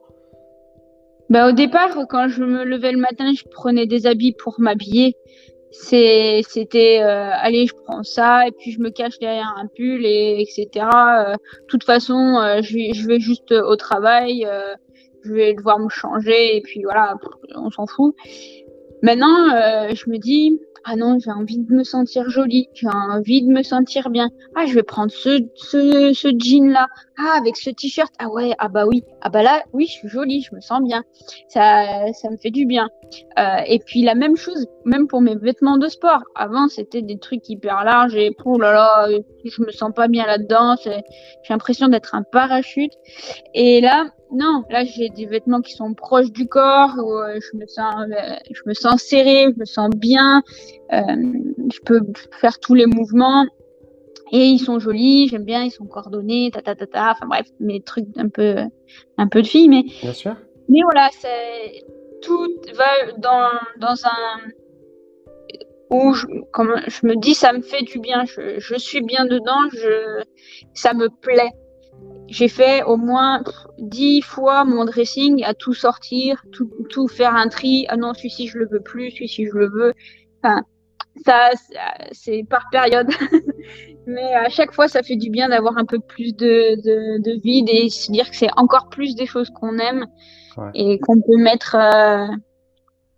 bah, 1.30 1.50
Au 1.50 1.52
départ, 1.52 1.96
quand 2.10 2.28
je 2.28 2.44
me 2.44 2.64
levais 2.64 2.92
le 2.92 3.00
matin, 3.00 3.32
je 3.36 3.44
prenais 3.50 3.86
des 3.86 4.08
habits 4.08 4.34
pour 4.34 4.60
m'habiller. 4.60 5.16
C'était, 5.72 7.02
euh, 7.02 7.30
allez, 7.34 7.66
je 7.66 7.74
prends 7.86 8.04
ça, 8.04 8.46
et 8.46 8.52
puis 8.52 8.72
je 8.72 8.82
me 8.82 8.90
cache 8.90 9.18
derrière 9.20 9.54
un 9.58 9.68
pull, 9.68 10.06
et 10.06 10.42
etc. 10.42 10.86
Euh, 10.86 11.34
de 11.34 11.68
toute 11.68 11.86
façon, 11.86 12.60
je, 12.62 12.94
je, 12.94 13.08
vais 13.08 13.20
juste 13.20 13.54
au 13.54 13.76
travail, 13.78 14.46
je 15.24 15.34
vais 15.34 15.54
devoir 15.54 15.80
me 15.80 15.88
changer, 15.88 16.58
et 16.58 16.62
puis 16.62 16.84
voilà, 16.84 17.16
on 17.56 17.70
s'en 17.70 17.88
fout. 17.88 18.16
Maintenant, 19.02 19.48
je 19.94 20.10
me 20.10 20.18
dis, 20.18 20.60
ah 20.84 20.96
non, 20.96 21.18
j'ai 21.20 21.32
envie 21.32 21.60
de 21.60 21.74
me 21.74 21.84
sentir 21.84 22.30
jolie, 22.30 22.68
j'ai 22.74 22.88
envie 22.88 23.44
de 23.44 23.52
me 23.52 23.62
sentir 23.62 24.10
bien. 24.10 24.30
Ah, 24.56 24.66
je 24.66 24.74
vais 24.74 24.84
prendre 24.84 25.12
ce, 25.12 25.44
jean-là. 26.40 26.88
Ah, 27.18 27.38
avec 27.38 27.56
ce 27.56 27.70
t-shirt. 27.70 28.12
Ah 28.20 28.30
ouais, 28.30 28.54
ah 28.58 28.68
bah 28.68 28.86
oui. 28.88 29.04
Ah 29.22 29.30
bah 29.30 29.44
là, 29.44 29.64
oui, 29.74 29.86
je 29.86 29.92
suis 29.92 30.08
jolie, 30.08 30.42
je 30.42 30.56
me 30.56 30.62
sens 30.62 30.82
bien. 30.82 31.04
Ça, 31.50 32.12
ça 32.14 32.30
me 32.30 32.38
fait 32.38 32.50
du 32.50 32.66
bien. 32.66 32.90
Euh, 33.38 33.58
et 33.68 33.80
puis 33.80 34.02
la 34.02 34.16
même 34.16 34.36
chose, 34.36 34.66
même 34.86 35.08
pour 35.08 35.22
mes 35.22 35.36
vêtements 35.36 35.78
de 35.78 35.88
sport. 35.88 36.24
Avant, 36.36 36.68
c'était 36.68 37.02
des 37.02 37.20
trucs 37.20 37.48
hyper 37.48 37.84
larges 37.84 38.16
et 38.16 38.36
oh 38.46 38.58
là 38.58 38.74
là, 38.74 39.08
je 39.46 39.62
me 39.62 39.72
sens 39.72 39.92
pas 39.96 40.08
bien 40.08 40.26
là-dedans. 40.26 40.76
J'ai 40.84 41.04
l'impression 41.50 41.90
d'être 41.90 42.16
un 42.16 42.24
parachute. 42.24 42.94
Et 43.54 43.82
là, 43.82 44.08
non, 44.32 44.64
là 44.70 44.84
j'ai 44.86 45.10
des 45.10 45.26
vêtements 45.26 45.62
qui 45.62 45.74
sont 45.74 45.94
proches 45.94 46.32
du 46.32 46.48
corps, 46.48 46.94
où 46.98 47.14
euh, 47.14 47.40
je 47.40 47.58
me 47.58 47.66
sens, 47.68 47.96
euh, 47.96 48.36
je 48.50 48.62
me 48.66 48.74
sens 48.74 49.02
serrée, 49.02 49.48
je 49.54 49.60
me 49.60 49.66
sens 49.66 49.90
bien, 49.90 50.42
euh, 50.94 51.00
je 51.72 51.80
peux 51.86 52.02
faire 52.40 52.60
tous 52.60 52.74
les 52.74 52.86
mouvements 52.86 53.46
et 54.32 54.46
ils 54.46 54.60
sont 54.60 54.80
jolis, 54.80 55.28
j'aime 55.28 55.44
bien, 55.44 55.64
ils 55.64 55.72
sont 55.72 55.86
coordonnés, 55.86 56.50
ta 56.52 56.62
ta 56.62 56.76
ta 56.76 56.88
ta, 56.88 57.12
enfin 57.12 57.28
bref, 57.28 57.48
mes 57.60 57.82
trucs 57.82 58.08
un 58.18 58.30
peu, 58.30 58.56
un 59.18 59.28
peu 59.28 59.42
de 59.42 59.48
fille, 59.48 59.68
mais. 59.68 59.84
Bien 60.02 60.14
sûr. 60.14 60.36
Mais 60.70 60.80
voilà, 60.84 61.10
c'est 61.12 61.84
tout 62.22 62.48
va 62.74 63.12
dans 63.18 63.50
dans 63.80 64.06
un 64.06 64.52
où 65.90 66.14
je, 66.14 66.26
comme 66.54 66.82
je 66.88 67.06
me 67.06 67.18
dis 67.18 67.34
ça 67.34 67.52
me 67.52 67.62
fait 67.62 67.84
du 67.84 68.00
bien, 68.00 68.24
je, 68.24 68.60
je 68.60 68.76
suis 68.76 69.02
bien 69.02 69.26
dedans, 69.26 69.70
je 69.74 70.24
ça 70.74 70.94
me 70.94 71.10
plaît 71.10 71.52
j'ai 72.32 72.48
fait 72.48 72.82
au 72.84 72.96
moins 72.96 73.44
dix 73.78 74.22
fois 74.22 74.64
mon 74.64 74.86
dressing 74.86 75.44
à 75.44 75.54
tout 75.54 75.74
sortir, 75.74 76.44
tout, 76.54 76.70
tout 76.90 77.08
faire 77.08 77.36
un 77.36 77.50
tri. 77.50 77.86
Ah 77.90 77.98
non, 77.98 78.14
celui-ci 78.14 78.48
je 78.48 78.58
le 78.58 78.68
veux 78.72 78.80
plus, 78.80 79.12
celui-ci 79.12 79.48
je 79.48 79.58
le 79.58 79.70
veux. 79.70 79.94
Enfin, 80.42 80.64
ça, 81.26 81.50
c'est 82.12 82.44
par 82.50 82.64
période. 82.72 83.10
Mais 84.08 84.34
à 84.34 84.50
chaque 84.50 84.74
fois, 84.74 84.88
ça 84.88 85.04
fait 85.04 85.18
du 85.18 85.30
bien 85.30 85.50
d'avoir 85.50 85.78
un 85.78 85.86
peu 85.86 86.00
plus 86.00 86.34
de, 86.36 86.76
de, 86.82 87.22
de, 87.22 87.40
vide 87.42 87.68
et 87.70 87.90
se 87.90 88.12
dire 88.12 88.30
que 88.30 88.36
c'est 88.36 88.50
encore 88.56 88.88
plus 88.90 89.16
des 89.16 89.26
choses 89.26 89.50
qu'on 89.50 89.78
aime 89.78 90.08
et 90.74 91.00
qu'on 91.00 91.22
peut 91.22 91.38
mettre, 91.38 91.76
euh, 91.76 92.28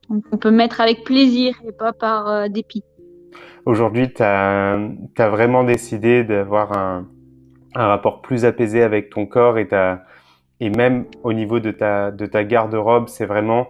on 0.09 0.37
peut 0.37 0.51
mettre 0.51 0.81
avec 0.81 1.03
plaisir 1.03 1.55
et 1.67 1.71
pas 1.71 1.93
par 1.93 2.27
euh, 2.27 2.47
dépit. 2.49 2.83
Aujourd'hui, 3.65 4.11
tu 4.11 4.23
as, 4.23 4.77
as, 5.17 5.29
vraiment 5.29 5.63
décidé 5.63 6.23
d'avoir 6.25 6.73
un, 6.73 7.07
un, 7.75 7.87
rapport 7.87 8.21
plus 8.21 8.45
apaisé 8.45 8.83
avec 8.83 9.09
ton 9.09 9.25
corps 9.25 9.57
et, 9.57 9.67
ta, 9.67 10.03
et 10.59 10.69
même 10.69 11.05
au 11.23 11.33
niveau 11.33 11.59
de 11.59 11.71
ta, 11.71 12.11
de 12.11 12.25
ta 12.25 12.43
garde-robe, 12.43 13.07
c'est 13.07 13.25
vraiment, 13.25 13.67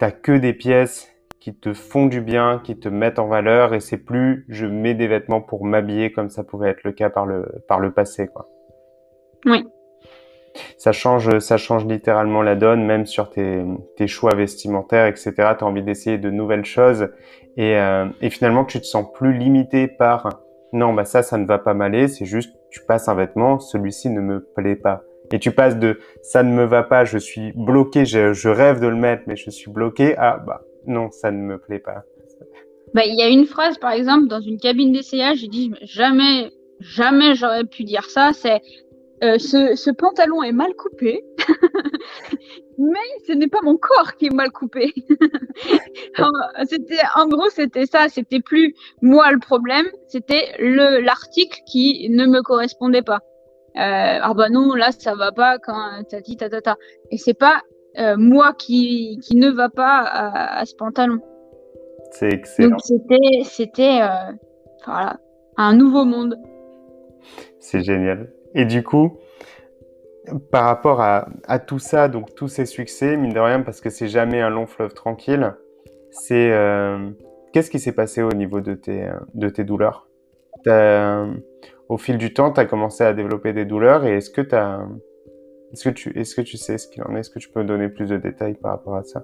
tu 0.00 0.06
que 0.22 0.32
des 0.32 0.52
pièces 0.52 1.08
qui 1.40 1.54
te 1.54 1.72
font 1.72 2.06
du 2.06 2.20
bien, 2.20 2.60
qui 2.62 2.78
te 2.78 2.88
mettent 2.88 3.18
en 3.18 3.26
valeur 3.26 3.72
et 3.72 3.80
c'est 3.80 3.96
plus 3.96 4.44
je 4.48 4.66
mets 4.66 4.94
des 4.94 5.08
vêtements 5.08 5.40
pour 5.40 5.64
m'habiller 5.64 6.12
comme 6.12 6.28
ça 6.28 6.44
pouvait 6.44 6.68
être 6.68 6.84
le 6.84 6.92
cas 6.92 7.08
par 7.08 7.24
le, 7.24 7.62
par 7.66 7.80
le 7.80 7.92
passé, 7.92 8.28
quoi. 8.28 8.48
Oui. 9.46 9.66
Ça 10.76 10.92
change, 10.92 11.38
ça 11.38 11.56
change 11.56 11.86
littéralement 11.86 12.42
la 12.42 12.56
donne, 12.56 12.84
même 12.84 13.06
sur 13.06 13.30
tes, 13.30 13.64
tes 13.96 14.06
choix 14.06 14.34
vestimentaires, 14.34 15.06
etc. 15.06 15.32
Tu 15.36 15.42
as 15.42 15.64
envie 15.64 15.82
d'essayer 15.82 16.18
de 16.18 16.28
nouvelles 16.28 16.64
choses 16.64 17.08
et, 17.56 17.76
euh, 17.76 18.06
et 18.20 18.30
finalement 18.30 18.64
tu 18.64 18.80
te 18.80 18.84
sens 18.84 19.06
plus 19.14 19.32
limité 19.32 19.86
par 19.86 20.28
non, 20.72 20.94
bah 20.94 21.04
ça, 21.04 21.22
ça 21.22 21.36
ne 21.36 21.46
va 21.46 21.58
pas 21.58 21.74
m'aller, 21.74 22.08
c'est 22.08 22.24
juste 22.24 22.54
tu 22.70 22.80
passes 22.86 23.08
un 23.08 23.14
vêtement, 23.14 23.58
celui-ci 23.58 24.10
ne 24.10 24.20
me 24.20 24.40
plaît 24.40 24.76
pas. 24.76 25.02
Et 25.32 25.38
tu 25.38 25.52
passes 25.52 25.78
de 25.78 25.98
ça 26.22 26.42
ne 26.42 26.52
me 26.52 26.64
va 26.64 26.82
pas, 26.82 27.04
je 27.04 27.18
suis 27.18 27.52
bloqué, 27.54 28.04
je, 28.04 28.48
rêve 28.48 28.80
de 28.80 28.88
le 28.88 28.96
mettre, 28.96 29.22
mais 29.26 29.36
je 29.36 29.50
suis 29.50 29.70
bloqué 29.70 30.16
à 30.16 30.38
bah 30.38 30.62
non, 30.86 31.10
ça 31.10 31.30
ne 31.30 31.38
me 31.38 31.58
plaît 31.58 31.78
pas. 31.78 32.04
Bah, 32.94 33.02
il 33.06 33.14
y 33.18 33.22
a 33.22 33.28
une 33.28 33.46
phrase, 33.46 33.78
par 33.78 33.92
exemple, 33.92 34.26
dans 34.26 34.40
une 34.40 34.58
cabine 34.58 34.92
d'essayage, 34.92 35.38
j'ai 35.38 35.48
dit 35.48 35.72
jamais, 35.82 36.50
jamais 36.80 37.34
j'aurais 37.34 37.64
pu 37.64 37.84
dire 37.84 38.04
ça. 38.04 38.30
C'est 38.32 38.60
euh, 39.22 39.38
ce, 39.38 39.76
ce, 39.76 39.90
pantalon 39.90 40.42
est 40.42 40.52
mal 40.52 40.74
coupé, 40.74 41.22
mais 42.78 42.98
ce 43.26 43.32
n'est 43.32 43.48
pas 43.48 43.60
mon 43.62 43.76
corps 43.76 44.16
qui 44.16 44.26
est 44.26 44.34
mal 44.34 44.50
coupé. 44.50 44.92
c'était, 46.68 46.98
en 47.16 47.28
gros, 47.28 47.48
c'était 47.50 47.86
ça. 47.86 48.08
C'était 48.08 48.40
plus 48.40 48.74
moi 49.02 49.30
le 49.32 49.38
problème, 49.38 49.86
c'était 50.08 50.54
le 50.58 51.00
l'article 51.00 51.60
qui 51.66 52.08
ne 52.10 52.26
me 52.26 52.42
correspondait 52.42 53.02
pas. 53.02 53.20
Euh, 53.76 54.18
ah 54.22 54.34
bah 54.34 54.48
non, 54.48 54.74
là 54.74 54.90
ça 54.90 55.14
va 55.14 55.30
pas 55.30 55.58
quand 55.58 56.02
t'as 56.08 56.20
dit 56.20 56.36
ta 56.36 56.48
ta 56.48 56.60
ta. 56.60 56.76
Et 57.10 57.18
c'est 57.18 57.34
pas 57.34 57.62
euh, 57.98 58.16
moi 58.16 58.52
qui, 58.52 59.18
qui 59.22 59.36
ne 59.36 59.50
va 59.50 59.68
pas 59.68 60.00
à, 60.02 60.64
ce 60.64 60.74
pantalon. 60.74 61.20
C'est 62.12 62.32
excellent. 62.32 62.70
Donc 62.70 62.80
c'était, 62.82 63.42
c'était 63.44 64.00
euh, 64.02 64.32
voilà, 64.86 65.18
un 65.56 65.74
nouveau 65.74 66.04
monde. 66.04 66.36
C'est 67.58 67.82
génial. 67.82 68.32
Et 68.54 68.64
du 68.64 68.82
coup, 68.82 69.18
par 70.50 70.64
rapport 70.64 71.00
à, 71.00 71.28
à, 71.46 71.58
tout 71.58 71.78
ça, 71.78 72.08
donc 72.08 72.34
tous 72.34 72.48
ces 72.48 72.66
succès, 72.66 73.16
mine 73.16 73.32
de 73.32 73.40
rien, 73.40 73.60
parce 73.60 73.80
que 73.80 73.90
c'est 73.90 74.08
jamais 74.08 74.40
un 74.40 74.50
long 74.50 74.66
fleuve 74.66 74.94
tranquille, 74.94 75.54
c'est 76.10 76.50
euh, 76.52 77.10
qu'est-ce 77.52 77.70
qui 77.70 77.78
s'est 77.78 77.92
passé 77.92 78.22
au 78.22 78.32
niveau 78.32 78.60
de 78.60 78.74
tes, 78.74 79.08
de 79.34 79.48
tes 79.48 79.64
douleurs? 79.64 80.06
Au 81.88 81.98
fil 81.98 82.18
du 82.18 82.32
temps, 82.32 82.52
tu 82.52 82.60
as 82.60 82.66
commencé 82.66 83.02
à 83.02 83.12
développer 83.12 83.52
des 83.52 83.64
douleurs 83.64 84.04
et 84.04 84.16
est-ce 84.16 84.30
que 84.30 84.42
tu 84.42 84.54
as 84.54 84.86
est-ce 85.72 85.88
que 85.88 85.90
tu, 85.90 86.18
est-ce 86.18 86.34
que 86.34 86.40
tu 86.40 86.56
sais 86.56 86.78
ce 86.78 86.88
qu'il 86.88 87.02
en 87.04 87.14
est? 87.14 87.20
Est-ce 87.20 87.30
que 87.30 87.38
tu 87.38 87.48
peux 87.48 87.62
donner 87.64 87.88
plus 87.88 88.08
de 88.08 88.16
détails 88.16 88.54
par 88.54 88.72
rapport 88.72 88.96
à 88.96 89.04
ça? 89.04 89.22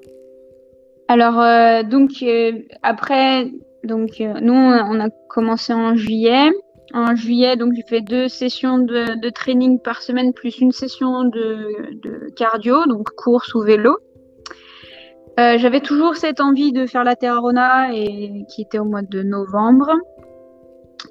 Alors, 1.09 1.41
euh, 1.41 1.83
donc, 1.83 2.11
euh, 2.23 2.53
après, 2.83 3.51
donc, 3.85 4.21
euh, 4.21 4.35
nous, 4.41 4.55
on 4.55 5.01
a 5.01 5.11
commencé 5.29 5.73
en 5.73 5.97
juillet. 5.97 6.51
En 6.95 7.15
juillet, 7.15 7.57
donc, 7.57 7.73
j'ai 7.75 7.83
fait 7.83 8.01
deux 8.01 8.29
sessions 8.29 8.79
de, 8.79 9.31
training 9.31 9.81
par 9.81 10.03
semaine, 10.03 10.33
plus 10.33 10.59
une 10.59 10.73
session 10.73 11.25
de, 11.25 12.33
cardio, 12.37 12.87
donc 12.87 13.11
course 13.11 13.55
ou 13.55 13.63
vélo. 13.63 13.99
J'avais 15.37 15.81
toujours 15.81 16.17
cette 16.17 16.41
envie 16.41 16.73
de 16.73 16.87
faire 16.87 17.05
la 17.05 17.15
Terra 17.17 17.41
et 17.93 18.45
qui 18.49 18.63
était 18.63 18.79
au 18.79 18.85
mois 18.85 19.03
de 19.03 19.23
novembre, 19.23 19.93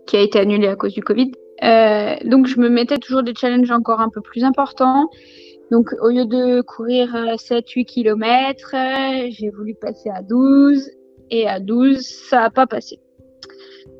qui 0.07 0.17
a 0.17 0.21
été 0.21 0.39
annulée 0.39 0.67
à 0.67 0.75
cause 0.75 0.93
du 0.93 1.03
Covid. 1.03 1.31
Euh, 1.63 2.15
donc 2.25 2.47
je 2.47 2.59
me 2.59 2.69
mettais 2.69 2.97
toujours 2.97 3.23
des 3.23 3.33
challenges 3.33 3.71
encore 3.71 4.01
un 4.01 4.09
peu 4.09 4.21
plus 4.21 4.43
importants. 4.43 5.09
Donc 5.71 5.89
au 6.01 6.09
lieu 6.09 6.25
de 6.25 6.61
courir 6.61 7.09
7-8 7.13 7.79
euh, 7.79 7.83
km, 7.83 8.75
j'ai 9.29 9.49
voulu 9.49 9.73
passer 9.75 10.09
à 10.09 10.21
12 10.21 10.89
et 11.31 11.47
à 11.47 11.59
12, 11.59 12.01
ça 12.01 12.41
n'a 12.41 12.49
pas 12.49 12.67
passé. 12.67 12.99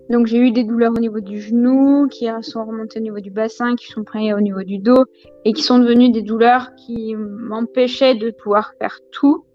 Donc 0.09 0.27
j'ai 0.27 0.37
eu 0.37 0.51
des 0.51 0.63
douleurs 0.63 0.91
au 0.95 0.99
niveau 0.99 1.19
du 1.19 1.41
genou 1.41 2.07
qui 2.07 2.27
sont 2.41 2.63
remontées 2.63 2.99
au 2.99 3.03
niveau 3.03 3.19
du 3.19 3.31
bassin, 3.31 3.75
qui 3.75 3.87
sont 3.87 4.03
pris 4.03 4.33
au 4.33 4.39
niveau 4.39 4.63
du 4.63 4.77
dos 4.77 5.05
et 5.45 5.53
qui 5.53 5.63
sont 5.63 5.79
devenues 5.79 6.11
des 6.11 6.21
douleurs 6.21 6.69
qui 6.75 7.15
m'empêchaient 7.15 8.15
de 8.15 8.29
pouvoir 8.31 8.73
faire 8.79 8.99
tout. 9.11 9.45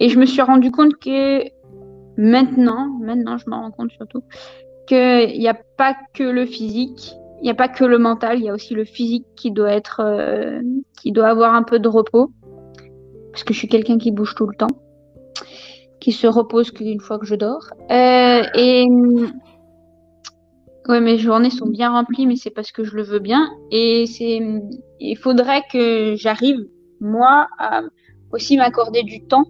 Et 0.00 0.08
je 0.08 0.18
me 0.18 0.26
suis 0.26 0.42
rendu 0.42 0.70
compte 0.70 0.96
que 0.96 1.44
maintenant, 2.16 2.88
maintenant 3.00 3.38
je 3.38 3.48
m'en 3.48 3.62
rends 3.62 3.70
compte 3.70 3.92
surtout, 3.92 4.22
qu'il 4.86 5.38
n'y 5.38 5.48
a 5.48 5.58
pas 5.76 5.96
que 6.14 6.24
le 6.24 6.46
physique, 6.46 7.14
il 7.40 7.44
n'y 7.44 7.50
a 7.50 7.54
pas 7.54 7.68
que 7.68 7.84
le 7.84 7.98
mental, 7.98 8.38
il 8.38 8.44
y 8.44 8.48
a 8.48 8.54
aussi 8.54 8.74
le 8.74 8.84
physique 8.84 9.26
qui 9.36 9.52
doit 9.52 9.70
être, 9.70 10.00
euh, 10.00 10.60
qui 11.00 11.12
doit 11.12 11.28
avoir 11.28 11.54
un 11.54 11.62
peu 11.62 11.78
de 11.78 11.88
repos, 11.88 12.32
parce 13.30 13.44
que 13.44 13.54
je 13.54 13.58
suis 13.58 13.68
quelqu'un 13.68 13.98
qui 13.98 14.10
bouge 14.10 14.34
tout 14.34 14.46
le 14.46 14.56
temps, 14.56 14.66
qui 16.00 16.10
se 16.10 16.26
repose 16.26 16.72
qu'une 16.72 17.00
fois 17.00 17.18
que 17.18 17.26
je 17.26 17.36
dors. 17.36 17.70
Euh, 17.90 18.42
et 18.54 18.86
ouais, 20.88 21.00
mes 21.00 21.18
journées 21.18 21.50
sont 21.50 21.68
bien 21.68 21.90
remplies, 21.90 22.26
mais 22.26 22.36
c'est 22.36 22.50
parce 22.50 22.72
que 22.72 22.84
je 22.84 22.96
le 22.96 23.02
veux 23.02 23.18
bien. 23.18 23.50
Et 23.70 24.06
c'est, 24.06 24.40
il 25.00 25.16
faudrait 25.16 25.62
que 25.70 26.14
j'arrive 26.16 26.58
moi 27.00 27.48
à 27.58 27.82
aussi 28.32 28.56
m'accorder 28.56 29.02
du 29.02 29.24
temps 29.24 29.44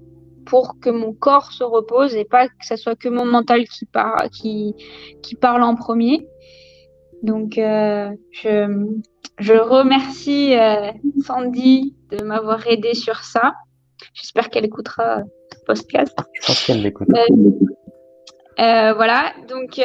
pour 0.47 0.79
que 0.81 0.91
mon 0.91 1.13
corps 1.13 1.53
se 1.53 1.65
repose 1.65 2.15
et 2.15 2.25
pas 2.25 2.49
que 2.49 2.55
ce 2.63 2.77
soit 2.77 2.95
que 2.95 3.09
mon 3.09 3.25
mental 3.25 3.67
qui, 3.67 3.87
par, 3.87 4.31
qui, 4.31 4.75
qui 5.23 5.35
parle 5.35 5.63
en 5.63 5.75
premier. 5.75 6.27
Donc, 7.23 7.59
euh, 7.59 8.11
je, 8.31 8.87
je 9.39 9.53
remercie 9.53 10.57
euh, 10.57 10.93
Sandy 11.25 11.97
de 12.11 12.23
m'avoir 12.23 12.67
aidé 12.67 12.95
sur 12.95 13.25
ça. 13.25 13.53
J'espère 14.15 14.49
qu'elle 14.49 14.65
écoutera 14.65 15.23
ce 15.53 15.65
podcast. 15.67 16.17
Je 16.41 16.47
pense 16.47 16.65
qu'elle. 16.65 16.87
Euh, 16.87 17.77
voilà, 18.59 19.33
donc 19.49 19.81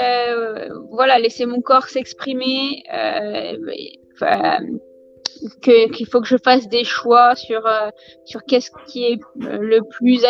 voilà, 0.89 1.19
laisser 1.19 1.45
mon 1.45 1.61
corps 1.61 1.87
s'exprimer, 1.87 2.83
qu'il 5.61 6.07
faut 6.07 6.21
que 6.21 6.27
je 6.27 6.37
fasse 6.43 6.67
des 6.67 6.83
choix 6.83 7.35
sur 7.35 7.67
sur 8.25 8.43
qu'est-ce 8.43 8.71
qui 8.87 9.05
est 9.05 9.19
le 9.35 9.81
plus 9.81 10.21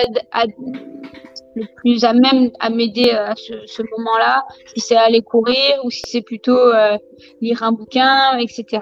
le 1.55 1.65
plus 1.75 2.03
à 2.03 2.13
même 2.13 2.51
à 2.59 2.69
m'aider 2.69 3.11
à 3.11 3.35
ce, 3.35 3.53
ce 3.65 3.81
moment-là, 3.97 4.43
si 4.73 4.79
c'est 4.79 4.95
aller 4.95 5.21
courir 5.21 5.79
ou 5.83 5.91
si 5.91 6.01
c'est 6.07 6.21
plutôt 6.21 6.57
euh, 6.57 6.97
lire 7.41 7.63
un 7.63 7.71
bouquin, 7.71 8.37
etc. 8.37 8.81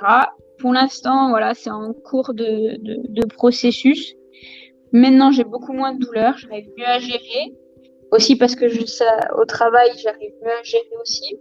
Pour 0.60 0.74
l'instant, 0.74 1.30
voilà, 1.30 1.54
c'est 1.54 1.70
en 1.72 1.94
cours 1.94 2.34
de, 2.34 2.78
de, 2.82 3.02
de 3.10 3.26
processus. 3.26 4.14
Maintenant, 4.92 5.32
j'ai 5.32 5.44
beaucoup 5.44 5.74
moins 5.74 5.94
de 5.94 6.00
douleurs, 6.06 6.38
j'arrive 6.38 6.70
mieux 6.78 6.86
à 6.86 7.00
gérer. 7.00 7.54
Aussi 8.12 8.36
parce 8.36 8.56
que 8.56 8.68
je, 8.68 8.86
ça, 8.86 9.06
au 9.38 9.46
travail, 9.46 9.90
j'arrive 9.98 10.34
mieux 10.44 10.52
à 10.52 10.64
gérer 10.64 10.90
aussi. 11.02 11.40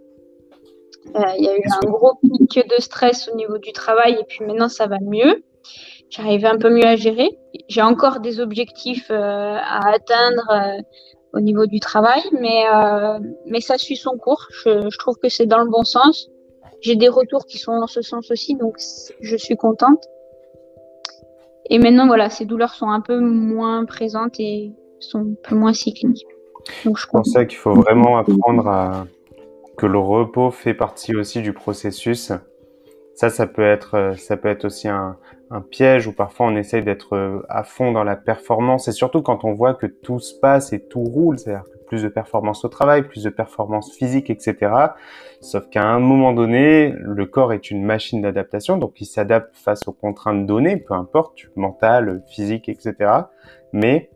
Euh, 1.15 1.19
il 1.37 1.45
y 1.45 1.49
a 1.49 1.57
eu 1.57 1.63
un 1.65 1.89
gros 1.89 2.13
pic 2.15 2.67
de 2.67 2.81
stress 2.81 3.27
au 3.27 3.35
niveau 3.35 3.57
du 3.57 3.73
travail 3.73 4.13
et 4.19 4.23
puis 4.23 4.45
maintenant 4.45 4.69
ça 4.69 4.87
va 4.87 4.99
mieux. 5.01 5.43
J'arrive 6.09 6.45
un 6.45 6.57
peu 6.57 6.69
mieux 6.69 6.85
à 6.85 6.95
gérer. 6.95 7.29
J'ai 7.69 7.81
encore 7.81 8.19
des 8.19 8.39
objectifs 8.39 9.09
euh, 9.11 9.55
à 9.57 9.91
atteindre 9.93 10.47
euh, 10.51 10.81
au 11.33 11.39
niveau 11.39 11.65
du 11.65 11.79
travail, 11.79 12.21
mais, 12.33 12.65
euh, 12.73 13.19
mais 13.45 13.61
ça 13.61 13.77
suit 13.77 13.95
son 13.95 14.17
cours. 14.17 14.47
Je, 14.51 14.89
je 14.89 14.97
trouve 14.97 15.15
que 15.17 15.29
c'est 15.29 15.45
dans 15.45 15.63
le 15.63 15.69
bon 15.69 15.83
sens. 15.83 16.29
J'ai 16.81 16.95
des 16.95 17.07
retours 17.07 17.45
qui 17.45 17.57
sont 17.57 17.79
dans 17.79 17.87
ce 17.87 18.01
sens 18.01 18.29
aussi, 18.31 18.55
donc 18.55 18.75
je 19.21 19.37
suis 19.37 19.55
contente. 19.55 20.03
Et 21.69 21.79
maintenant, 21.79 22.07
voilà, 22.07 22.29
ces 22.29 22.45
douleurs 22.45 22.73
sont 22.73 22.89
un 22.89 23.01
peu 23.01 23.19
moins 23.19 23.85
présentes 23.85 24.39
et 24.39 24.73
sont 24.99 25.19
un 25.19 25.35
peu 25.43 25.55
moins 25.55 25.73
cycliques. 25.73 26.25
Donc, 26.85 26.97
je 26.97 27.07
pense 27.07 27.33
qu'il 27.33 27.57
faut 27.57 27.73
vraiment 27.73 28.17
apprendre 28.17 28.67
à 28.67 29.05
que 29.77 29.85
le 29.85 29.97
repos 29.97 30.51
fait 30.51 30.73
partie 30.73 31.15
aussi 31.15 31.41
du 31.41 31.53
processus. 31.53 32.31
ça, 33.15 33.29
ça 33.29 33.47
peut 33.47 33.63
être, 33.63 34.13
ça 34.17 34.37
peut 34.37 34.49
être 34.49 34.65
aussi 34.65 34.87
un, 34.87 35.17
un 35.51 35.61
piège 35.61 36.07
où 36.07 36.13
parfois 36.13 36.47
on 36.47 36.55
essaye 36.55 36.83
d'être 36.83 37.43
à 37.49 37.63
fond 37.63 37.91
dans 37.91 38.03
la 38.03 38.15
performance 38.15 38.87
et 38.87 38.93
surtout 38.93 39.21
quand 39.21 39.43
on 39.43 39.53
voit 39.53 39.73
que 39.73 39.85
tout 39.85 40.19
se 40.19 40.33
passe 40.33 40.71
et 40.71 40.79
tout 40.79 41.03
roule, 41.03 41.37
c'est-à-dire 41.37 41.65
plus 41.87 42.03
de 42.03 42.07
performance 42.07 42.63
au 42.63 42.69
travail, 42.69 43.03
plus 43.03 43.23
de 43.23 43.29
performance 43.29 43.93
physique, 43.93 44.29
etc. 44.29 44.71
Sauf 45.41 45.67
qu'à 45.69 45.83
un 45.83 45.99
moment 45.99 46.31
donné, 46.31 46.93
le 46.97 47.25
corps 47.25 47.51
est 47.51 47.69
une 47.69 47.83
machine 47.83 48.21
d'adaptation, 48.21 48.77
donc 48.77 49.01
il 49.01 49.05
s'adapte 49.05 49.53
face 49.57 49.85
aux 49.87 49.91
contraintes 49.91 50.45
données, 50.45 50.77
peu 50.77 50.93
importe, 50.93 51.39
mentale, 51.57 52.23
physique, 52.27 52.69
etc. 52.69 53.11
Mais 53.73 54.09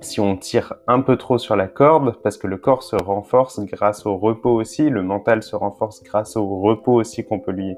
si 0.00 0.20
on 0.20 0.36
tire 0.36 0.74
un 0.86 1.00
peu 1.00 1.16
trop 1.16 1.38
sur 1.38 1.56
la 1.56 1.66
corde, 1.66 2.16
parce 2.22 2.36
que 2.38 2.46
le 2.46 2.56
corps 2.56 2.82
se 2.82 2.96
renforce 2.96 3.60
grâce 3.60 4.06
au 4.06 4.16
repos 4.16 4.50
aussi, 4.50 4.90
le 4.90 5.02
mental 5.02 5.42
se 5.42 5.56
renforce 5.56 6.02
grâce 6.02 6.36
au 6.36 6.60
repos 6.60 6.94
aussi 6.94 7.24
qu'on 7.24 7.40
peut 7.40 7.52
lui 7.52 7.76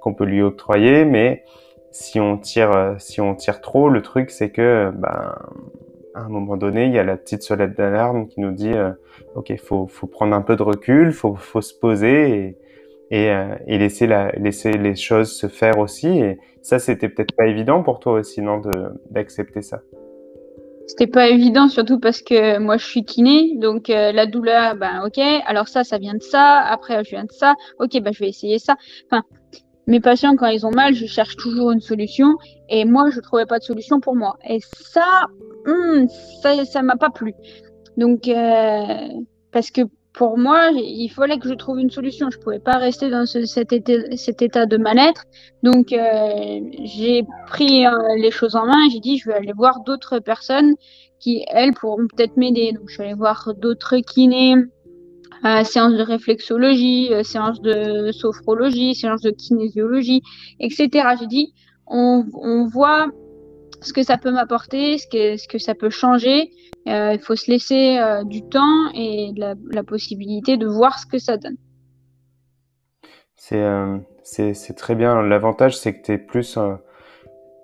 qu'on 0.00 0.14
peut 0.14 0.24
lui 0.24 0.42
octroyer, 0.42 1.04
mais 1.04 1.44
si 1.90 2.20
on 2.20 2.38
tire 2.38 2.96
si 2.98 3.20
on 3.20 3.34
tire 3.34 3.60
trop, 3.60 3.88
le 3.88 4.02
truc 4.02 4.30
c'est 4.30 4.50
que 4.50 4.90
ben 4.94 5.34
à 6.14 6.24
un 6.24 6.28
moment 6.28 6.56
donné, 6.56 6.86
il 6.86 6.92
y 6.92 6.98
a 6.98 7.04
la 7.04 7.16
petite 7.16 7.42
solette 7.42 7.76
d'alarme 7.76 8.26
qui 8.28 8.40
nous 8.40 8.52
dit 8.52 8.72
euh, 8.72 8.90
OK, 9.34 9.52
faut 9.58 9.86
faut 9.86 10.06
prendre 10.06 10.34
un 10.36 10.42
peu 10.42 10.56
de 10.56 10.62
recul, 10.62 11.12
faut 11.12 11.34
faut 11.34 11.62
se 11.62 11.74
poser 11.74 12.30
et 12.38 12.58
et, 13.10 13.30
euh, 13.30 13.54
et 13.66 13.78
laisser 13.78 14.06
la 14.06 14.32
laisser 14.32 14.72
les 14.72 14.96
choses 14.96 15.32
se 15.32 15.46
faire 15.46 15.78
aussi. 15.78 16.20
Et 16.20 16.38
ça, 16.62 16.78
c'était 16.78 17.08
peut-être 17.08 17.34
pas 17.36 17.46
évident 17.46 17.82
pour 17.82 18.00
toi 18.00 18.14
aussi, 18.14 18.40
non, 18.40 18.62
d'accepter 19.10 19.62
ça? 19.62 19.82
C'était 20.86 21.06
pas 21.06 21.28
évident, 21.28 21.68
surtout 21.68 21.98
parce 22.00 22.22
que 22.22 22.58
moi 22.58 22.76
je 22.76 22.84
suis 22.84 23.04
kiné, 23.04 23.56
donc 23.56 23.88
euh, 23.88 24.12
la 24.12 24.26
douleur, 24.26 24.74
ben 24.76 25.04
ok. 25.06 25.18
Alors 25.46 25.68
ça, 25.68 25.84
ça 25.84 25.98
vient 25.98 26.14
de 26.14 26.22
ça. 26.22 26.60
Après, 26.60 27.02
je 27.04 27.10
viens 27.10 27.24
de 27.24 27.32
ça. 27.32 27.54
Ok, 27.78 28.00
ben 28.00 28.12
je 28.12 28.18
vais 28.18 28.28
essayer 28.28 28.58
ça. 28.58 28.76
Enfin, 29.06 29.22
mes 29.86 30.00
patients, 30.00 30.36
quand 30.36 30.46
ils 30.46 30.66
ont 30.66 30.70
mal, 30.70 30.94
je 30.94 31.06
cherche 31.06 31.36
toujours 31.36 31.70
une 31.72 31.80
solution. 31.80 32.36
Et 32.68 32.84
moi, 32.84 33.10
je 33.10 33.20
trouvais 33.20 33.46
pas 33.46 33.58
de 33.58 33.64
solution 33.64 34.00
pour 34.00 34.16
moi. 34.16 34.36
Et 34.48 34.58
ça, 34.60 35.26
hmm, 35.66 36.06
ça, 36.42 36.64
ça 36.64 36.82
m'a 36.82 36.96
pas 36.96 37.10
plu. 37.10 37.34
Donc, 37.96 38.28
euh, 38.28 39.08
parce 39.52 39.70
que 39.70 39.82
pour 40.14 40.36
moi, 40.36 40.70
il 40.74 41.08
fallait 41.08 41.38
que 41.38 41.48
je 41.48 41.54
trouve 41.54 41.78
une 41.78 41.90
solution. 41.90 42.28
Je 42.30 42.38
pouvais 42.38 42.58
pas 42.58 42.76
rester 42.76 43.08
dans 43.08 43.24
ce, 43.24 43.46
cet, 43.46 43.72
état, 43.72 43.92
cet 44.16 44.42
état 44.42 44.66
de 44.66 44.76
mal-être. 44.76 45.24
Donc, 45.62 45.92
euh, 45.92 46.60
j'ai 46.84 47.24
pris 47.46 47.86
euh, 47.86 47.90
les 48.18 48.30
choses 48.30 48.54
en 48.54 48.66
main. 48.66 48.88
J'ai 48.92 49.00
dit, 49.00 49.16
je 49.16 49.28
vais 49.28 49.34
aller 49.34 49.52
voir 49.54 49.80
d'autres 49.80 50.18
personnes 50.18 50.74
qui, 51.18 51.44
elles, 51.48 51.72
pourront 51.72 52.06
peut-être 52.14 52.36
m'aider. 52.36 52.72
Donc, 52.72 52.88
je 52.88 52.94
suis 52.94 53.02
allée 53.02 53.14
voir 53.14 53.54
d'autres 53.56 53.96
kinés, 53.98 54.56
euh, 55.44 55.64
séances 55.64 55.94
de 55.94 56.02
réflexologie, 56.02 57.08
euh, 57.12 57.22
séances 57.22 57.62
de 57.62 58.12
sophrologie, 58.12 58.94
séances 58.94 59.22
de 59.22 59.30
kinésiologie, 59.30 60.22
etc. 60.60 61.08
J'ai 61.18 61.26
dit, 61.26 61.54
on, 61.86 62.24
on 62.34 62.66
voit 62.66 63.08
ce 63.82 63.92
que 63.92 64.02
ça 64.02 64.16
peut 64.16 64.30
m'apporter, 64.30 64.98
ce 64.98 65.06
que, 65.06 65.36
ce 65.36 65.48
que 65.48 65.58
ça 65.58 65.74
peut 65.74 65.90
changer. 65.90 66.50
Euh, 66.88 67.12
il 67.12 67.20
faut 67.20 67.36
se 67.36 67.50
laisser 67.50 67.98
euh, 67.98 68.24
du 68.24 68.42
temps 68.42 68.90
et 68.94 69.32
la, 69.36 69.82
possibilité 69.84 70.56
de 70.56 70.66
voir 70.66 70.98
ce 70.98 71.06
que 71.06 71.18
ça 71.18 71.36
donne. 71.36 71.56
C'est 73.36 73.62
euh, 73.62 73.98
très 74.76 74.94
bien. 74.94 75.22
L'avantage, 75.22 75.76
c'est 75.76 75.94
que 75.94 76.02
tu 76.02 76.12
es 76.12 76.18
plus. 76.18 76.58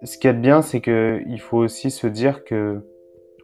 Ce 0.02 0.18
qui 0.18 0.28
est 0.28 0.32
bien, 0.32 0.62
c'est 0.62 0.80
que 0.80 1.22
il 1.26 1.40
faut 1.40 1.58
aussi 1.58 1.90
se 1.90 2.06
dire 2.06 2.44
que 2.44 2.80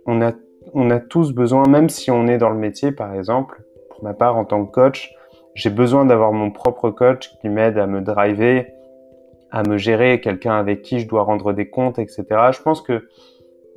on 0.06 0.20
a, 0.22 0.32
on 0.74 0.90
a 0.90 1.00
tous 1.00 1.32
besoin, 1.32 1.66
même 1.66 1.88
si 1.88 2.10
on 2.10 2.26
est 2.26 2.38
dans 2.38 2.50
le 2.50 2.58
métier, 2.58 2.92
par 2.92 3.14
exemple, 3.14 3.62
pour 3.90 4.04
ma 4.04 4.14
part, 4.14 4.36
en 4.36 4.44
tant 4.44 4.64
que 4.64 4.70
coach, 4.70 5.12
j'ai 5.54 5.70
besoin 5.70 6.04
d'avoir 6.04 6.32
mon 6.32 6.50
propre 6.50 6.90
coach 6.90 7.30
qui 7.40 7.48
m'aide 7.48 7.78
à 7.78 7.86
me 7.86 8.00
driver, 8.00 8.66
à 9.54 9.62
me 9.62 9.78
gérer, 9.78 10.20
quelqu'un 10.20 10.56
avec 10.56 10.82
qui 10.82 10.98
je 10.98 11.06
dois 11.06 11.22
rendre 11.22 11.52
des 11.52 11.70
comptes, 11.70 12.00
etc. 12.00 12.24
Je 12.50 12.60
pense 12.60 12.82
que 12.82 13.08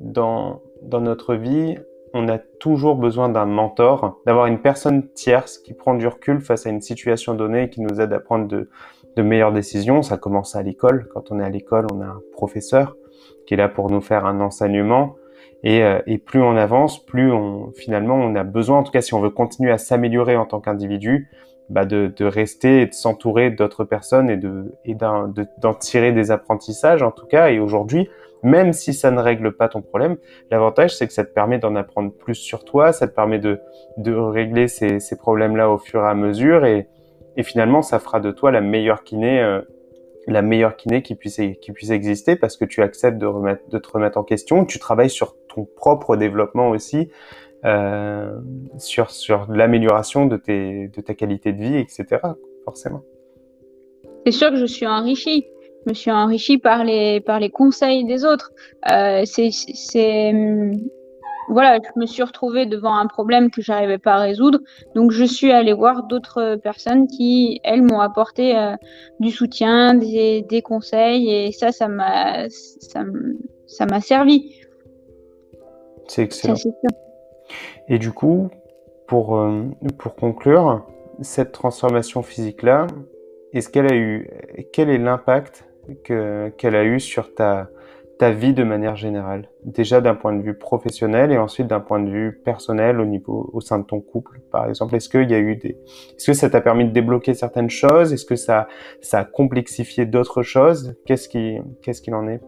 dans, 0.00 0.60
dans 0.82 1.00
notre 1.00 1.36
vie, 1.36 1.78
on 2.12 2.28
a 2.28 2.38
toujours 2.38 2.96
besoin 2.96 3.28
d'un 3.28 3.46
mentor, 3.46 4.20
d'avoir 4.26 4.46
une 4.46 4.58
personne 4.58 5.08
tierce 5.12 5.56
qui 5.56 5.74
prend 5.74 5.94
du 5.94 6.08
recul 6.08 6.40
face 6.40 6.66
à 6.66 6.70
une 6.70 6.80
situation 6.80 7.34
donnée 7.34 7.64
et 7.64 7.70
qui 7.70 7.80
nous 7.80 8.00
aide 8.00 8.12
à 8.12 8.18
prendre 8.18 8.48
de, 8.48 8.68
de 9.16 9.22
meilleures 9.22 9.52
décisions. 9.52 10.02
Ça 10.02 10.16
commence 10.16 10.56
à 10.56 10.64
l'école. 10.64 11.08
Quand 11.14 11.30
on 11.30 11.38
est 11.38 11.44
à 11.44 11.48
l'école, 11.48 11.86
on 11.94 12.00
a 12.00 12.06
un 12.06 12.20
professeur 12.32 12.96
qui 13.46 13.54
est 13.54 13.56
là 13.56 13.68
pour 13.68 13.88
nous 13.88 14.00
faire 14.00 14.26
un 14.26 14.40
enseignement. 14.40 15.14
Et, 15.62 15.84
euh, 15.84 16.00
et, 16.08 16.18
plus 16.18 16.42
on 16.42 16.56
avance, 16.56 17.04
plus 17.04 17.30
on 17.30 17.70
finalement 17.70 18.16
on 18.16 18.34
a 18.34 18.42
besoin, 18.42 18.78
en 18.78 18.82
tout 18.82 18.92
cas 18.92 19.00
si 19.00 19.14
on 19.14 19.20
veut 19.20 19.30
continuer 19.30 19.70
à 19.70 19.78
s'améliorer 19.78 20.36
en 20.36 20.46
tant 20.46 20.60
qu'individu, 20.60 21.28
bah 21.70 21.84
de, 21.84 22.12
de, 22.16 22.24
rester 22.24 22.82
et 22.82 22.86
de 22.86 22.94
s'entourer 22.94 23.50
d'autres 23.50 23.84
personnes 23.84 24.30
et 24.30 24.36
de 24.36 24.72
d'en 25.58 25.74
tirer 25.74 26.12
des 26.12 26.30
apprentissages 26.30 27.02
en 27.02 27.10
tout 27.10 27.26
cas. 27.26 27.50
Et 27.50 27.60
aujourd'hui, 27.60 28.08
même 28.42 28.72
si 28.72 28.94
ça 28.94 29.10
ne 29.10 29.20
règle 29.20 29.52
pas 29.52 29.68
ton 29.68 29.82
problème, 29.82 30.16
l'avantage 30.50 30.96
c'est 30.96 31.06
que 31.06 31.12
ça 31.12 31.24
te 31.24 31.32
permet 31.32 31.58
d'en 31.58 31.76
apprendre 31.76 32.12
plus 32.12 32.34
sur 32.34 32.64
toi, 32.64 32.92
ça 32.92 33.06
te 33.08 33.14
permet 33.14 33.38
de, 33.38 33.60
de 33.96 34.14
régler 34.14 34.68
ces, 34.68 35.00
ces 35.00 35.16
problèmes-là 35.16 35.70
au 35.70 35.78
fur 35.78 36.02
et 36.02 36.08
à 36.08 36.14
mesure. 36.14 36.64
Et, 36.64 36.88
et 37.36 37.42
finalement 37.42 37.82
ça 37.82 37.98
fera 37.98 38.20
de 38.20 38.30
toi 38.30 38.50
la 38.50 38.60
meilleure 38.60 39.04
kiné 39.04 39.40
euh, 39.40 39.60
la 40.26 40.42
meilleure 40.42 40.76
kiné 40.76 41.02
qui 41.02 41.14
puisse 41.14 41.40
qui 41.60 41.72
puisse 41.72 41.90
exister 41.90 42.36
parce 42.36 42.56
que 42.56 42.64
tu 42.64 42.82
acceptes 42.82 43.18
de 43.18 43.26
remettre 43.26 43.68
de 43.68 43.78
te 43.78 43.88
remettre 43.90 44.18
en 44.18 44.24
question, 44.24 44.64
tu 44.64 44.78
travailles 44.78 45.10
sur 45.10 45.36
ton 45.48 45.64
propre 45.64 46.16
développement 46.16 46.68
aussi, 46.68 47.10
euh, 47.64 48.38
sur 48.78 49.10
sur 49.10 49.50
l'amélioration 49.50 50.26
de 50.26 50.36
tes 50.36 50.88
de 50.88 51.00
ta 51.00 51.14
qualité 51.14 51.52
de 51.52 51.60
vie, 51.60 51.76
etc. 51.76 52.20
Forcément. 52.64 53.02
C'est 54.24 54.32
sûr 54.32 54.50
que 54.50 54.56
je 54.56 54.66
suis 54.66 54.86
enrichie. 54.86 55.46
Je 55.84 55.90
me 55.90 55.94
suis 55.94 56.10
enrichie 56.10 56.58
par 56.58 56.84
les 56.84 57.20
par 57.20 57.40
les 57.40 57.50
conseils 57.50 58.04
des 58.04 58.24
autres. 58.24 58.52
Euh, 58.90 59.24
c'est 59.24 59.50
voilà, 61.50 61.78
je 61.78 61.98
me 61.98 62.06
suis 62.06 62.22
retrouvée 62.22 62.66
devant 62.66 62.94
un 62.94 63.06
problème 63.06 63.50
que 63.50 63.62
j'arrivais 63.62 63.98
pas 63.98 64.14
à 64.14 64.18
résoudre. 64.18 64.58
Donc, 64.94 65.12
je 65.12 65.24
suis 65.24 65.50
allée 65.50 65.72
voir 65.72 66.02
d'autres 66.04 66.56
personnes 66.56 67.06
qui, 67.06 67.58
elles, 67.64 67.82
m'ont 67.82 68.00
apporté 68.00 68.54
euh, 68.56 68.76
du 69.18 69.30
soutien, 69.30 69.94
des, 69.94 70.42
des, 70.42 70.60
conseils, 70.60 71.30
et 71.30 71.52
ça, 71.52 71.72
ça 71.72 71.88
m'a, 71.88 72.50
ça, 72.50 73.02
ça 73.66 73.86
m'a 73.86 74.00
servi. 74.02 74.56
C'est 76.06 76.24
excellent. 76.24 76.54
Et 77.88 77.98
du 77.98 78.12
coup, 78.12 78.50
pour, 79.06 79.38
euh, 79.38 79.64
pour 79.98 80.14
conclure, 80.14 80.86
cette 81.20 81.52
transformation 81.52 82.22
physique-là, 82.22 82.86
est-ce 83.52 83.68
qu'elle 83.68 83.90
a 83.90 83.96
eu, 83.96 84.28
quel 84.72 84.90
est 84.90 84.98
l'impact 84.98 85.68
que, 86.04 86.50
qu'elle 86.58 86.76
a 86.76 86.84
eu 86.84 87.00
sur 87.00 87.34
ta, 87.34 87.70
ta 88.18 88.30
vie 88.30 88.52
de 88.52 88.62
manière 88.62 88.94
générale? 88.94 89.48
Déjà 89.64 90.00
d'un 90.00 90.14
point 90.14 90.34
de 90.34 90.42
vue 90.42 90.54
professionnel 90.54 91.32
et 91.32 91.38
ensuite 91.38 91.66
d'un 91.66 91.80
point 91.80 92.00
de 92.00 92.10
vue 92.10 92.40
personnel 92.44 93.00
au 93.00 93.06
niveau 93.06 93.48
au 93.52 93.60
sein 93.60 93.78
de 93.78 93.84
ton 93.84 94.00
couple, 94.00 94.40
par 94.52 94.68
exemple. 94.68 94.94
Est-ce 94.94 95.08
Est-ce 95.16 96.26
que 96.26 96.32
ça 96.34 96.50
t'a 96.50 96.60
permis 96.60 96.84
de 96.84 96.92
débloquer 96.92 97.32
certaines 97.32 97.70
choses? 97.70 98.12
Est-ce 98.12 98.26
que 98.26 98.36
ça 98.36 98.68
ça 99.00 99.20
a 99.20 99.24
complexifié 99.24 100.04
d'autres 100.04 100.42
choses? 100.42 100.96
Qu'est-ce 101.06 101.28
qu'est-ce 101.82 102.02
qu'il 102.02 102.14
en 102.14 102.28
est? 102.28 102.42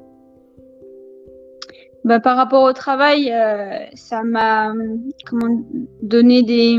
Bah, 2.05 2.21
par 2.21 2.37
rapport 2.37 2.63
au 2.63 2.73
travail, 2.73 3.31
euh, 3.33 3.85
ça 3.95 4.23
m'a 4.23 4.73
comment 5.27 5.63
donné 6.03 6.43
des 6.43 6.79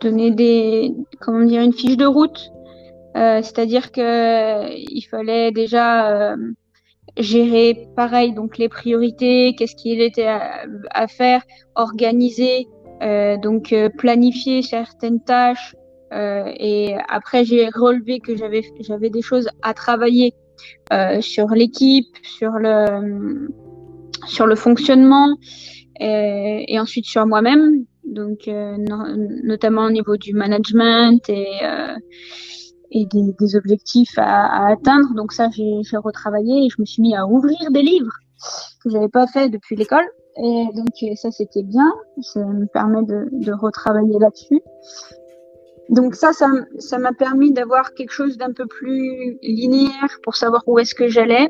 donné 0.00 0.30
des 0.32 0.94
comment 1.20 1.44
dire 1.44 1.62
une 1.62 1.72
fiche 1.72 1.96
de 1.96 2.06
route. 2.06 2.50
Euh, 3.16 3.40
C'est-à-dire 3.42 3.92
que 3.92 4.74
il 4.76 5.02
fallait 5.02 5.52
déjà 5.52 6.32
euh, 6.32 6.36
gérer 7.16 7.88
pareil 7.96 8.32
donc 8.34 8.58
les 8.58 8.68
priorités, 8.68 9.54
qu'est-ce 9.56 9.76
qu'il 9.76 10.00
était 10.00 10.26
à, 10.26 10.64
à, 10.90 11.06
faire, 11.06 11.42
organiser, 11.76 12.66
euh, 13.02 13.36
donc 13.36 13.72
euh, 13.72 13.88
planifier 13.88 14.62
certaines 14.62 15.20
tâches. 15.20 15.74
Euh, 16.12 16.52
et 16.58 16.94
après 17.08 17.44
j'ai 17.44 17.68
relevé 17.68 18.20
que 18.20 18.36
j'avais 18.36 18.62
j'avais 18.80 19.10
des 19.10 19.22
choses 19.22 19.48
à 19.62 19.74
travailler 19.74 20.34
sur 21.20 21.48
l'équipe, 21.48 22.16
sur 22.22 22.52
le 22.52 23.48
sur 24.26 24.46
le 24.46 24.56
fonctionnement 24.56 25.36
et, 26.00 26.78
ensuite 26.78 27.06
sur 27.06 27.26
moi-même. 27.26 27.84
Donc 28.04 28.46
no 28.46 28.96
notamment 29.44 29.86
au 29.86 29.90
niveau 29.90 30.16
du 30.16 30.32
management 30.32 31.28
et 31.28 31.60
et 32.90 33.06
des, 33.06 33.56
objectifs 33.56 34.16
à, 34.16 34.68
atteindre. 34.68 35.14
Donc 35.14 35.32
ça, 35.32 35.48
j'ai 35.52 35.96
retravaillé 35.96 36.66
et 36.66 36.68
je 36.70 36.80
me 36.80 36.86
suis 36.86 37.02
mis 37.02 37.16
à 37.16 37.26
ouvrir 37.26 37.70
des 37.70 37.82
livres 37.82 38.12
que 38.82 38.90
j'avais 38.90 39.08
pas 39.08 39.26
fait 39.26 39.48
depuis 39.48 39.76
l'école. 39.76 40.06
Et 40.38 40.66
donc 40.74 41.16
ça, 41.16 41.30
c'était 41.30 41.62
bien. 41.62 41.90
Ça 42.20 42.40
me 42.40 42.66
permet 42.66 43.02
de 43.04 43.52
retravailler 43.52 44.18
là-dessus. 44.18 44.60
Donc 45.88 46.14
ça, 46.14 46.32
ça 46.32 46.98
m'a 46.98 47.12
permis 47.12 47.52
d'avoir 47.52 47.94
quelque 47.94 48.12
chose 48.12 48.36
d'un 48.36 48.52
peu 48.52 48.66
plus 48.66 49.38
linéaire 49.42 50.18
pour 50.22 50.36
savoir 50.36 50.62
où 50.66 50.78
est-ce 50.78 50.94
que 50.94 51.08
j'allais 51.08 51.48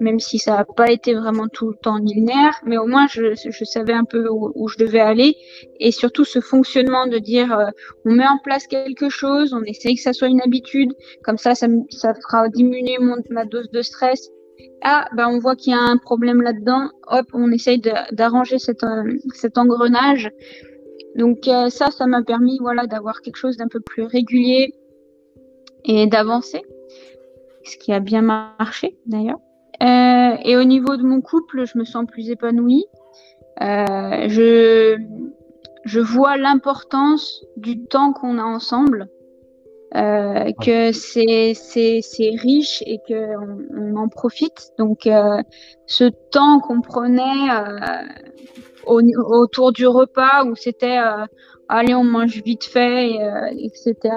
même 0.00 0.18
si 0.18 0.38
ça 0.38 0.56
n'a 0.56 0.64
pas 0.64 0.90
été 0.90 1.14
vraiment 1.14 1.48
tout 1.48 1.70
le 1.70 1.76
temps 1.76 1.96
linéaire, 1.96 2.60
mais 2.64 2.78
au 2.78 2.86
moins 2.86 3.06
je, 3.08 3.34
je 3.34 3.64
savais 3.64 3.92
un 3.92 4.04
peu 4.04 4.28
où, 4.28 4.68
je 4.68 4.76
devais 4.78 5.00
aller 5.00 5.36
et 5.80 5.92
surtout 5.92 6.24
ce 6.24 6.40
fonctionnement 6.40 7.06
de 7.06 7.18
dire 7.18 7.56
euh, 7.56 7.66
on 8.04 8.12
met 8.12 8.26
en 8.26 8.38
place 8.38 8.66
quelque 8.66 9.08
chose, 9.08 9.54
on 9.54 9.62
essaye 9.62 9.96
que 9.96 10.02
ça 10.02 10.12
soit 10.12 10.28
une 10.28 10.42
habitude, 10.42 10.92
comme 11.22 11.38
ça 11.38 11.54
ça, 11.54 11.66
ça 11.90 12.14
fera 12.14 12.48
diminuer 12.48 12.98
mon, 13.00 13.16
ma 13.30 13.44
dose 13.44 13.70
de 13.70 13.82
stress. 13.82 14.30
Ah, 14.82 15.06
ben 15.14 15.28
on 15.28 15.38
voit 15.38 15.56
qu'il 15.56 15.72
y 15.72 15.76
a 15.76 15.80
un 15.80 15.96
problème 15.98 16.42
là-dedans, 16.42 16.90
hop, 17.08 17.26
on 17.32 17.50
essaye 17.50 17.80
d'arranger 18.12 18.58
cet, 18.58 18.82
euh, 18.84 19.14
cet 19.34 19.58
engrenage. 19.58 20.30
Donc 21.16 21.48
euh, 21.48 21.70
ça, 21.70 21.90
ça 21.90 22.06
m'a 22.06 22.22
permis 22.22 22.58
voilà 22.60 22.86
d'avoir 22.86 23.22
quelque 23.22 23.36
chose 23.36 23.56
d'un 23.56 23.68
peu 23.68 23.80
plus 23.80 24.02
régulier 24.02 24.74
et 25.84 26.06
d'avancer, 26.06 26.62
ce 27.64 27.76
qui 27.78 27.92
a 27.92 28.00
bien 28.00 28.22
marché 28.22 28.96
d'ailleurs. 29.06 29.40
Euh, 29.82 30.36
et 30.44 30.56
au 30.56 30.64
niveau 30.64 30.96
de 30.96 31.02
mon 31.02 31.20
couple, 31.20 31.66
je 31.66 31.78
me 31.78 31.84
sens 31.84 32.04
plus 32.06 32.30
épanouie. 32.30 32.84
Euh, 33.62 34.28
je, 34.28 34.98
je 35.84 36.00
vois 36.00 36.36
l'importance 36.36 37.44
du 37.56 37.84
temps 37.84 38.12
qu'on 38.12 38.38
a 38.38 38.42
ensemble, 38.42 39.08
que 39.92 40.92
c'est, 40.92 41.54
c'est, 41.54 42.00
c'est 42.02 42.30
riche 42.36 42.82
et 42.86 42.98
qu'on 43.08 43.66
on 43.74 43.96
en 43.96 44.08
profite. 44.08 44.72
Donc, 44.78 45.08
ce 45.86 46.04
temps 46.30 46.60
qu'on 46.60 46.82
prenait 46.82 47.48
au, 48.86 49.00
autour 49.28 49.72
du 49.72 49.86
repas 49.86 50.44
où 50.44 50.54
c'était 50.54 50.98
allez, 51.68 51.94
on 51.94 52.04
mange 52.04 52.42
vite 52.42 52.64
fait, 52.64 53.18
etc. 53.58 54.14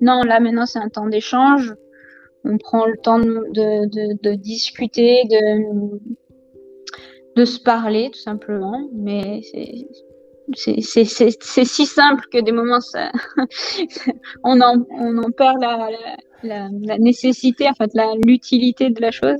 Non, 0.00 0.22
là 0.22 0.40
maintenant, 0.40 0.66
c'est 0.66 0.78
un 0.78 0.88
temps 0.88 1.06
d'échange 1.06 1.74
on 2.44 2.58
prend 2.58 2.86
le 2.86 2.96
temps 3.02 3.18
de, 3.18 4.34
discuter, 4.34 5.22
de, 5.30 5.98
de 7.36 7.44
se 7.44 7.60
parler 7.60 8.10
tout 8.12 8.20
simplement. 8.20 8.88
Mais 8.94 9.40
c'est 10.54 10.80
si 10.80 11.86
simple 11.86 12.24
que 12.32 12.40
des 12.40 12.52
moments 12.52 12.78
on, 14.44 14.60
en, 14.60 14.84
on 14.90 15.18
en 15.18 15.30
perd 15.30 15.60
la, 15.60 15.88
la, 16.42 16.98
nécessité, 16.98 17.68
en 17.68 17.74
fait 17.74 17.90
l'utilité 18.26 18.90
de 18.90 19.00
la 19.00 19.10
chose, 19.10 19.38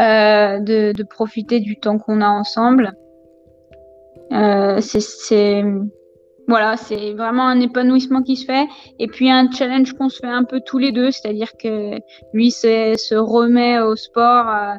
euh, 0.00 0.60
de 0.60 1.02
profiter 1.02 1.60
du 1.60 1.76
temps 1.76 1.98
qu'on 1.98 2.20
a 2.20 2.28
ensemble. 2.28 2.92
Euh, 4.32 4.80
c'est 4.80 5.64
voilà, 6.46 6.76
c'est 6.76 7.14
vraiment 7.14 7.46
un 7.46 7.60
épanouissement 7.60 8.22
qui 8.22 8.36
se 8.36 8.44
fait. 8.44 8.66
Et 8.98 9.06
puis 9.06 9.30
un 9.30 9.50
challenge 9.50 9.94
qu'on 9.94 10.08
se 10.08 10.18
fait 10.18 10.26
un 10.26 10.44
peu 10.44 10.60
tous 10.64 10.78
les 10.78 10.92
deux, 10.92 11.10
c'est-à-dire 11.10 11.56
que 11.56 11.98
lui 12.32 12.50
se 12.50 13.14
remet 13.16 13.80
au 13.80 13.96
sport 13.96 14.48
euh, 14.48 14.74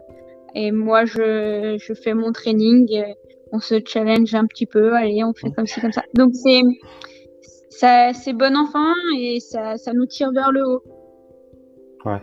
et 0.53 0.71
moi 0.71 1.05
je, 1.05 1.77
je 1.79 1.93
fais 1.93 2.13
mon 2.13 2.31
training. 2.31 3.03
On 3.51 3.59
se 3.59 3.75
challenge 3.85 4.33
un 4.35 4.45
petit 4.45 4.65
peu, 4.65 4.93
allez, 4.93 5.23
on 5.23 5.33
fait 5.33 5.51
comme 5.51 5.65
ci, 5.65 5.81
comme 5.81 5.91
ça. 5.91 6.03
Donc 6.13 6.35
c'est 6.35 6.61
ça, 7.69 8.13
c'est 8.13 8.33
bon 8.33 8.55
enfant 8.55 8.93
et 9.17 9.39
ça, 9.39 9.77
ça 9.77 9.93
nous 9.93 10.05
tire 10.05 10.31
vers 10.31 10.51
le 10.51 10.65
haut. 10.65 10.83
Ouais, 12.05 12.21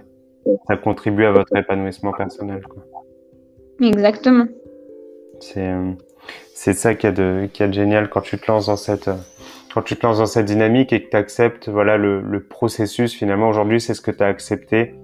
ça 0.69 0.77
contribue 0.77 1.25
à 1.25 1.33
votre 1.33 1.55
épanouissement 1.57 2.13
personnel. 2.13 2.63
Quoi. 2.67 2.85
Exactement. 3.81 4.47
C'est 5.41 5.69
euh, 5.69 5.93
c'est 6.65 6.75
ça 6.75 6.95
qui 6.95 7.09
a 7.09 7.11
de 7.11 7.49
qui 7.53 7.65
a 7.65 7.67
de 7.67 7.73
génial 7.73 8.09
quand 8.09 8.21
tu 8.21 8.39
te 8.39 8.47
lances 8.47 8.67
dans 8.67 8.77
cette 8.77 9.11
quand 9.75 9.83
tu 9.83 9.97
te 9.97 10.07
lances 10.07 10.19
dans 10.19 10.27
cette 10.27 10.47
dynamique 10.47 10.93
et 10.93 11.03
que 11.03 11.11
tu 11.11 11.17
acceptes 11.17 11.69
voilà 11.69 11.97
le, 11.97 12.21
le 12.21 12.41
processus 12.41 13.13
finalement 13.15 13.49
aujourd'hui 13.49 13.81
c'est 13.81 13.95
ce 13.95 14.01
que 14.01 14.13
tu 14.13 14.23
as 14.23 14.29
accepté. 14.29 14.95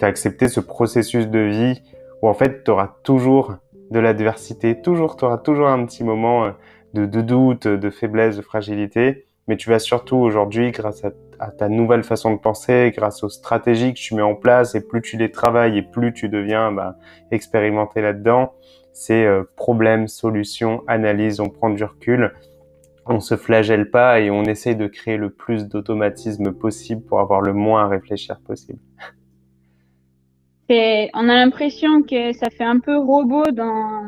Tu 0.00 0.04
as 0.04 0.08
accepté 0.08 0.48
ce 0.48 0.58
processus 0.58 1.28
de 1.28 1.38
vie 1.38 1.80
où 2.20 2.28
en 2.28 2.34
fait 2.34 2.64
tu 2.64 2.70
auras 2.72 2.96
toujours 3.04 3.54
de 3.92 4.00
l'adversité 4.00 4.82
toujours 4.82 5.16
tu 5.16 5.24
auras 5.24 5.38
toujours 5.38 5.68
un 5.68 5.86
petit 5.86 6.02
moment 6.02 6.46
euh, 6.46 6.50
de, 6.94 7.06
de, 7.06 7.20
doute 7.20 7.68
de 7.68 7.90
faiblesse 7.90 8.36
de 8.36 8.42
fragilité. 8.42 9.28
Mais 9.46 9.56
tu 9.56 9.70
vas 9.70 9.78
surtout 9.78 10.16
aujourd'hui 10.16 10.72
grâce 10.72 11.04
à, 11.04 11.10
à, 11.38 11.52
ta 11.52 11.68
nouvelle 11.68 12.02
façon 12.02 12.32
de 12.32 12.40
penser 12.40 12.92
grâce 12.92 13.22
aux 13.22 13.28
stratégies 13.28 13.94
que 13.94 14.00
tu 14.00 14.16
mets 14.16 14.22
en 14.22 14.34
place 14.34 14.74
et 14.74 14.80
plus 14.80 15.00
tu 15.00 15.16
les 15.16 15.30
travailles 15.30 15.78
et 15.78 15.82
plus 15.82 16.12
tu 16.12 16.28
deviens 16.28 16.72
bah, 16.72 16.96
expérimenté 17.30 18.00
là-dedans 18.00 18.52
c'est 18.94 19.26
euh, 19.26 19.42
problème 19.56 20.08
solution 20.08 20.82
analyse 20.86 21.40
on 21.40 21.50
prend 21.50 21.68
du 21.68 21.84
recul 21.84 22.32
on 23.06 23.20
se 23.20 23.36
flagelle 23.36 23.90
pas 23.90 24.20
et 24.20 24.30
on 24.30 24.44
essaye 24.44 24.76
de 24.76 24.86
créer 24.86 25.16
le 25.16 25.30
plus 25.30 25.68
d'automatisme 25.68 26.52
possible 26.52 27.02
pour 27.02 27.20
avoir 27.20 27.40
le 27.40 27.52
moins 27.52 27.84
à 27.84 27.88
réfléchir 27.88 28.40
possible. 28.40 28.78
Et 30.70 31.10
on 31.12 31.28
a 31.28 31.34
l'impression 31.34 32.02
que 32.02 32.32
ça 32.32 32.48
fait 32.48 32.64
un 32.64 32.80
peu 32.80 32.96
robot 32.96 33.44
dans, 33.52 34.06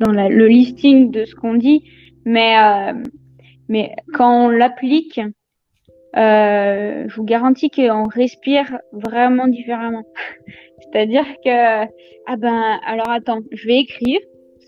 le 0.00 0.46
listing 0.46 1.10
de 1.10 1.26
ce 1.26 1.34
qu'on 1.34 1.52
dit, 1.56 1.84
mais, 2.24 2.56
euh, 2.56 2.94
mais 3.68 3.94
quand 4.14 4.46
on 4.46 4.48
l'applique, 4.48 5.20
euh, 6.16 7.04
je 7.08 7.16
vous 7.16 7.24
garantis 7.24 7.70
qu'on 7.70 8.04
respire 8.04 8.78
vraiment 8.92 9.48
différemment. 9.48 10.04
C'est-à-dire 10.80 11.26
que, 11.44 11.84
ah 12.26 12.36
ben, 12.36 12.78
alors 12.86 13.10
attends, 13.10 13.40
je 13.52 13.66
vais 13.66 13.78
écrire, 13.78 14.20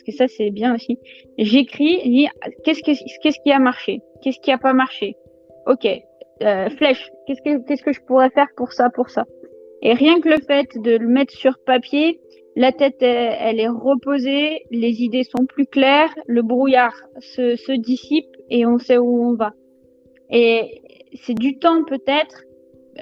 que 0.06 0.12
ça 0.12 0.28
c'est 0.28 0.50
bien 0.50 0.74
aussi. 0.74 0.98
J'écris, 1.36 2.28
qu'est-ce 2.64 2.82
qu'est-ce 2.82 3.40
qui 3.40 3.52
a 3.52 3.58
marché, 3.58 4.00
qu'est-ce 4.22 4.40
qui 4.40 4.52
a 4.52 4.58
pas 4.58 4.72
marché? 4.72 5.16
Ok, 5.66 5.86
euh, 6.42 6.70
flèche, 6.70 7.10
qu'est-ce 7.26 7.42
que 7.42 7.66
qu'est-ce 7.66 7.82
que 7.82 7.92
je 7.92 8.00
pourrais 8.06 8.30
faire 8.30 8.48
pour 8.56 8.72
ça, 8.72 8.88
pour 8.90 9.10
ça? 9.10 9.24
Et 9.82 9.92
rien 9.92 10.20
que 10.20 10.28
le 10.28 10.38
fait 10.40 10.68
de 10.78 10.96
le 10.96 11.08
mettre 11.08 11.34
sur 11.34 11.58
papier, 11.66 12.20
la 12.54 12.72
tête 12.72 13.02
elle, 13.02 13.60
est 13.60 13.68
reposée, 13.68 14.62
les 14.70 15.02
idées 15.02 15.24
sont 15.24 15.44
plus 15.44 15.66
claires, 15.66 16.14
le 16.26 16.42
brouillard 16.42 16.96
se, 17.20 17.56
se 17.56 17.72
dissipe 17.72 18.30
et 18.48 18.64
on 18.64 18.78
sait 18.78 18.96
où 18.96 19.24
on 19.24 19.34
va. 19.34 19.52
Et 20.30 20.80
c'est 21.22 21.34
du 21.34 21.58
temps 21.58 21.84
peut-être 21.84 22.42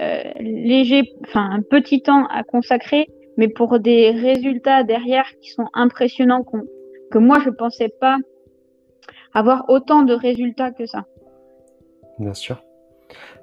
euh, 0.01 0.23
léger, 0.41 1.13
enfin 1.23 1.49
un 1.51 1.63
petit 1.63 2.03
temps 2.03 2.27
à 2.27 2.43
consacrer, 2.43 3.07
mais 3.37 3.49
pour 3.49 3.79
des 3.79 4.11
résultats 4.11 4.83
derrière 4.83 5.27
qui 5.41 5.51
sont 5.51 5.69
impressionnants, 5.75 6.45
que 7.11 7.19
moi, 7.19 7.39
je 7.45 7.51
pensais 7.51 7.89
pas 8.01 8.19
avoir 9.33 9.65
autant 9.69 10.03
de 10.03 10.15
résultats 10.15 10.71
que 10.71 10.87
ça. 10.87 11.05
Bien 12.19 12.35
sûr. 12.35 12.63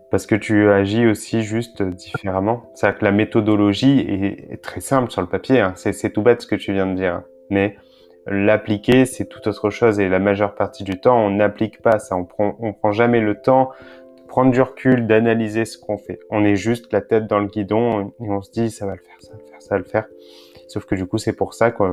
Parce 0.09 0.25
que 0.25 0.35
tu 0.35 0.69
agis 0.69 1.07
aussi 1.07 1.41
juste 1.41 1.81
différemment. 1.83 2.63
C'est-à-dire 2.73 2.99
que 2.99 3.05
la 3.05 3.11
méthodologie 3.11 3.99
est, 3.99 4.61
très 4.61 4.81
simple 4.81 5.09
sur 5.09 5.21
le 5.21 5.27
papier. 5.27 5.61
Hein. 5.61 5.73
C'est 5.75 6.11
tout 6.11 6.21
bête 6.21 6.41
ce 6.41 6.47
que 6.47 6.55
tu 6.55 6.73
viens 6.73 6.87
de 6.87 6.95
dire. 6.95 7.21
Mais 7.49 7.77
l'appliquer, 8.27 9.05
c'est 9.05 9.25
tout 9.25 9.47
autre 9.47 9.69
chose. 9.69 9.99
Et 10.01 10.09
la 10.09 10.19
majeure 10.19 10.55
partie 10.55 10.83
du 10.83 10.99
temps, 10.99 11.17
on 11.17 11.29
n'applique 11.29 11.81
pas 11.81 11.99
ça. 11.99 12.17
On 12.17 12.25
prend, 12.25 12.57
on 12.59 12.73
prend 12.73 12.91
jamais 12.91 13.21
le 13.21 13.41
temps 13.41 13.71
prendre 14.31 14.51
du 14.51 14.61
recul, 14.61 15.07
d'analyser 15.07 15.65
ce 15.65 15.77
qu'on 15.77 15.97
fait. 15.97 16.19
On 16.29 16.45
est 16.45 16.55
juste 16.55 16.93
la 16.93 17.01
tête 17.01 17.27
dans 17.27 17.39
le 17.39 17.47
guidon 17.47 18.13
et 18.21 18.29
on 18.29 18.41
se 18.41 18.49
dit 18.49 18.71
ça 18.71 18.85
va 18.85 18.93
le 18.95 19.01
faire, 19.01 19.17
ça 19.19 19.33
va 19.33 19.39
le 19.39 19.45
faire, 19.45 19.61
ça 19.61 19.75
va 19.75 19.77
le 19.79 19.83
faire. 19.83 20.07
Sauf 20.69 20.85
que 20.85 20.95
du 20.95 21.05
coup, 21.05 21.17
c'est 21.17 21.35
pour 21.35 21.53
ça 21.53 21.69
que 21.71 21.83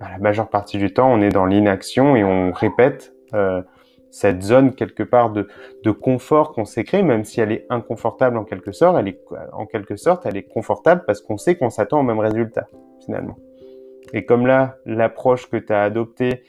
bah, 0.00 0.08
la 0.10 0.18
majeure 0.18 0.50
partie 0.50 0.78
du 0.78 0.92
temps, 0.92 1.08
on 1.12 1.20
est 1.20 1.28
dans 1.28 1.46
l'inaction 1.46 2.16
et 2.16 2.24
on 2.24 2.50
répète 2.50 3.14
euh, 3.34 3.62
cette 4.10 4.42
zone 4.42 4.74
quelque 4.74 5.04
part 5.04 5.30
de, 5.30 5.46
de 5.84 5.92
confort 5.92 6.52
qu'on 6.54 6.64
s'est 6.64 6.82
créé, 6.82 7.04
même 7.04 7.24
si 7.24 7.40
elle 7.40 7.52
est 7.52 7.66
inconfortable 7.70 8.36
en 8.36 8.44
quelque 8.44 8.72
sorte, 8.72 8.96
elle 8.98 9.06
est 9.06 9.20
en 9.52 9.64
quelque 9.64 9.94
sorte, 9.94 10.26
elle 10.26 10.36
est 10.36 10.48
confortable 10.48 11.04
parce 11.06 11.20
qu'on 11.20 11.38
sait 11.38 11.54
qu'on 11.54 11.70
s'attend 11.70 12.00
au 12.00 12.02
même 12.02 12.18
résultat 12.18 12.66
finalement. 13.04 13.36
Et 14.12 14.24
comme 14.24 14.44
là, 14.44 14.74
l'approche 14.86 15.48
que 15.48 15.56
tu 15.56 15.72
as 15.72 15.84
adoptée 15.84 16.42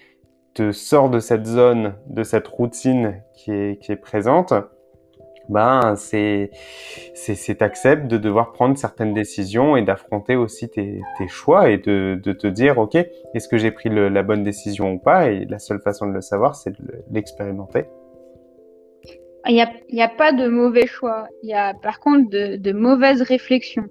te 0.55 0.71
sort 0.71 1.11
de 1.11 1.19
cette 1.19 1.45
zone, 1.45 1.93
de 2.07 2.23
cette 2.23 2.47
routine 2.47 3.21
qui 3.35 3.51
est, 3.51 3.79
qui 3.79 3.91
est 3.91 3.97
présente, 3.97 4.51
ben 5.49 5.95
c'est 5.95 6.49
c'est 7.13 7.55
t'acceptes 7.55 8.07
de 8.07 8.17
devoir 8.17 8.51
prendre 8.51 8.77
certaines 8.77 9.13
décisions 9.13 9.75
et 9.75 9.81
d'affronter 9.81 10.35
aussi 10.35 10.69
tes, 10.69 11.01
tes 11.17 11.27
choix 11.27 11.69
et 11.69 11.77
de, 11.77 12.19
de 12.21 12.31
te 12.33 12.47
dire 12.47 12.77
ok 12.77 12.95
est-ce 12.95 13.47
que 13.47 13.57
j'ai 13.57 13.71
pris 13.71 13.89
la 13.89 14.23
bonne 14.23 14.43
décision 14.43 14.93
ou 14.93 14.99
pas? 14.99 15.29
Et 15.29 15.45
la 15.45 15.59
seule 15.59 15.81
façon 15.81 16.07
de 16.07 16.13
le 16.13 16.21
savoir 16.21 16.55
c'est 16.55 16.71
de 16.71 17.03
l'expérimenter. 17.11 17.85
Il 19.47 19.55
n'y 19.55 19.61
a, 19.61 19.71
y 19.89 20.01
a 20.01 20.07
pas 20.07 20.33
de 20.33 20.47
mauvais 20.47 20.85
choix, 20.85 21.27
il 21.41 21.49
y 21.49 21.53
a 21.53 21.73
par 21.73 21.99
contre 21.99 22.29
de, 22.29 22.57
de 22.57 22.71
mauvaises 22.71 23.23
réflexions. 23.23 23.87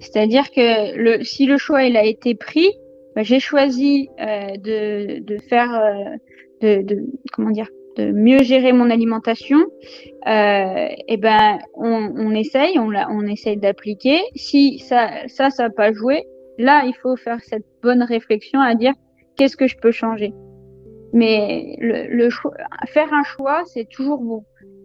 C'est-à-dire 0.00 0.50
que 0.50 0.96
le, 0.96 1.24
si 1.24 1.46
le 1.46 1.56
choix 1.56 1.84
il 1.84 1.96
a 1.96 2.04
été 2.04 2.34
pris, 2.34 2.68
ben, 3.14 3.24
j'ai 3.24 3.40
choisi 3.40 4.08
euh, 4.20 4.56
de, 4.58 5.20
de 5.20 5.38
faire 5.38 5.74
euh, 5.74 6.16
de 6.60 7.06
comment 7.32 7.50
dire 7.50 7.68
mieux 7.98 8.42
gérer 8.42 8.72
mon 8.72 8.90
alimentation, 8.90 9.58
euh, 10.26 10.88
et 11.08 11.16
ben 11.16 11.58
on, 11.74 12.34
essaye, 12.34 12.78
on, 12.78 13.26
essaye 13.26 13.56
d'appliquer. 13.56 14.20
Si 14.34 14.78
ça, 14.78 15.10
ça, 15.26 15.50
ça 15.50 15.64
n'a 15.64 15.70
pas 15.70 15.92
joué, 15.92 16.24
là 16.58 16.84
il 16.84 16.94
faut 17.02 17.16
faire 17.16 17.40
cette 17.42 17.66
bonne 17.82 18.02
réflexion 18.02 18.60
à 18.60 18.74
dire 18.74 18.92
qu'est-ce 19.36 19.56
que 19.56 19.66
je 19.66 19.76
peux 19.76 19.92
changer? 19.92 20.32
Mais 21.12 21.76
le, 21.80 22.28
faire 22.88 23.12
un 23.12 23.22
choix, 23.24 23.62
c'est 23.64 23.88
toujours 23.88 24.20
bon. 24.20 24.44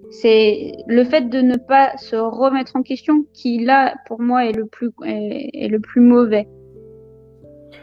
c'est 0.09 0.71
le 0.87 1.03
fait 1.03 1.27
de 1.29 1.41
ne 1.41 1.57
pas 1.57 1.97
se 1.97 2.15
remettre 2.15 2.75
en 2.75 2.83
question 2.83 3.25
qui 3.33 3.65
là 3.65 3.95
pour 4.07 4.21
moi 4.21 4.45
est 4.45 4.53
le 4.53 4.65
plus 4.65 4.91
est, 5.05 5.67
le 5.67 5.79
plus 5.79 6.01
mauvais 6.01 6.47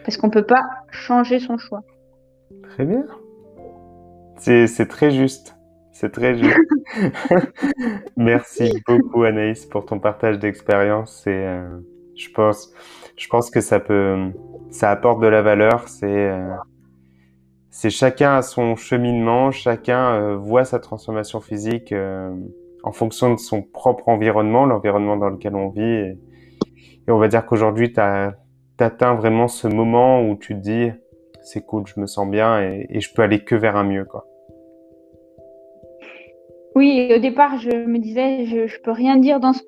parce 0.04 0.16
qu'on 0.16 0.30
peut 0.30 0.46
pas 0.46 0.64
changer 0.90 1.40
son 1.40 1.58
choix. 1.58 1.82
Très 2.62 2.86
bien. 2.86 3.04
C'est 4.40 4.88
très 4.88 5.10
juste. 5.10 5.54
C'est 5.92 6.12
très 6.12 6.34
juste. 6.34 6.56
Merci 8.16 8.72
beaucoup 8.86 9.24
Anaïs 9.24 9.66
pour 9.66 9.84
ton 9.84 9.98
partage 9.98 10.38
d'expérience. 10.38 11.26
Et 11.26 11.30
euh, 11.30 11.68
je 12.16 12.30
pense, 12.30 12.72
je 13.18 13.28
pense 13.28 13.50
que 13.50 13.60
ça 13.60 13.80
peut, 13.80 14.32
ça 14.70 14.90
apporte 14.90 15.20
de 15.20 15.26
la 15.26 15.42
valeur. 15.42 15.88
C'est, 15.88 16.06
euh, 16.06 16.54
c'est 17.68 17.90
chacun 17.90 18.36
a 18.36 18.42
son 18.42 18.76
cheminement, 18.76 19.50
chacun 19.50 20.14
euh, 20.14 20.36
voit 20.36 20.64
sa 20.64 20.78
transformation 20.78 21.42
physique 21.42 21.94
en 22.82 22.92
fonction 22.92 23.34
de 23.34 23.38
son 23.38 23.60
propre 23.60 24.08
environnement, 24.08 24.64
l'environnement 24.64 25.18
dans 25.18 25.28
lequel 25.28 25.54
on 25.54 25.68
vit. 25.68 25.82
Et, 25.82 26.18
on 27.08 27.18
va 27.18 27.28
dire 27.28 27.44
qu'aujourd'hui, 27.44 27.92
tu 27.92 28.00
as 28.00 28.36
atteint 28.78 29.14
vraiment 29.14 29.48
ce 29.48 29.68
moment 29.68 30.22
où 30.22 30.36
tu 30.36 30.54
te 30.54 30.60
dis, 30.60 30.90
c'est 31.42 31.60
cool, 31.66 31.86
je 31.86 32.00
me 32.00 32.06
sens 32.06 32.26
bien 32.30 32.62
et, 32.62 32.86
et 32.88 33.00
je 33.02 33.12
peux 33.12 33.20
aller 33.20 33.44
que 33.44 33.54
vers 33.54 33.76
un 33.76 33.84
mieux, 33.84 34.06
quoi. 34.06 34.29
Oui, 36.80 37.12
au 37.14 37.18
départ, 37.18 37.58
je 37.58 37.84
me 37.84 37.98
disais, 37.98 38.46
je, 38.46 38.66
je 38.66 38.80
peux 38.80 38.90
rien 38.90 39.18
dire 39.18 39.38
dans 39.38 39.52
ce, 39.52 39.62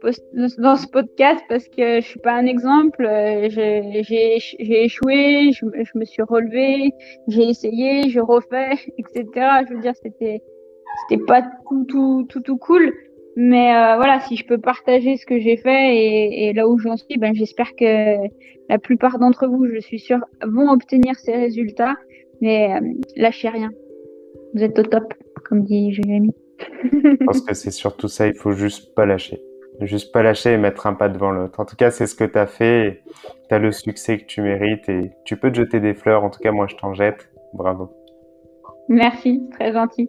dans 0.59 0.77
ce 0.77 0.87
podcast 0.89 1.45
parce 1.47 1.69
que 1.69 2.01
je 2.01 2.07
suis 2.07 2.21
pas 2.21 2.33
un 2.33 2.47
exemple. 2.47 3.05
Euh, 3.05 3.51
j'ai 3.51 4.85
échoué, 4.85 5.53
je, 5.53 5.67
je, 5.75 5.99
me 5.99 6.07
suis 6.07 6.23
relevé, 6.23 6.91
j'ai 7.29 7.43
essayé, 7.43 8.09
je 8.09 8.19
refais, 8.19 8.79
etc. 8.97 9.27
Je 9.69 9.75
veux 9.75 9.83
dire, 9.83 9.93
c'était 10.03 10.41
c'était 11.03 11.23
pas 11.23 11.43
tout 11.43 11.85
tout 11.85 12.25
tout 12.31 12.41
tout 12.41 12.57
cool. 12.57 12.95
Mais 13.37 13.77
euh, 13.77 13.97
voilà, 13.97 14.21
si 14.21 14.37
je 14.37 14.47
peux 14.47 14.57
partager 14.57 15.19
ce 15.19 15.27
que 15.27 15.39
j'ai 15.39 15.59
fait 15.59 15.95
et, 15.95 16.49
et, 16.49 16.53
là 16.55 16.67
où 16.67 16.79
j'en 16.79 16.97
suis, 16.97 17.19
ben 17.19 17.35
j'espère 17.35 17.77
que 17.77 18.27
la 18.71 18.79
plupart 18.79 19.19
d'entre 19.19 19.49
vous, 19.49 19.67
je 19.67 19.81
suis 19.81 19.99
sûre, 19.99 20.25
vont 20.43 20.71
obtenir 20.71 21.17
ces 21.17 21.35
résultats. 21.35 21.97
Mais 22.41 22.73
euh, 22.73 22.81
lâchez 23.17 23.51
rien. 23.51 23.71
Vous 24.55 24.63
êtes 24.63 24.79
au 24.79 24.83
top, 24.83 25.13
comme 25.45 25.63
dit 25.65 25.93
Jérémy. 25.93 26.33
Je 26.85 27.25
pense 27.25 27.41
que 27.47 27.55
c'est 27.55 27.71
surtout 27.71 28.09
ça, 28.09 28.27
il 28.27 28.35
faut 28.35 28.53
juste 28.53 28.95
pas 28.95 29.07
lâcher. 29.07 29.41
Juste 29.81 30.13
pas 30.13 30.23
lâcher 30.23 30.53
et 30.53 30.59
mettre 30.59 30.87
un 30.87 30.95
pas 30.95 31.09
devant 31.09 31.31
l'autre. 31.31 31.59
En 31.59 31.65
tout 31.65 31.77
cas, 31.77 31.91
c'est 31.91 32.07
ce 32.07 32.15
que 32.15 32.25
tu 32.25 32.39
as 32.39 32.47
fait. 32.47 33.03
Tu 33.49 33.55
as 33.55 33.59
le 33.59 33.73
succès 33.73 34.19
que 34.19 34.25
tu 34.27 34.43
mérites 34.43 34.89
et 34.89 35.11
tu 35.25 35.37
peux 35.37 35.51
te 35.51 35.57
jeter 35.57 35.81
des 35.81 35.95
fleurs. 35.95 36.25
En 36.25 36.31
tout 36.31 36.41
cas, 36.41 36.53
moi, 36.53 36.67
je 36.69 36.77
t'en 36.77 36.93
jette. 36.93 37.31
Bravo. 37.55 37.91
Merci, 38.89 39.43
très 39.53 39.73
gentil. 39.73 40.09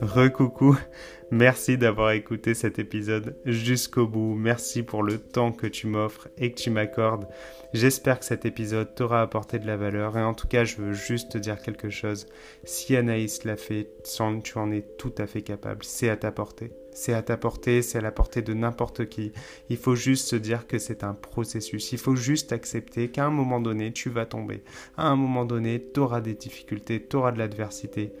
Recoucou, 0.00 0.76
merci 1.30 1.78
d'avoir 1.78 2.12
écouté 2.12 2.54
cet 2.54 2.78
épisode 2.78 3.36
jusqu'au 3.44 4.06
bout. 4.06 4.34
Merci 4.34 4.82
pour 4.82 5.02
le 5.02 5.18
temps 5.18 5.52
que 5.52 5.66
tu 5.66 5.86
m'offres 5.86 6.28
et 6.38 6.52
que 6.52 6.58
tu 6.58 6.70
m'accordes. 6.70 7.26
J'espère 7.72 8.20
que 8.20 8.24
cet 8.24 8.46
épisode 8.46 8.94
t'aura 8.94 9.22
apporté 9.22 9.58
de 9.58 9.66
la 9.66 9.76
valeur 9.76 10.16
et 10.16 10.22
en 10.22 10.34
tout 10.34 10.48
cas, 10.48 10.64
je 10.64 10.76
veux 10.76 10.92
juste 10.92 11.32
te 11.32 11.38
dire 11.38 11.60
quelque 11.60 11.90
chose. 11.90 12.26
Si 12.64 12.96
Anaïs 12.96 13.44
l'a 13.44 13.56
fait, 13.56 13.90
tu 14.04 14.58
en 14.58 14.70
es 14.70 14.82
tout 14.98 15.14
à 15.18 15.26
fait 15.26 15.42
capable. 15.42 15.84
C'est 15.84 16.08
à 16.08 16.16
ta 16.16 16.32
portée. 16.32 16.72
C'est 16.96 17.12
à 17.12 17.20
ta 17.20 17.36
portée, 17.36 17.82
c'est 17.82 17.98
à 17.98 18.00
la 18.00 18.10
portée 18.10 18.40
de 18.40 18.54
n'importe 18.54 19.06
qui. 19.10 19.32
Il 19.68 19.76
faut 19.76 19.94
juste 19.94 20.28
se 20.28 20.36
dire 20.36 20.66
que 20.66 20.78
c'est 20.78 21.04
un 21.04 21.12
processus. 21.12 21.92
Il 21.92 21.98
faut 21.98 22.16
juste 22.16 22.52
accepter 22.52 23.08
qu'à 23.10 23.26
un 23.26 23.30
moment 23.30 23.60
donné, 23.60 23.92
tu 23.92 24.08
vas 24.08 24.24
tomber. 24.24 24.62
À 24.96 25.08
un 25.08 25.16
moment 25.16 25.44
donné, 25.44 25.90
tu 25.92 26.00
auras 26.00 26.22
des 26.22 26.32
difficultés, 26.32 27.06
tu 27.06 27.16
auras 27.16 27.32
de 27.32 27.38
l'adversité. 27.38 28.14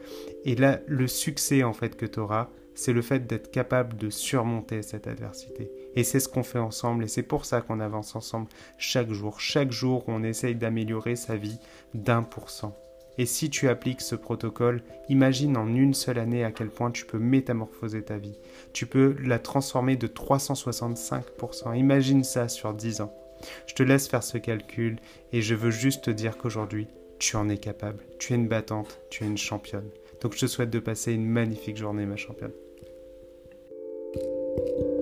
Et 0.44 0.56
là, 0.56 0.80
le 0.86 1.06
succès 1.06 1.62
en 1.62 1.72
fait 1.72 1.96
que 1.96 2.04
tu 2.04 2.20
auras, 2.20 2.50
c'est 2.76 2.92
le 2.92 3.02
fait 3.02 3.26
d'être 3.26 3.50
capable 3.50 3.96
de 3.96 4.10
surmonter 4.10 4.82
cette 4.82 5.08
adversité. 5.08 5.72
Et 5.96 6.04
c'est 6.04 6.20
ce 6.20 6.28
qu'on 6.28 6.44
fait 6.44 6.60
ensemble 6.60 7.02
et 7.02 7.08
c'est 7.08 7.22
pour 7.22 7.44
ça 7.44 7.62
qu'on 7.62 7.80
avance 7.80 8.14
ensemble 8.14 8.48
chaque 8.78 9.10
jour. 9.10 9.40
Chaque 9.40 9.72
jour, 9.72 10.04
on 10.06 10.22
essaye 10.22 10.54
d'améliorer 10.54 11.16
sa 11.16 11.36
vie 11.36 11.58
d'un 11.94 12.22
pour 12.22 12.50
cent. 12.50 12.76
Et 13.18 13.24
si 13.24 13.48
tu 13.48 13.68
appliques 13.68 14.02
ce 14.02 14.14
protocole, 14.14 14.82
imagine 15.08 15.56
en 15.56 15.66
une 15.74 15.94
seule 15.94 16.18
année 16.18 16.44
à 16.44 16.52
quel 16.52 16.68
point 16.68 16.90
tu 16.90 17.06
peux 17.06 17.18
métamorphoser 17.18 18.02
ta 18.02 18.18
vie. 18.18 18.38
Tu 18.74 18.86
peux 18.86 19.16
la 19.22 19.38
transformer 19.38 19.96
de 19.96 20.06
365%. 20.06 21.76
Imagine 21.78 22.24
ça 22.24 22.48
sur 22.48 22.74
10 22.74 23.00
ans. 23.00 23.14
Je 23.66 23.74
te 23.74 23.82
laisse 23.82 24.08
faire 24.08 24.22
ce 24.22 24.36
calcul 24.36 24.98
et 25.32 25.40
je 25.40 25.54
veux 25.54 25.70
juste 25.70 26.04
te 26.04 26.10
dire 26.10 26.36
qu'aujourd'hui, 26.36 26.88
tu 27.18 27.36
en 27.36 27.48
es 27.48 27.56
capable. 27.56 28.04
Tu 28.18 28.34
es 28.34 28.36
une 28.36 28.48
battante, 28.48 29.00
tu 29.08 29.24
es 29.24 29.26
une 29.26 29.38
championne. 29.38 29.88
Donc 30.20 30.34
je 30.34 30.40
te 30.40 30.46
souhaite 30.46 30.70
de 30.70 30.78
passer 30.78 31.12
une 31.12 31.26
magnifique 31.26 31.76
journée, 31.76 32.04
ma 32.04 32.16
championne. 32.16 32.52
Thank 34.56 34.68
you. 34.68 34.95